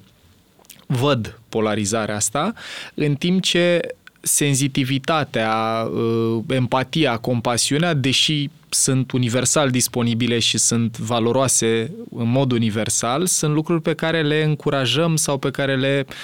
[0.86, 2.52] Văd polarizarea asta,
[2.94, 3.80] în timp ce
[4.20, 13.54] senzitivitatea, uh, empatia, compasiunea, deși sunt universal disponibile și sunt valoroase în mod universal, sunt
[13.54, 16.14] lucruri pe care le încurajăm sau pe care le uh,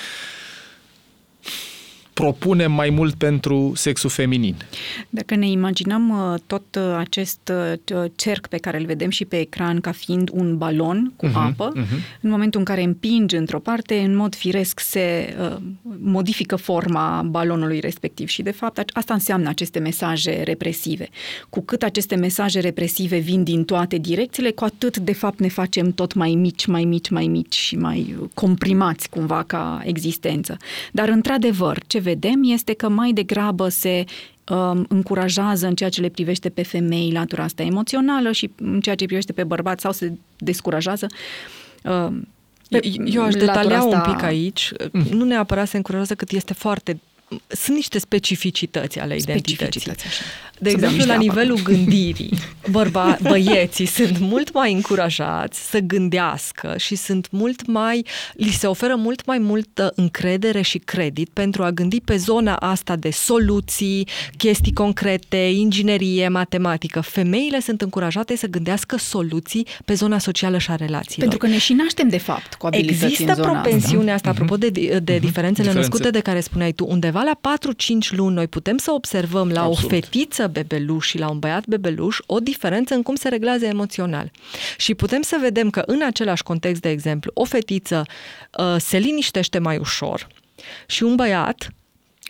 [2.15, 4.57] propunem mai mult pentru sexul feminin.
[5.09, 7.53] Dacă ne imaginăm uh, tot uh, acest
[7.95, 11.33] uh, cerc pe care îl vedem și pe ecran ca fiind un balon cu uh-huh,
[11.33, 12.21] apă, uh-huh.
[12.21, 15.57] în momentul în care împingi într-o parte, în mod firesc se uh,
[15.99, 21.09] modifică forma balonului respectiv și de fapt asta înseamnă aceste mesaje represive.
[21.51, 25.93] Cu cât aceste mesaje represive vin din toate direcțiile, cu atât de fapt ne facem
[25.93, 30.57] tot mai mici, mai mici, mai mici și mai comprimați cumva ca existență.
[30.93, 34.05] Dar într-adevăr, ce vedem este că mai degrabă se
[34.49, 38.95] um, încurajează în ceea ce le privește pe femei latura asta emoțională și în ceea
[38.95, 41.07] ce privește pe bărbați sau se descurajează.
[41.83, 42.29] Um,
[42.69, 44.03] pe, Eu aș detalia asta...
[44.07, 44.73] un pic aici.
[44.93, 45.07] Mm.
[45.11, 47.01] Nu neapărat se încurajează cât este foarte
[47.49, 49.55] sunt niște specificități ale identității.
[49.55, 50.23] Specificități, așa.
[50.59, 51.41] De Să bem exemplu, la niște apă.
[51.41, 52.31] nivelul gândirii,
[52.71, 58.95] bărba, băieții sunt mult mai încurajați să gândească și sunt mult mai, li se oferă
[58.97, 64.73] mult mai multă încredere și credit pentru a gândi pe zona asta de soluții, chestii
[64.73, 67.01] concrete, inginerie, matematică.
[67.01, 71.29] Femeile sunt încurajate să gândească soluții pe zona socială și a relațiilor.
[71.29, 74.43] Pentru că ne și naștem, de fapt, cu abilități Există în zona propensiunea asta, Mhm.
[74.43, 75.73] apropo de, de diferențele Diferențe.
[75.79, 79.91] născute de care spuneai tu, undeva la 4-5 luni noi putem să observăm la Absolut.
[79.93, 84.31] o fetiță bebeluș și la un băiat bebeluș o diferență în cum se reglează emoțional.
[84.77, 88.07] Și putem să vedem că în același context, de exemplu, o fetiță
[88.59, 90.27] uh, se liniștește mai ușor
[90.87, 91.73] și un băiat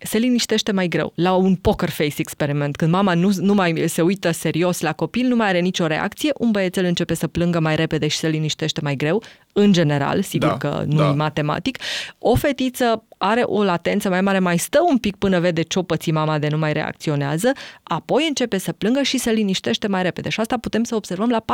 [0.03, 1.13] se liniștește mai greu.
[1.15, 5.27] La un poker face experiment, când mama nu, nu mai se uită serios la copil,
[5.27, 8.81] nu mai are nicio reacție, un băiețel începe să plângă mai repede și se liniștește
[8.83, 9.23] mai greu,
[9.57, 11.09] în general, sigur Da, că nu da.
[11.09, 11.79] e matematic.
[12.19, 16.11] O fetiță are o latență mai mare, mai stă un pic până vede ce-o păți
[16.11, 17.53] mama de nu mai reacționează,
[17.83, 20.29] apoi începe să plângă și se liniștește mai repede.
[20.29, 21.45] Și asta putem să observăm la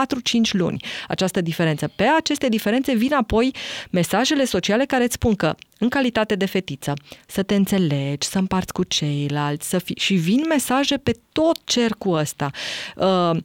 [0.49, 1.93] 4-5 luni, această diferență.
[1.97, 3.55] Pe aceste diferențe vin apoi
[3.91, 6.95] mesajele sociale care îți spun că, în calitate de fetiță,
[7.27, 9.97] să te înțelegi, să împarți cu ceilalți, să fii...
[9.99, 12.51] și vin mesaje pe tot cercul ăsta.
[12.97, 13.37] Uh,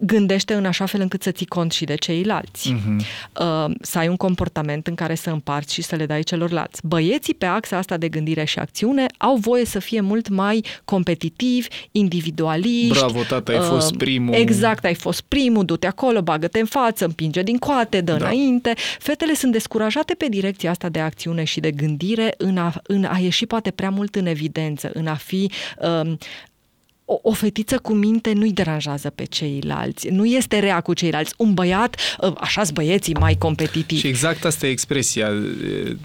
[0.00, 2.70] gândește în așa fel încât să ții cont și de ceilalți.
[2.72, 2.96] Mhm.
[3.40, 6.80] Uh, să ai un comportament în care să împarți și să le dai celorlalți.
[6.86, 11.66] Băieții pe axa asta de gândire și acțiune au voie să fie mult mai competitivi,
[11.92, 12.98] individualiști.
[12.98, 14.34] Bravo, tată, ai fost Uh, primul.
[14.34, 18.24] Exact, ai fost primul, du-te acolo, bagă-te în față, împinge din coate, dă Da.
[18.24, 18.74] înainte.
[18.98, 23.18] Fetele sunt descurajate pe direcția asta de acțiune și de gândire în a, în a
[23.18, 25.50] ieși poate prea mult în evidență, în a fi...
[25.78, 26.18] Um,
[27.08, 31.34] o, o fetiță cu minte nu-i deranjează pe ceilalți, nu este rea cu ceilalți.
[31.36, 34.00] Un băiat, uh, așa-s băieții mai competitivi.
[34.00, 35.26] Și exact asta e expresia.
[35.28, 35.96] E,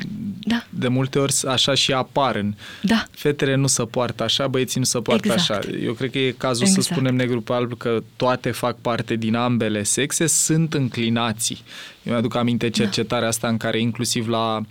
[0.44, 0.64] Da.
[0.70, 3.06] De multe ori așa și apar în Da.
[3.12, 5.66] Fetele nu se poartă așa, băieții nu se poartă Exact.
[5.66, 5.76] așa.
[5.84, 6.84] Eu cred că e cazul Exact.
[6.86, 11.58] să spunem negru pe alb că toate fac parte din ambele sexe, sunt înclinații.
[12.04, 12.72] Eu mi-aduc aminte Da.
[12.78, 14.62] cercetarea asta în care inclusiv la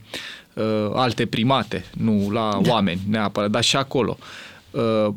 [0.54, 0.64] uh,
[0.94, 2.70] alte primate, nu la Da.
[2.70, 4.18] oameni neapărat, dar și acolo.
[4.70, 5.08] Uh,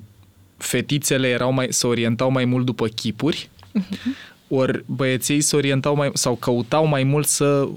[0.57, 4.15] fetițele erau mai, se orientau mai mult după chipuri, Mhm.
[4.47, 7.67] ori băieții se orientau mai, sau căutau mai mult să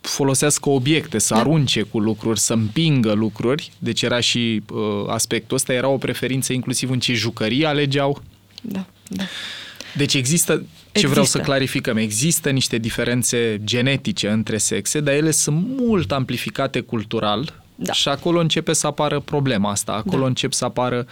[0.00, 1.40] folosească obiecte, să Da.
[1.40, 3.70] arunce cu lucruri, să împingă lucruri.
[3.78, 8.22] Deci era și uh, aspectul ăsta, era o preferință inclusiv în ce jucării alegeau.
[8.62, 9.24] Da, da.
[9.96, 10.62] Deci există, ce
[10.92, 11.08] Există.
[11.10, 17.62] vreau să clarificăm, există niște diferențe genetice între sexe, dar ele sunt mult amplificate cultural
[17.74, 17.92] Da.
[17.92, 20.26] și acolo începe să apară problema asta, acolo Da.
[20.26, 21.06] încep să apară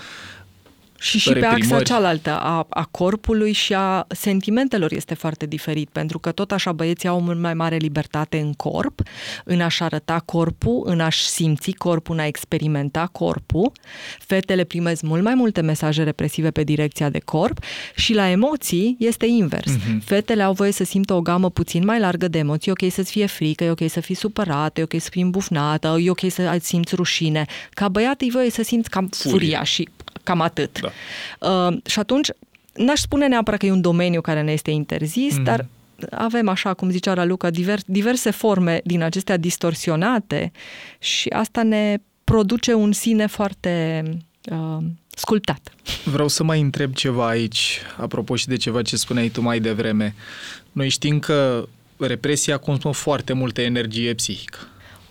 [0.98, 1.84] Și și pe axa reprimări.
[1.84, 7.08] cealaltă, a, a corpului și a sentimentelor este foarte diferit, pentru că tot așa băieții
[7.08, 9.00] au mult mai mare libertate în corp,
[9.44, 13.72] în a-și arăta corpul, în a-și simți corpul, în a experimenta corpul.
[14.18, 17.58] Fetele primesc mult mai multe mesaje represive pe direcția de corp
[17.94, 19.72] și la emoții este invers.
[19.72, 20.00] Mhm.
[20.00, 23.10] Fetele au voie să simtă o gamă puțin mai largă de emoții, e ok să-ți
[23.10, 26.58] fie frică, e ok să fii supărată, e ok să fii îmbufnată, e ok să
[26.62, 27.44] simți rușine.
[27.70, 29.32] Ca băiat e voie să simți cam Furie.
[29.32, 29.88] furia și
[30.22, 30.80] cam atât.
[30.80, 30.90] Da.
[31.50, 32.28] Uh, și atunci,
[32.74, 35.40] n-aș spune neapărat că e un domeniu care ne este interzis, Mhm.
[35.40, 35.44] mm-hmm.
[35.44, 35.66] dar
[36.10, 40.52] avem, așa cum zicea Raluca, diver, diverse forme din acestea distorsionate
[40.98, 44.02] și asta ne produce un sine foarte
[44.50, 45.72] uh, sculptat.
[46.04, 50.14] Vreau să mai întreb ceva aici, apropo și de ceva ce spuneai tu mai devreme.
[50.72, 54.58] Noi știm că represia consumă foarte multă energie psihică.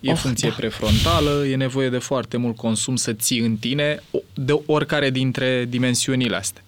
[0.03, 0.55] E Of, funcție da.
[0.55, 5.65] prefrontală, e nevoie de foarte mult consum să ții în tine o- de oricare dintre
[5.69, 6.63] dimensiunile astea.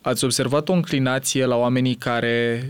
[0.00, 2.66] Ați observat o înclinație la oamenii care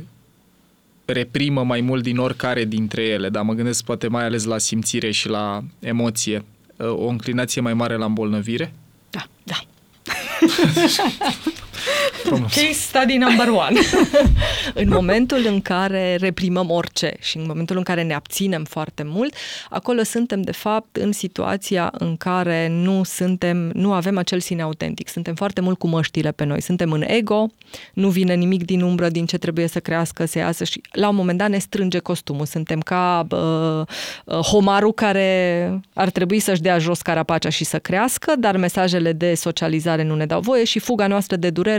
[1.05, 5.11] reprimă mai mult din oricare dintre ele, dar mă gândesc poate mai ales la simțire
[5.11, 6.45] și la emoție,
[6.79, 8.73] o înclinație mai mare la îmbolnăvire?
[9.11, 9.55] Da, da.
[12.23, 12.55] Frumos.
[12.55, 13.81] Case study number one.
[14.83, 19.35] în momentul în care reprimăm orice și în momentul în care ne abținem foarte mult,
[19.71, 25.09] acolo suntem de fapt în situația în care nu suntem, nu avem acel sine autentic.
[25.09, 26.61] Suntem foarte mult cu măștile pe noi.
[26.63, 27.47] Suntem în ego,
[27.93, 31.15] nu vine nimic din umbră, din ce trebuie să crească, să iasă și la un
[31.15, 32.47] moment dat ne strânge costumul.
[32.47, 33.39] Suntem ca uh,
[34.25, 39.35] uh, homarul care ar trebui să-și dea jos carapacea și să crească, dar mesajele de
[39.35, 41.72] socializare nu ne dau voie și fuga noastră de durere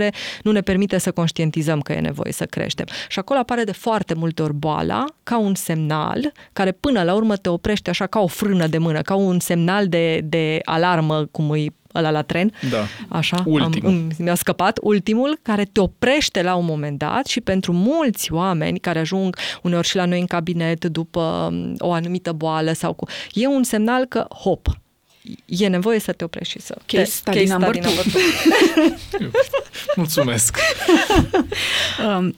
[0.43, 2.85] nu ne permite să conștientizăm că e nevoie să creștem.
[3.07, 7.35] Și acolo apare de foarte multe ori boala ca un semnal care până la urmă
[7.35, 11.49] te oprește așa ca o frână de mână, ca un semnal de, de alarmă, cum
[11.49, 12.85] îi ăla la tren, Da.
[13.17, 13.89] Așa, Ultimul.
[13.89, 18.79] Am, mi-a scăpat, ultimul, care te oprește la un moment dat și pentru mulți oameni
[18.79, 23.07] care ajung uneori și la noi în cabinet după um, o anumită boală sau cu...
[23.33, 24.67] E un semnal că, hop,
[25.45, 26.77] e nevoie să te oprești și să...
[26.85, 27.91] Case te, study number two.
[29.95, 30.57] Mulțumesc!
[32.07, 32.35] um,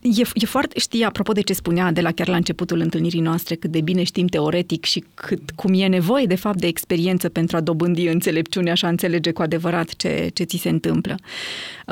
[0.00, 3.54] E, e foarte, știi, apropo de ce spunea de la chiar la începutul întâlnirii noastre,
[3.54, 7.56] cât de bine știm teoretic și cât, cum e nevoie de fapt de experiență pentru
[7.56, 11.14] a dobândi înțelepciunea și a înțelege cu adevărat ce, ce ți se întâmplă.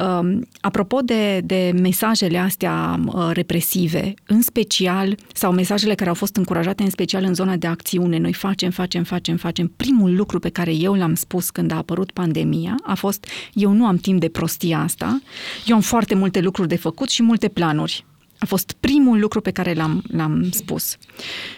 [0.04, 6.36] Um, apropo de, de mesajele astea uh, represive, în special, sau mesajele care au fost
[6.36, 10.48] încurajate în special în zona de acțiune, noi facem, facem, facem, facem, primul lucru pe
[10.48, 14.28] care eu l-am spus când a apărut pandemia a fost, eu nu am timp de
[14.28, 15.20] prostia asta,
[15.66, 18.04] eu am foarte multe lucruri de făcut și multe planuri planuri.
[18.38, 20.96] A fost primul lucru pe care l-am, l-am spus.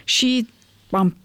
[0.04, 0.48] Și
[0.90, 1.16] am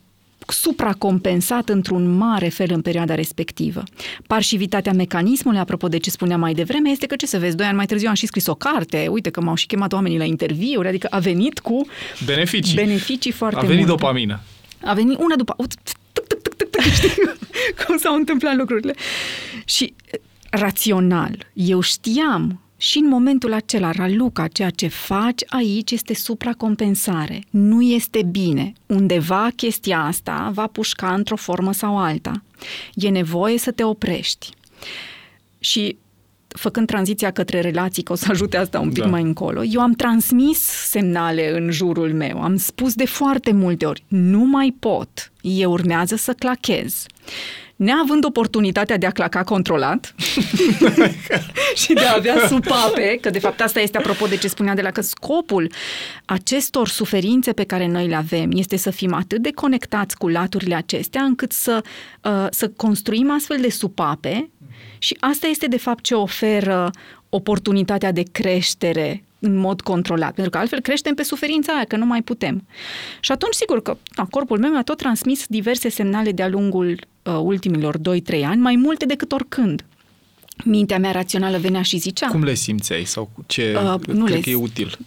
[0.52, 3.84] supracompensat într-un mare fel în perioada respectivă.
[4.28, 7.76] Parșivitatea mecanismului, apropo de ce spuneam mai devreme, este că, ce să vezi, doi ani
[7.76, 10.88] mai târziu am și scris o carte, uite că m-au și chemat oamenii la interviuri,
[10.88, 11.88] adică a venit cu
[12.26, 13.92] beneficii, beneficii foarte A venit multe.
[13.92, 14.40] dopamină.
[14.86, 15.56] A venit una după...
[16.96, 17.12] Știi
[17.86, 18.96] cum s-au întâmplat lucrurile?
[19.66, 19.94] Și
[20.50, 27.44] rațional, eu știam și în momentul acela, Raluca, ceea ce faci aici este supracompensare.
[27.50, 28.74] Nu este bine.
[28.86, 32.44] Undeva chestia asta va pușca într-o formă sau alta.
[32.94, 34.50] E nevoie să te oprești.
[35.60, 35.98] Și
[36.48, 39.10] făcând tranziția către relații, că o să ajute asta un pic da.
[39.10, 42.42] mai încolo, eu am transmis semnale în jurul meu.
[42.42, 45.32] Am spus de foarte multe ori, nu mai pot.
[45.42, 47.06] Eu urmează să clachez
[47.78, 50.16] neavând oportunitatea de a claca controlat
[51.82, 54.82] și de a avea supape, că de fapt asta este apropo de ce spunea de
[54.82, 55.72] la că scopul
[56.26, 60.76] acestor suferințe pe care noi le avem este să fim atât de conectați cu laturile
[60.76, 61.84] acestea încât să,
[62.24, 64.50] uh, să construim astfel de supape
[64.98, 66.92] și asta este de fapt ce oferă
[67.30, 72.06] oportunitatea de creștere în mod controlat, pentru că altfel creștem pe suferința aia, că nu
[72.06, 72.68] mai putem.
[73.20, 76.98] Și atunci, sigur că na, corpul meu mi-a tot transmis diverse semnale de-a lungul uh,
[77.32, 78.02] ultimilor 2-3
[78.44, 79.84] ani, mai multe decât oricând.
[80.66, 82.28] Mintea mea rațională venea și zicea.
[82.28, 84.98] Cum le simțeai sau ce uh, nu cred le, că e util?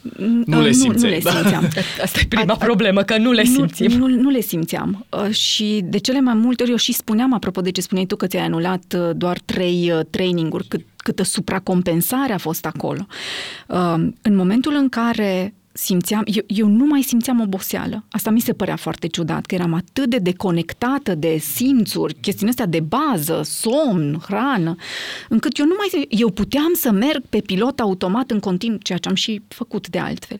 [0.45, 1.21] Nu le simțeai.
[1.23, 1.68] Nu, nu le simțeam.
[2.05, 3.91] Asta e prima a, problemă, că nu le simțim.
[3.91, 5.07] Nu, nu, nu le simțeam.
[5.09, 8.16] Uh, și de cele mai multe ori eu și spuneam, apropo de ce spuneai tu,
[8.16, 13.07] că ți-ai anulat uh, doar trei uh, traininguri, cât, câtă supracompensare a fost acolo.
[13.66, 18.05] Uh, în momentul în care simțeam, eu, eu nu mai simțeam oboseală.
[18.11, 22.66] Asta mi se părea foarte ciudat, că eram atât de deconectată de simțuri, chestiunea astea
[22.66, 24.75] de bază, somn, hrană,
[25.29, 29.09] încât eu nu mai eu puteam să merg pe pilot automat în continuu, ceea ce
[29.09, 30.39] am și făcut de altfel.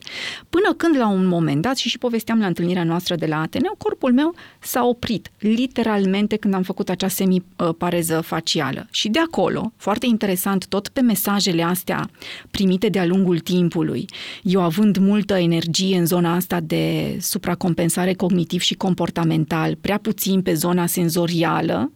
[0.51, 3.75] Până când la un moment dat, și și povesteam la întâlnirea noastră de la Ateneu,
[3.79, 8.87] corpul meu s-a oprit, literalmente, când am făcut acea semipareză facială.
[8.91, 12.11] Și de acolo, foarte interesant, tot pe mesajele astea
[12.51, 14.05] primite de-a lungul timpului,
[14.43, 20.43] eu având mult multă energie în zona asta de supracompensare cognitiv și comportamental, prea puțin
[20.43, 21.91] pe zona senzorială,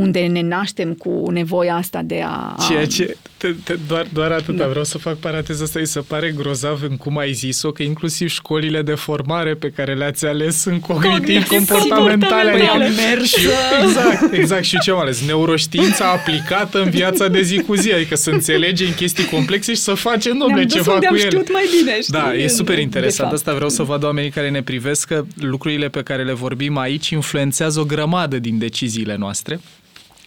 [0.00, 2.56] unde ne naștem cu nevoia asta de a...
[2.68, 4.68] Ceea ce, te, te, doar, doar atâta, da.
[4.68, 8.28] vreau să fac paranteza asta, îi se pare grozav în cum ai zis-o, că inclusiv
[8.28, 12.50] școlile de formare pe care le-ați ales sunt cognitiv comportamentale.
[12.50, 13.24] Adică mers.
[13.24, 13.46] Și,
[13.82, 14.64] exact, exact.
[14.64, 15.26] Și ce am ales?
[15.26, 19.80] Neuroștiința aplicată în viața de zi cu zi, adică să înțelege în chestii complexe și
[19.80, 21.42] să facem, domnule, ceva cu ele.
[21.52, 22.12] mai bine, știi?
[22.12, 23.32] Da, e super interesant.
[23.32, 27.08] Asta vreau să văd oamenii care ne privesc că lucrurile pe care le vorbim aici
[27.10, 29.60] influențează o grămadă din deciziile noastre.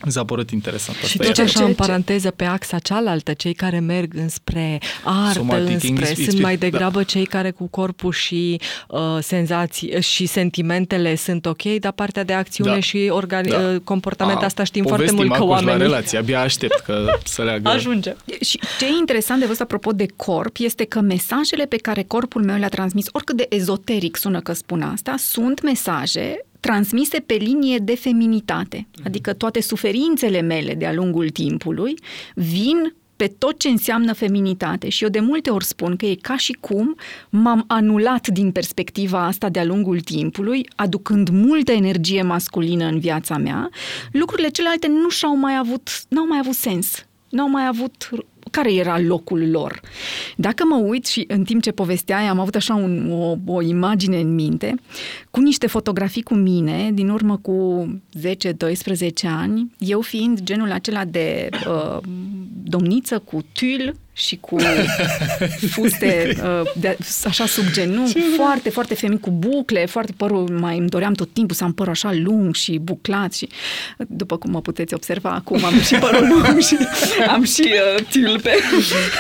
[0.06, 0.98] Mi s-a părut interesant.
[0.98, 5.84] Și tot așa ce, în paranteză pe axa cealaltă, cei care merg înspre artă, Somatic,
[5.84, 6.60] înspre, sunt mai da.
[6.60, 7.04] degrabă da.
[7.04, 12.74] cei care cu corpul și uh, senzații și sentimentele sunt ok, dar partea de acțiune
[12.74, 12.80] da.
[12.80, 13.60] și organi- da.
[13.60, 15.80] Uh, comportament A, asta știm foarte mult că oamenii...
[15.80, 17.70] la relație, abia aștept că să leagă.
[17.70, 18.16] Ajunge.
[18.42, 22.44] Și ce e interesant de văzut apropo de corp este că mesajele pe care corpul
[22.44, 27.78] meu le-a transmis, oricât de ezoteric sună că spun asta, sunt mesaje transmise pe linie
[27.78, 28.88] de feminitate.
[28.98, 29.08] Mhm.
[29.08, 31.96] Adică toate suferințele mele de-a lungul timpului
[32.36, 34.90] vin pe tot ce înseamnă feminitate.
[34.90, 36.96] Și eu de multe ori spun că e ca și cum
[37.30, 43.70] m-am anulat din perspectiva asta de-a lungul timpului, aducând multă energie masculină în viața mea.
[44.12, 47.06] Lucrurile celelalte nu și-au mai avut, n-au mai avut sens.
[47.30, 48.10] N-au mai avut
[48.54, 49.82] care era locul lor.
[50.36, 54.20] Dacă mă uit și în timp ce povesteai, am avut așa un, o, o imagine
[54.20, 54.76] în minte,
[55.32, 57.88] cu niște fotografii cu mine, din urmă cu
[58.20, 58.22] 10-12
[59.24, 61.98] ani, eu fiind genul acela de uh,
[62.64, 64.58] domniță cu tul și cu
[65.70, 70.90] fuste uh, de, așa sub genunchi, foarte, foarte feminin, cu bucle, foarte părul, mai îmi
[70.90, 73.50] doream tot timpul să am părul așa lung și buclat și
[74.08, 76.78] după cum mă puteți observa acum am și părul lung și
[77.28, 78.52] am și uh, tulpe.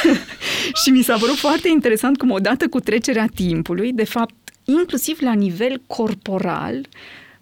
[0.84, 4.34] și mi s-a părut foarte interesant cum odată cu trecerea timpului, de fapt,
[4.66, 6.88] inclusiv la nivel corporal,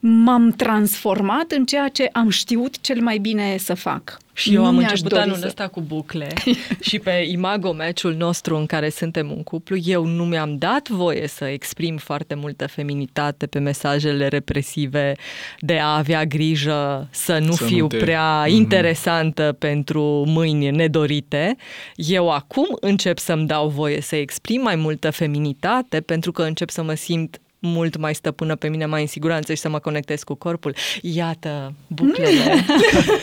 [0.03, 4.17] m-am transformat în ceea ce am știut cel mai bine să fac.
[4.33, 6.27] Și eu Nu am mi-aș început dori anul să- ăsta cu bucle
[6.89, 11.27] și pe Imago meciul nostru în care suntem un cuplu, eu nu mi-am dat voie
[11.27, 15.15] să exprim foarte multă feminitate pe mesajele represive
[15.59, 18.55] de a avea grijă să nu Să nu fiu te- prea Mhm.
[18.55, 21.55] interesantă pentru mâini nedorite.
[21.95, 26.83] Eu acum încep să-mi dau voie să exprim mai multă feminitate pentru că încep să
[26.83, 30.33] mă simt mult mai stăpână pe mine, mai în siguranță și să mă conectez cu
[30.33, 30.75] corpul.
[31.01, 32.65] Iată, buclele.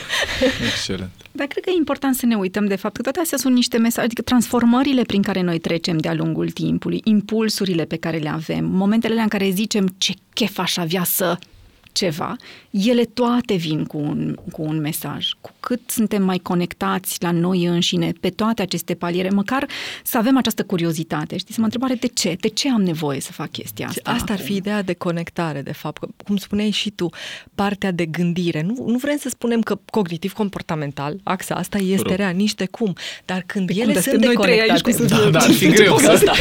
[0.73, 1.11] Excelent.
[1.31, 3.77] Dar cred că e important să ne uităm de fapt că toate astea sunt niște
[3.77, 8.65] mesaje, adică transformările prin care noi trecem de-a lungul timpului, impulsurile pe care le avem,
[8.65, 11.37] momentele alea în care zicem ce chef aș avea să
[11.91, 12.35] ceva,
[12.69, 15.27] ele toate vin cu un, cu un mesaj.
[15.41, 19.67] Cu cât suntem mai conectați la noi înșine, pe toate aceste paliere, măcar
[20.03, 22.37] să avem această curiozitate, știi, să mă întrebare de ce?
[22.39, 24.11] De ce am nevoie să fac chestia asta?
[24.11, 24.45] Asta ar acum?
[24.45, 25.97] fi ideea de conectare, de fapt.
[25.97, 27.09] Că, Cum spuneai și tu,
[27.55, 28.61] partea de gândire.
[28.61, 32.15] Nu, nu vrem să spunem că cognitiv-comportamental, axa asta este Rău.
[32.15, 32.95] rea, nici de cum.
[33.25, 35.13] Dar când Pe cum, ele dar sunt suntem noi trei aici deconectate...
[35.13, 36.31] cu Da, da, ar fi greu să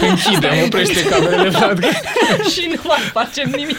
[0.10, 1.84] închidem, oprește camerele, Vlad.
[2.52, 3.76] și nu mai facem nimic.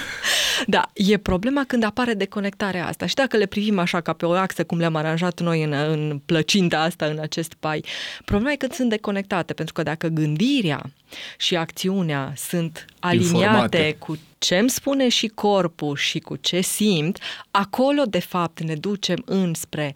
[0.68, 3.06] Da, e problema când apare deconectarea asta.
[3.06, 6.22] Și dacă le privim așa ca pe o axă, cum le-am aranjat noi în, în
[6.26, 7.84] plăcinta asta, în acest pai,
[8.26, 10.82] problema e când sunt deconectate, pentru că dacă gândirea
[11.38, 13.96] și acțiunea sunt aliniate Informate.
[14.00, 17.20] cu ce îmi spune și corpul și cu ce simt,
[17.52, 19.96] acolo, de fapt, ne ducem înspre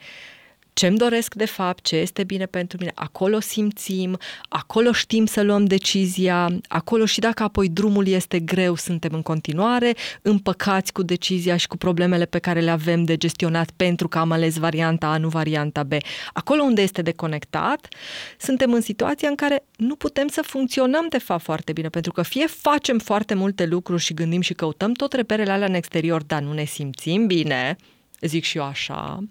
[0.73, 4.17] ce-mi doresc de fapt, ce este bine pentru mine, acolo simțim,
[4.49, 9.95] acolo știm să luăm decizia, acolo și dacă apoi drumul este greu, suntem în continuare
[10.21, 14.31] împăcați cu decizia și cu problemele pe care le avem de gestionat pentru că am
[14.31, 15.91] ales varianta A, nu varianta B.
[16.33, 17.87] Acolo unde este deconectat,
[18.37, 22.21] suntem în situația în care nu putem să funcționăm de fapt foarte bine, pentru că
[22.21, 26.41] fie facem foarte multe lucruri și gândim și căutăm tot reperele alea în exterior, dar
[26.41, 27.75] nu ne simțim bine,
[28.27, 29.23] zic și eu așa,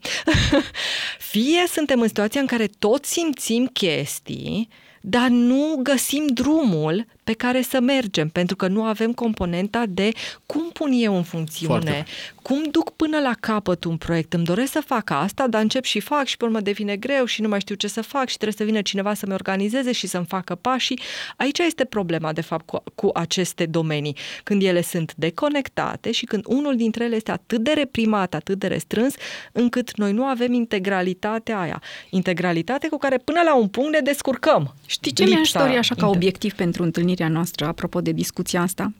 [1.32, 4.68] fie suntem în situația în care tot simțim chestii,
[5.00, 10.10] dar nu găsim drumul pe care să mergem, pentru că nu avem componenta de
[10.46, 12.04] cum pun eu în funcțiune, Foarte.
[12.42, 14.32] cum duc până la capăt un proiect.
[14.32, 17.40] Îmi doresc să fac asta, dar încep și fac și pe urmă devine greu și
[17.40, 20.26] nu mai știu ce să fac și trebuie să vină cineva să-mi organizeze și să-mi
[20.28, 21.00] facă pașii.
[21.36, 24.16] Aici este problema, de fapt, cu, cu aceste domenii.
[24.42, 28.66] Când ele sunt deconectate și când unul dintre ele este atât de reprimat, atât de
[28.66, 29.14] restrâns,
[29.52, 31.82] încât noi nu avem integralitatea aia.
[32.10, 34.74] Integralitate cu care până la un punct ne descurcăm.
[34.86, 36.82] Știi ce mi-aș Lipsa dori așa ca inter- obiectiv pentru
[37.12, 38.92] întâlnirea noastră, apropo de discuția asta?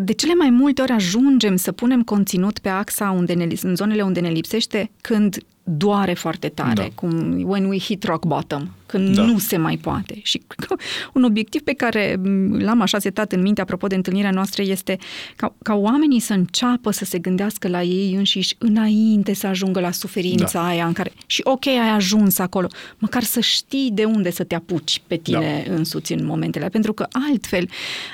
[0.00, 4.02] De cele mai multe ori ajungem să punem conținut pe axa unde ne, în zonele
[4.02, 6.82] unde ne lipsește când doare foarte tare, Da.
[6.82, 6.88] da.
[6.94, 9.22] cum when we hit rock bottom, când Da.
[9.22, 9.28] da.
[9.30, 10.20] nu se mai poate.
[10.22, 10.74] Și cred că
[11.12, 14.98] un obiectiv pe care m, l-am așa setat în minte apropo de întâlnirea noastră este
[15.36, 19.90] ca, ca oamenii să înceapă să se gândească la ei înșiși înainte să ajungă la
[19.90, 20.66] suferința Da.
[20.66, 22.66] aia în care și ok, ai ajuns acolo,
[22.98, 25.74] măcar să știi de unde să te apuci pe tine da.
[25.74, 27.68] însuți în momentele alea, pentru că altfel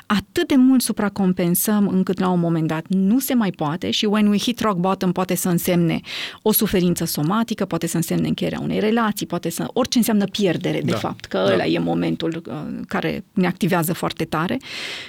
[0.06, 4.26] atât de mult supracompensăm încât la un moment dat nu se mai poate și when
[4.26, 6.00] we hit rock bottom poate să însemne
[6.42, 10.90] o suferință somatică, poate să însemne încheierea unei relații, poate să orice înseamnă pierdere de
[10.90, 10.96] Da.
[10.96, 11.52] fapt, că Da.
[11.52, 14.56] ăla e momentul uh, care ne activează foarte tare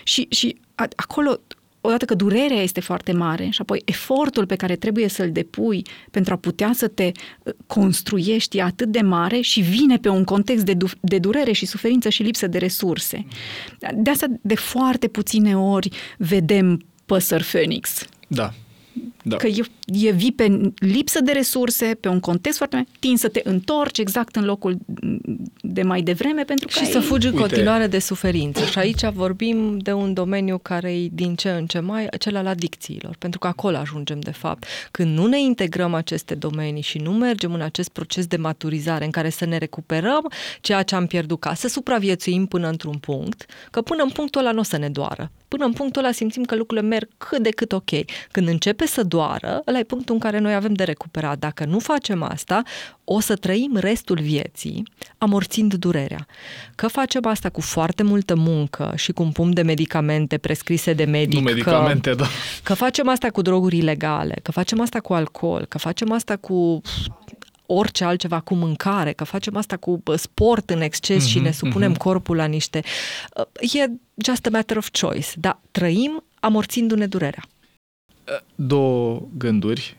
[0.04, 1.40] și, și a, acolo
[1.86, 5.82] odată că durerea este foarte mare și apoi efortul pe care trebuie să-l depui
[6.12, 7.12] pentru a putea să te
[7.44, 11.52] uh, construiești e atât de mare și vine pe un context de, du- de durere
[11.52, 13.26] și suferință și lipsă de resurse.
[13.96, 18.06] De asta de foarte puține ori vedem păsări Phoenix.
[18.28, 18.54] Da.
[19.26, 19.36] Da.
[19.36, 23.28] Că e, e vii pe lipsă de resurse, pe un context foarte mare, tin să
[23.28, 24.78] te întorci exact în locul
[25.62, 27.46] de mai devreme pentru că Și să ai- fugi în Uite.
[27.48, 28.66] continuare de suferință.
[28.66, 32.48] Și aici vorbim de un domeniu care e din ce în ce mai, cel al
[32.48, 34.66] adicțiilor, pentru că acolo ajungem de fapt.
[34.92, 39.12] Când nu ne integrăm aceste domenii și nu mergem în acest proces de maturizare în
[39.12, 40.32] care să ne recuperăm
[40.62, 44.52] ceea ce am pierdut ca să supraviețuim până într-un punct, că până în punctul ăla
[44.52, 45.32] nu o să ne doară.
[45.48, 47.90] Până în punctul ăla simțim că lucrurile merg cât de cât ok.
[48.32, 51.40] Când începe să doară, ăla e punctul în care noi avem de recuperat.
[51.40, 52.62] Dacă nu facem asta,
[53.04, 54.84] o să trăim restul vieții
[55.18, 56.26] amorțind durerea.
[56.76, 61.04] Că facem asta cu foarte multă muncă și cu un pumn de medicamente prescrise de
[61.04, 61.40] medic.
[61.40, 62.26] Nu medicamente, că, da.
[62.64, 66.82] Că facem asta cu droguri ilegale, că facem asta cu alcool, că facem asta cu
[67.66, 71.52] orice altceva cu mâncare, că facem asta cu bă, sport în exces mm-hmm, și ne
[71.52, 71.98] supunem mm-hmm.
[71.98, 72.82] corpul la niște...
[73.38, 73.92] uh, E
[74.26, 77.44] just a matter of choice, dar trăim amorțindu-ne durerea.
[78.56, 79.98] Două gânduri.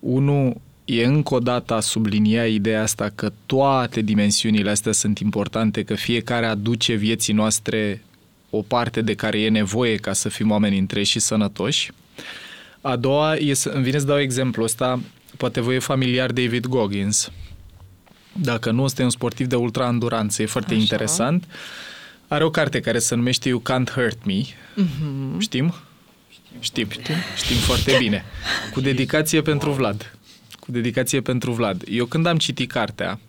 [0.00, 5.82] Unul e încă o dată a sublinia ideea asta că toate dimensiunile astea sunt importante,
[5.82, 8.02] că fiecare aduce vieții noastre
[8.50, 11.90] o parte de care e nevoie ca să fim oameni întreși și sănătoși.
[12.80, 15.00] A doua, e să, îmi vine să dau exemplu ăsta,
[15.36, 17.30] poate voi e familiar David Goggins.
[18.32, 20.80] Dacă nu, este un sportiv de ultra-anduranță, e foarte Așa.
[20.82, 21.44] interesant.
[22.28, 24.42] Are o carte care se numește You Can't Hurt Me.
[24.42, 25.38] Mm-hmm.
[25.38, 25.74] Știm?
[26.60, 28.24] Știm, știm, știm foarte bine.
[28.72, 30.16] Cu dedicație pentru Vlad.
[30.60, 31.82] Cu dedicație pentru Vlad.
[31.88, 33.20] Eu când am citit cartea,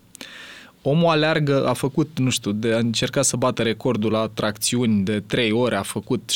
[0.82, 5.20] omul aleargă, a făcut, nu știu, de, a încercat să bată recordul la tracțiuni de
[5.20, 6.32] 3 ore, a făcut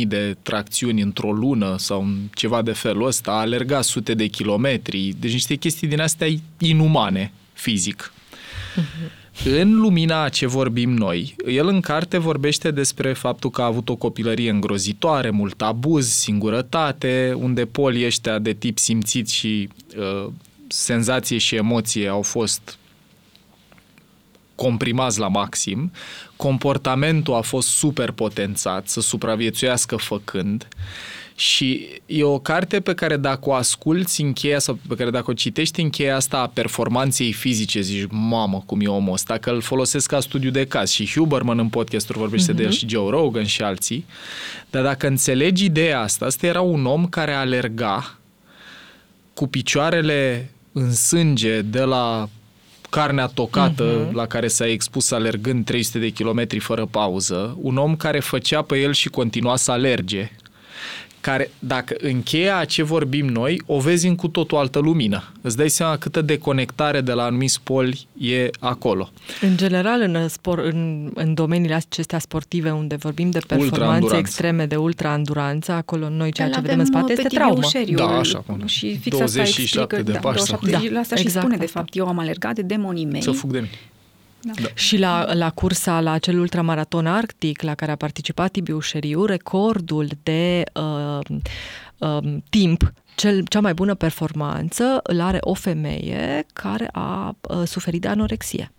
[0.00, 4.26] 16.000 de tracțiuni într-o lună sau în ceva de felul ăsta, a alergat sute de
[4.26, 6.28] kilometri, deci niște chestii din astea
[6.58, 8.12] inumane, fizic.
[9.44, 13.88] În lumina a ce vorbim noi, el în carte vorbește despre faptul că a avut
[13.88, 20.30] o copilărie îngrozitoare, mult abuz, singurătate, unde polii ăștia de tip simțit și uh,
[20.68, 22.78] senzație și emoție au fost
[24.54, 25.92] comprimați la maxim,
[26.36, 30.68] comportamentul a fost super potențat să supraviețuiască făcând
[31.34, 35.30] și e o carte pe care dacă o asculți în cheia sau pe care dacă
[35.30, 39.50] o citești în cheia asta a performanței fizice, zici, mamă, cum e omul ăsta, că
[39.50, 42.56] îl folosesc ca studiu de caz și Huberman în podcasturi vorbește uh-huh.
[42.56, 44.06] de el și Joe Rogan și alții,
[44.70, 48.18] dar dacă înțelegi ideea asta, asta era un om care alerga
[49.34, 52.28] cu picioarele în sânge de la
[52.90, 54.12] carnea tocată uh-huh.
[54.12, 58.78] la care s-a expus alergând 300 de kilometri fără pauză, un om care făcea pe
[58.78, 60.30] el și continua să alerge,
[61.22, 65.32] care, dacă încheia a ce vorbim noi, o vezi în cu tot o altă lumină.
[65.40, 69.10] Îți dai seama câtă deconectare de la anumiți poli e acolo.
[69.40, 74.16] În general, în, spor, în, în domeniile acestea sportive unde vorbim de performanțe Ultra-anduranță.
[74.16, 77.34] extreme de ultra-anduranță, acolo noi ceea Dar ce avem, vedem în spate uh, este pe
[77.34, 77.60] traumă.
[77.60, 78.66] Tibiu Da, Șeriu, așa, până.
[78.66, 80.56] Și fix 27 asta explică, de da, Paște.
[80.56, 81.78] 27 Da, la asta și exact spune, de asta.
[81.78, 83.22] fapt, eu am alergat de demonii mei.
[83.22, 83.70] Să fug de mine.
[84.42, 84.52] Da.
[84.74, 90.08] Și la, la cursa, la acel ultramaraton arctic la care a participat Tibiu Șeriu, recordul
[90.22, 91.36] de uh,
[91.98, 98.00] uh, timp cel, cea mai bună performanță îl are o femeie care a uh, suferit
[98.00, 98.72] de anorexie.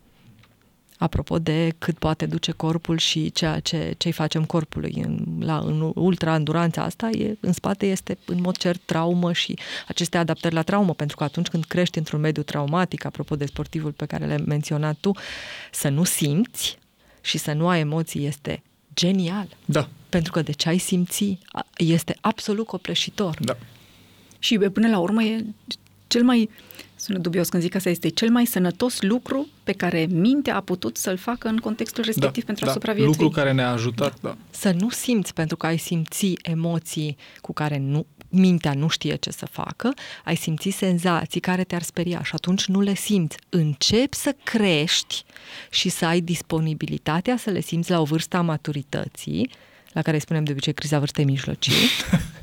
[1.04, 5.92] Apropo de cât poate duce corpul și ceea ce ce-i facem corpului în, la, în
[5.96, 9.58] ultra-anduranța asta, e, în spate este în mod cert traumă și
[9.88, 13.92] aceste adaptări la traumă, pentru că atunci când crești într-un mediu traumatic, apropo de sportivul
[13.92, 15.12] pe care l-ai menționat tu,
[15.72, 16.78] să nu simți
[17.22, 18.64] și să nu ai emoții este
[18.94, 19.48] genial.
[19.66, 23.38] Da, Pentru că de ce ai simți a- este absolut copleșitor.
[23.42, 23.58] da.
[24.40, 25.46] Și bă, până la urmă e
[26.08, 26.50] cel mai,
[27.04, 30.98] sună dubios când zic asta, este cel mai sănătos lucru pe care mintea a putut
[30.98, 32.72] să-l facă în contextul respectiv da, pentru da.
[32.72, 33.12] a supraviețui.
[33.12, 34.38] Lucru care ne-a ajutat, da.
[34.50, 39.32] Să nu simți pentru că ai simți emoții cu care nu, mintea nu știe ce
[39.32, 39.94] să facă,
[40.24, 43.38] ai simți senzații care te-ar speria și atunci nu le simți.
[43.50, 45.24] Începi să crești
[45.70, 49.50] și să ai disponibilitatea să le simți la o vârstă a maturității,
[49.94, 51.74] la care îi spunem de obicei criza vârstei mijlocii.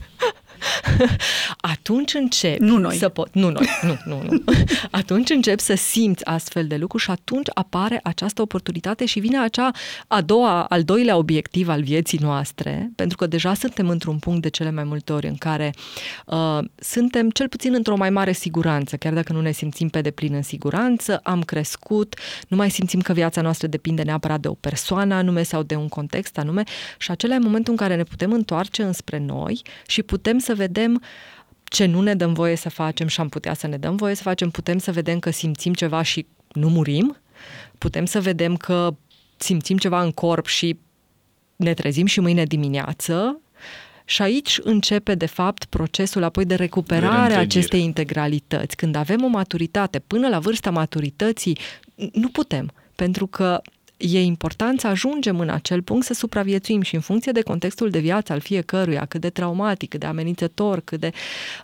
[1.72, 2.96] atunci începi Nu noi.
[2.96, 4.42] să pot, nu noi, nu, nu, nu.
[4.90, 9.70] Atunci începi să simți astfel de lucruri și atunci apare această oportunitate și vine acea
[10.06, 14.48] a doua, al doilea obiectiv al vieții noastre, pentru că deja suntem într-un punct de
[14.48, 15.74] cele mai multe ori în care
[16.26, 20.34] uh, suntem cel puțin într-o mai mare siguranță, chiar dacă nu ne simțim pe deplin
[20.34, 22.14] în siguranță, am crescut,
[22.48, 25.88] nu mai simțim că viața noastră depinde neapărat de o persoană anume sau de un
[25.88, 26.62] context anume
[26.98, 31.02] și acela e momentul în care ne putem întoarce înspre noi și putem să vedem
[31.64, 34.22] ce nu ne dăm voie să facem și am putea să ne dăm voie să
[34.22, 37.16] facem, putem să vedem că simțim ceva și nu murim,
[37.78, 38.94] putem să vedem că
[39.36, 40.78] simțim ceva în corp și
[41.56, 43.40] ne trezim și mâine dimineață
[44.04, 47.40] și aici începe, de fapt, procesul apoi de recuperare a reîntregire.
[47.40, 48.76] acestei integralități.
[48.76, 51.58] Când avem o maturitate, până la vârsta maturității,
[52.12, 53.60] nu putem, pentru că
[54.00, 57.98] e important să ajungem în acel punct să supraviețuim și în funcție de contextul de
[57.98, 61.10] viață al fiecăruia, cât de traumatic, cât de amenințător, cât de...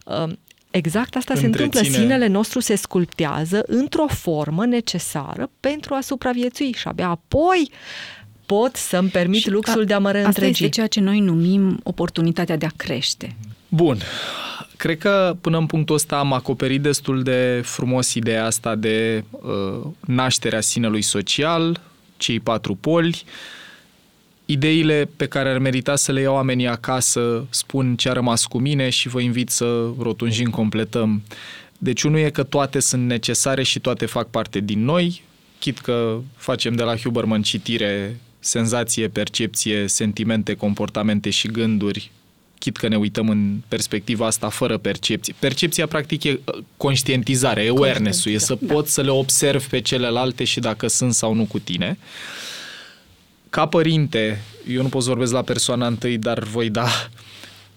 [0.06, 0.32] Uh,
[0.70, 1.78] exact asta se întâmplă.
[1.80, 7.70] Întreține- Sinele nostru se sculptează într-o formă necesară pentru a supraviețui și abia apoi
[8.46, 10.48] pot să-mi permit Și luxul a- de a mă Asta reîntregi.
[10.64, 13.36] este ceea ce noi numim oportunitatea de a crește.
[13.68, 13.98] Bun.
[14.76, 19.86] Cred că până în punctul ăsta am acoperit destul de frumos ideea asta de uh,
[20.00, 21.80] nașterea sinelui social,
[22.16, 23.22] cei patru poli,
[24.44, 28.58] ideile pe care ar merita să le iau oamenii acasă, spun ce a rămas cu
[28.58, 31.22] mine și vă invit să rotunjim, completăm.
[31.78, 35.22] Deci unul e că toate sunt necesare și toate fac parte din noi,
[35.58, 42.10] chit că facem de la Huberman citire, senzație, percepție, sentimente, comportamente și gânduri,
[42.58, 45.34] chit că ne uităm în perspectiva asta fără percepție.
[45.38, 48.72] Percepția, practic, e uh, conștientizarea, e awareness-ul, e să Da.
[48.74, 51.98] poți să le observi pe celelalte și dacă sunt sau nu cu tine.
[53.50, 56.88] Ca părinte, eu nu pot să vorbesc la persoana întâi, dar voi da.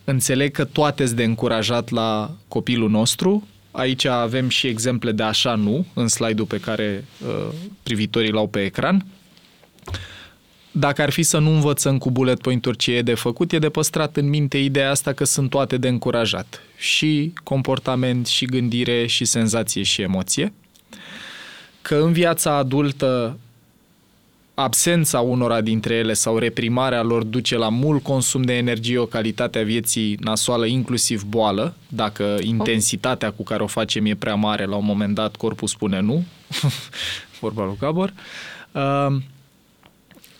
[0.04, 3.48] Înțeleg că toate sunt de încurajat la copilul nostru.
[3.72, 7.54] Aici avem și exemple de așa nu, în slide-ul pe care uh,
[7.84, 9.06] privitorii l-au pe ecran.
[10.80, 13.70] Dacă ar fi să nu învățăm cu bullet point-uri ce e de făcut, e de
[13.70, 16.62] păstrat în minte ideea asta că sunt toate de încurajat.
[16.78, 20.54] Și comportament, și gândire, și senzație, și emoție.
[21.82, 23.38] Că în viața adultă
[24.54, 29.60] absența unora dintre ele sau reprimarea lor duce la mult consum de energie, o calitate
[29.60, 31.74] a vieții nasoală, inclusiv boală.
[31.88, 36.00] Dacă intensitatea cu care o facem e prea mare, la un moment dat corpul spune
[36.00, 36.24] nu.
[37.40, 38.14] Vorba lui Gabor.
[38.72, 39.16] Uh,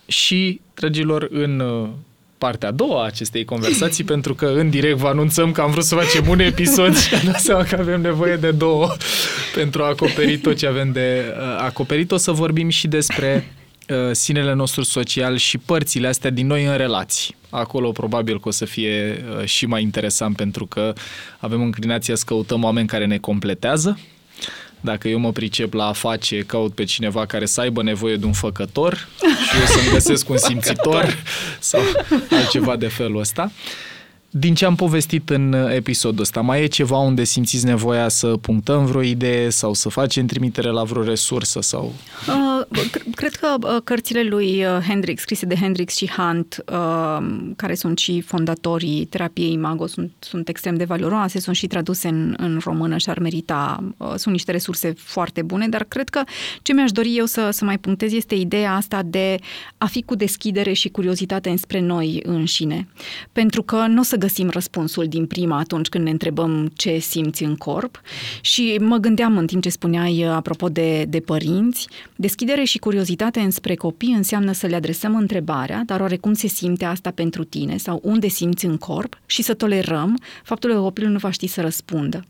[0.10, 1.90] și, dragilor, în uh,
[2.38, 5.84] partea a doua a acestei conversații, pentru că în direct vă anunțăm că am vrut
[5.84, 8.96] să facem un episod și am dat seama că avem nevoie de două
[9.56, 12.12] pentru a acoperi tot ce avem de uh, acoperit.
[12.12, 13.54] O să vorbim și despre
[13.90, 17.36] uh, sinele nostru social și părțile astea din noi în relații.
[17.50, 20.94] Acolo probabil că o să fie uh, și mai interesant pentru că
[21.40, 24.00] avem înclinația să căutăm oameni care ne completează,
[24.82, 28.26] dacă eu mă pricep la a face, caut pe cineva care să aibă nevoie de
[28.26, 31.24] un făcător și eu să-mi găsesc un simțitor
[31.60, 31.82] sau
[32.30, 33.52] altceva de felul ăsta.
[34.30, 38.86] Din ce am povestit în episodul ăsta, mai e ceva unde simțiți nevoia să punctăm
[38.86, 41.60] vreo idee sau să facem trimitere la vreo resursă?
[41.62, 41.94] sau?
[42.28, 42.66] Uh,
[43.16, 47.18] cred că uh, cărțile lui uh, Hendrix, scrise de Hendrix și Hunt, uh,
[47.56, 52.36] care sunt și fondatorii terapiei Imago, sunt, sunt extrem de valoroase, sunt și traduse în,
[52.38, 56.24] în română și ar merita, uh, sunt niște resurse foarte bune, dar cred că
[56.62, 59.38] ce mi-aș dori eu să, să mai punctez este ideea asta de
[59.78, 62.88] a fi cu deschidere și curiozitate înspre noi înșine.
[63.32, 67.44] Pentru că nu o să găsim răspunsul din prima atunci când ne întrebăm ce simți
[67.44, 68.02] în corp
[68.42, 73.76] și mă gândeam în timp ce spuneai apropo de, de părinți, deschidere și curiozitate înspre
[73.76, 78.28] copii înseamnă să le adresăm întrebarea, dar oarecum se simte asta pentru tine sau unde
[78.28, 82.24] simți în corp și să tolerăm faptul că copilul nu va ști să răspundă.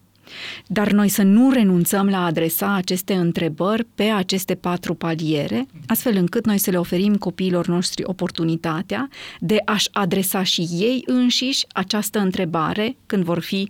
[0.67, 6.15] Dar noi să nu renunțăm la a adresa aceste întrebări pe aceste patru paliere, astfel
[6.15, 12.19] încât noi să le oferim copiilor noștri oportunitatea de a-și adresa și ei înșiși această
[12.19, 13.69] întrebare când vor fi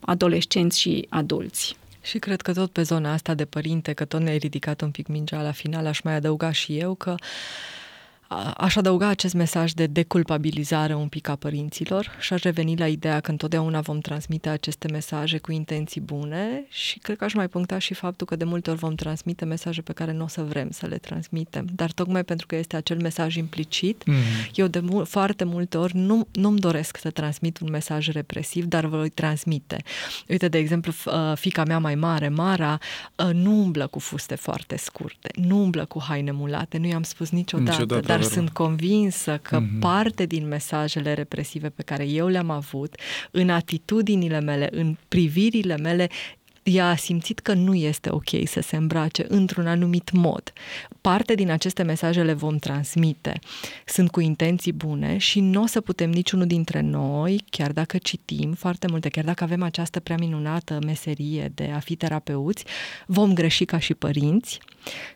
[0.00, 1.76] adolescenți și adulți.
[2.02, 5.06] Și cred că tot pe zona asta de părinte, că tot ne-ai ridicat un pic
[5.06, 7.26] mingea la final, aș mai adăuga și eu că uh,
[8.56, 13.20] Aș adăuga acest mesaj de deculpabilizare un pic a părinților și aș reveni la ideea
[13.20, 17.78] că întotdeauna vom transmite aceste mesaje cu intenții bune și cred că aș mai puncta
[17.78, 20.70] și faptul că de multe ori vom transmite mesaje pe care nu o să vrem
[20.70, 21.66] să le transmitem.
[21.74, 24.50] Dar tocmai pentru că este acel mesaj implicit, mm-hmm.
[24.54, 28.84] eu de mul- foarte multe ori nu, nu-mi doresc să transmit un mesaj represiv, dar
[28.84, 29.82] vă voi transmite.
[30.28, 32.78] Uite, de exemplu, uh, fica mea mai mare, Mara,
[33.16, 37.30] uh, nu umblă cu fuste foarte scurte, nu umblă cu haine mulate, nu i-am spus
[37.30, 39.78] niciodată, niciodată dar dar sunt convinsă că mm-hmm.
[39.80, 42.94] parte din mesajele represive pe care eu le-am avut,
[43.30, 46.08] în atitudinile mele, în privirile mele,
[46.68, 50.52] ea a simțit că nu este ok să se îmbrace într-un anumit mod.
[51.00, 53.38] Parte din aceste mesaje le vom transmite.
[53.86, 58.52] Sunt cu intenții bune și nu o să putem niciunul dintre noi, chiar dacă citim
[58.52, 62.64] foarte multe, chiar dacă avem această prea minunată meserie de a fi terapeuți,
[63.06, 64.58] vom greși ca și părinți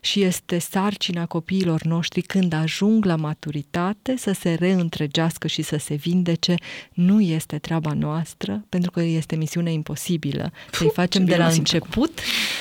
[0.00, 5.94] și este sarcina copiilor noștri când ajung la maturitate să se reîntregească și să se
[5.94, 6.54] vindece.
[6.92, 10.52] Nu este treaba noastră, pentru că este misiune imposibilă.
[10.72, 12.20] Să-i facem de la început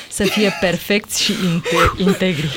[0.10, 1.34] să fie perfecți și
[1.98, 2.50] integri.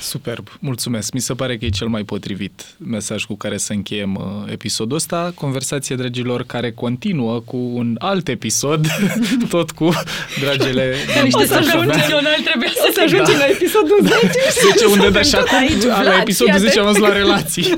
[0.00, 1.12] Superb, mulțumesc.
[1.12, 4.96] Mi se pare că e cel mai potrivit mesaj cu care să încheiem uh, episodul
[4.96, 5.32] ăsta.
[5.34, 8.86] Conversație, dragilor, care continuă cu un alt episod,
[9.54, 9.88] tot cu
[10.40, 10.94] dragele...
[11.22, 13.38] Niște să ajungem, noi trebuie să, să ajungem da.
[13.38, 14.16] la episodul 10.
[14.72, 17.74] 10 unde de și acum, la epiodul 10 am la relații.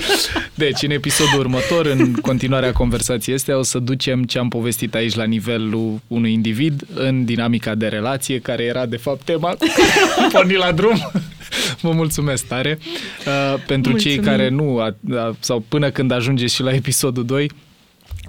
[0.54, 5.14] Deci, în episodul următor, în continuarea conversației astea, o să ducem ce am povestit aici
[5.14, 9.56] la nivelul unui individ în dinamica de relație, care era, de fapt, tema
[10.32, 11.10] porni la drum.
[11.80, 12.78] Vă mulțumesc tare.
[12.80, 14.16] Uh, pentru Mulțumim.
[14.16, 17.50] cei care nu, a, a, sau până când ajungeți și la episodul 2,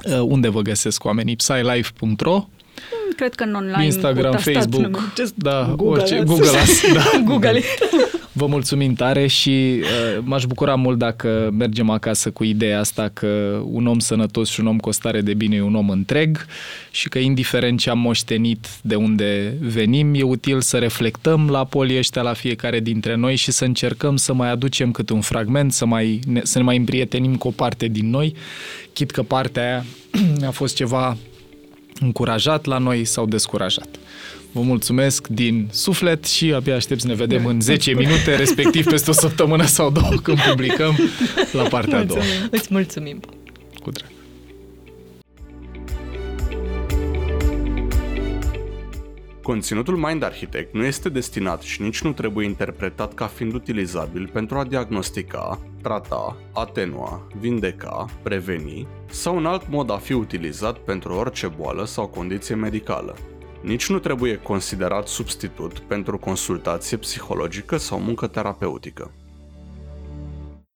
[0.06, 1.35] uh, unde vă găsesc oamenii?
[1.35, 3.85] psylife.ro hmm, Cred că în online.
[3.85, 6.49] Instagram, Facebook, da, Google orice, Google,
[6.94, 7.19] da.
[7.30, 7.61] Google.
[8.35, 9.49] Vă mulțumim tare și
[9.81, 14.60] uh, m-aș bucura mult dacă mergem acasă cu ideea asta că un om sănătos și
[14.60, 16.45] un om cu o stare de bine e un om întreg
[16.91, 21.97] și că indiferent ce am moștenit de unde venim, e util să reflectăm la polii
[21.97, 25.85] ăștia la fiecare dintre noi și să încercăm să mai aducem cât un fragment, să,
[25.85, 28.35] mai, ne, să ne mai împrietenim cu o parte din noi,
[28.93, 29.85] chit că partea aia
[30.47, 31.18] a fost ceva
[31.99, 33.88] încurajat la noi sau descurajat.
[34.54, 39.10] Vă mulțumesc din suflet și abia aștept să ne vedem în 10 minute, respectiv peste
[39.10, 40.96] o săptămână sau două când publicăm
[41.52, 42.22] la partea a doua.
[42.52, 43.20] Îți mulțumim!
[43.82, 44.12] Cu drag.
[49.42, 54.58] Conținutul Mind Architect nu este destinat și nici nu trebuie interpretat ca fiind utilizabil pentru
[54.58, 61.48] a diagnostica, trata, atenua, vindeca, preveni sau în alt mod a fi utilizat pentru orice
[61.48, 63.16] boală sau condiție medicală.
[63.64, 69.11] Nici nu trebuie considerat substitut pentru consultație psihologică sau muncă terapeutică.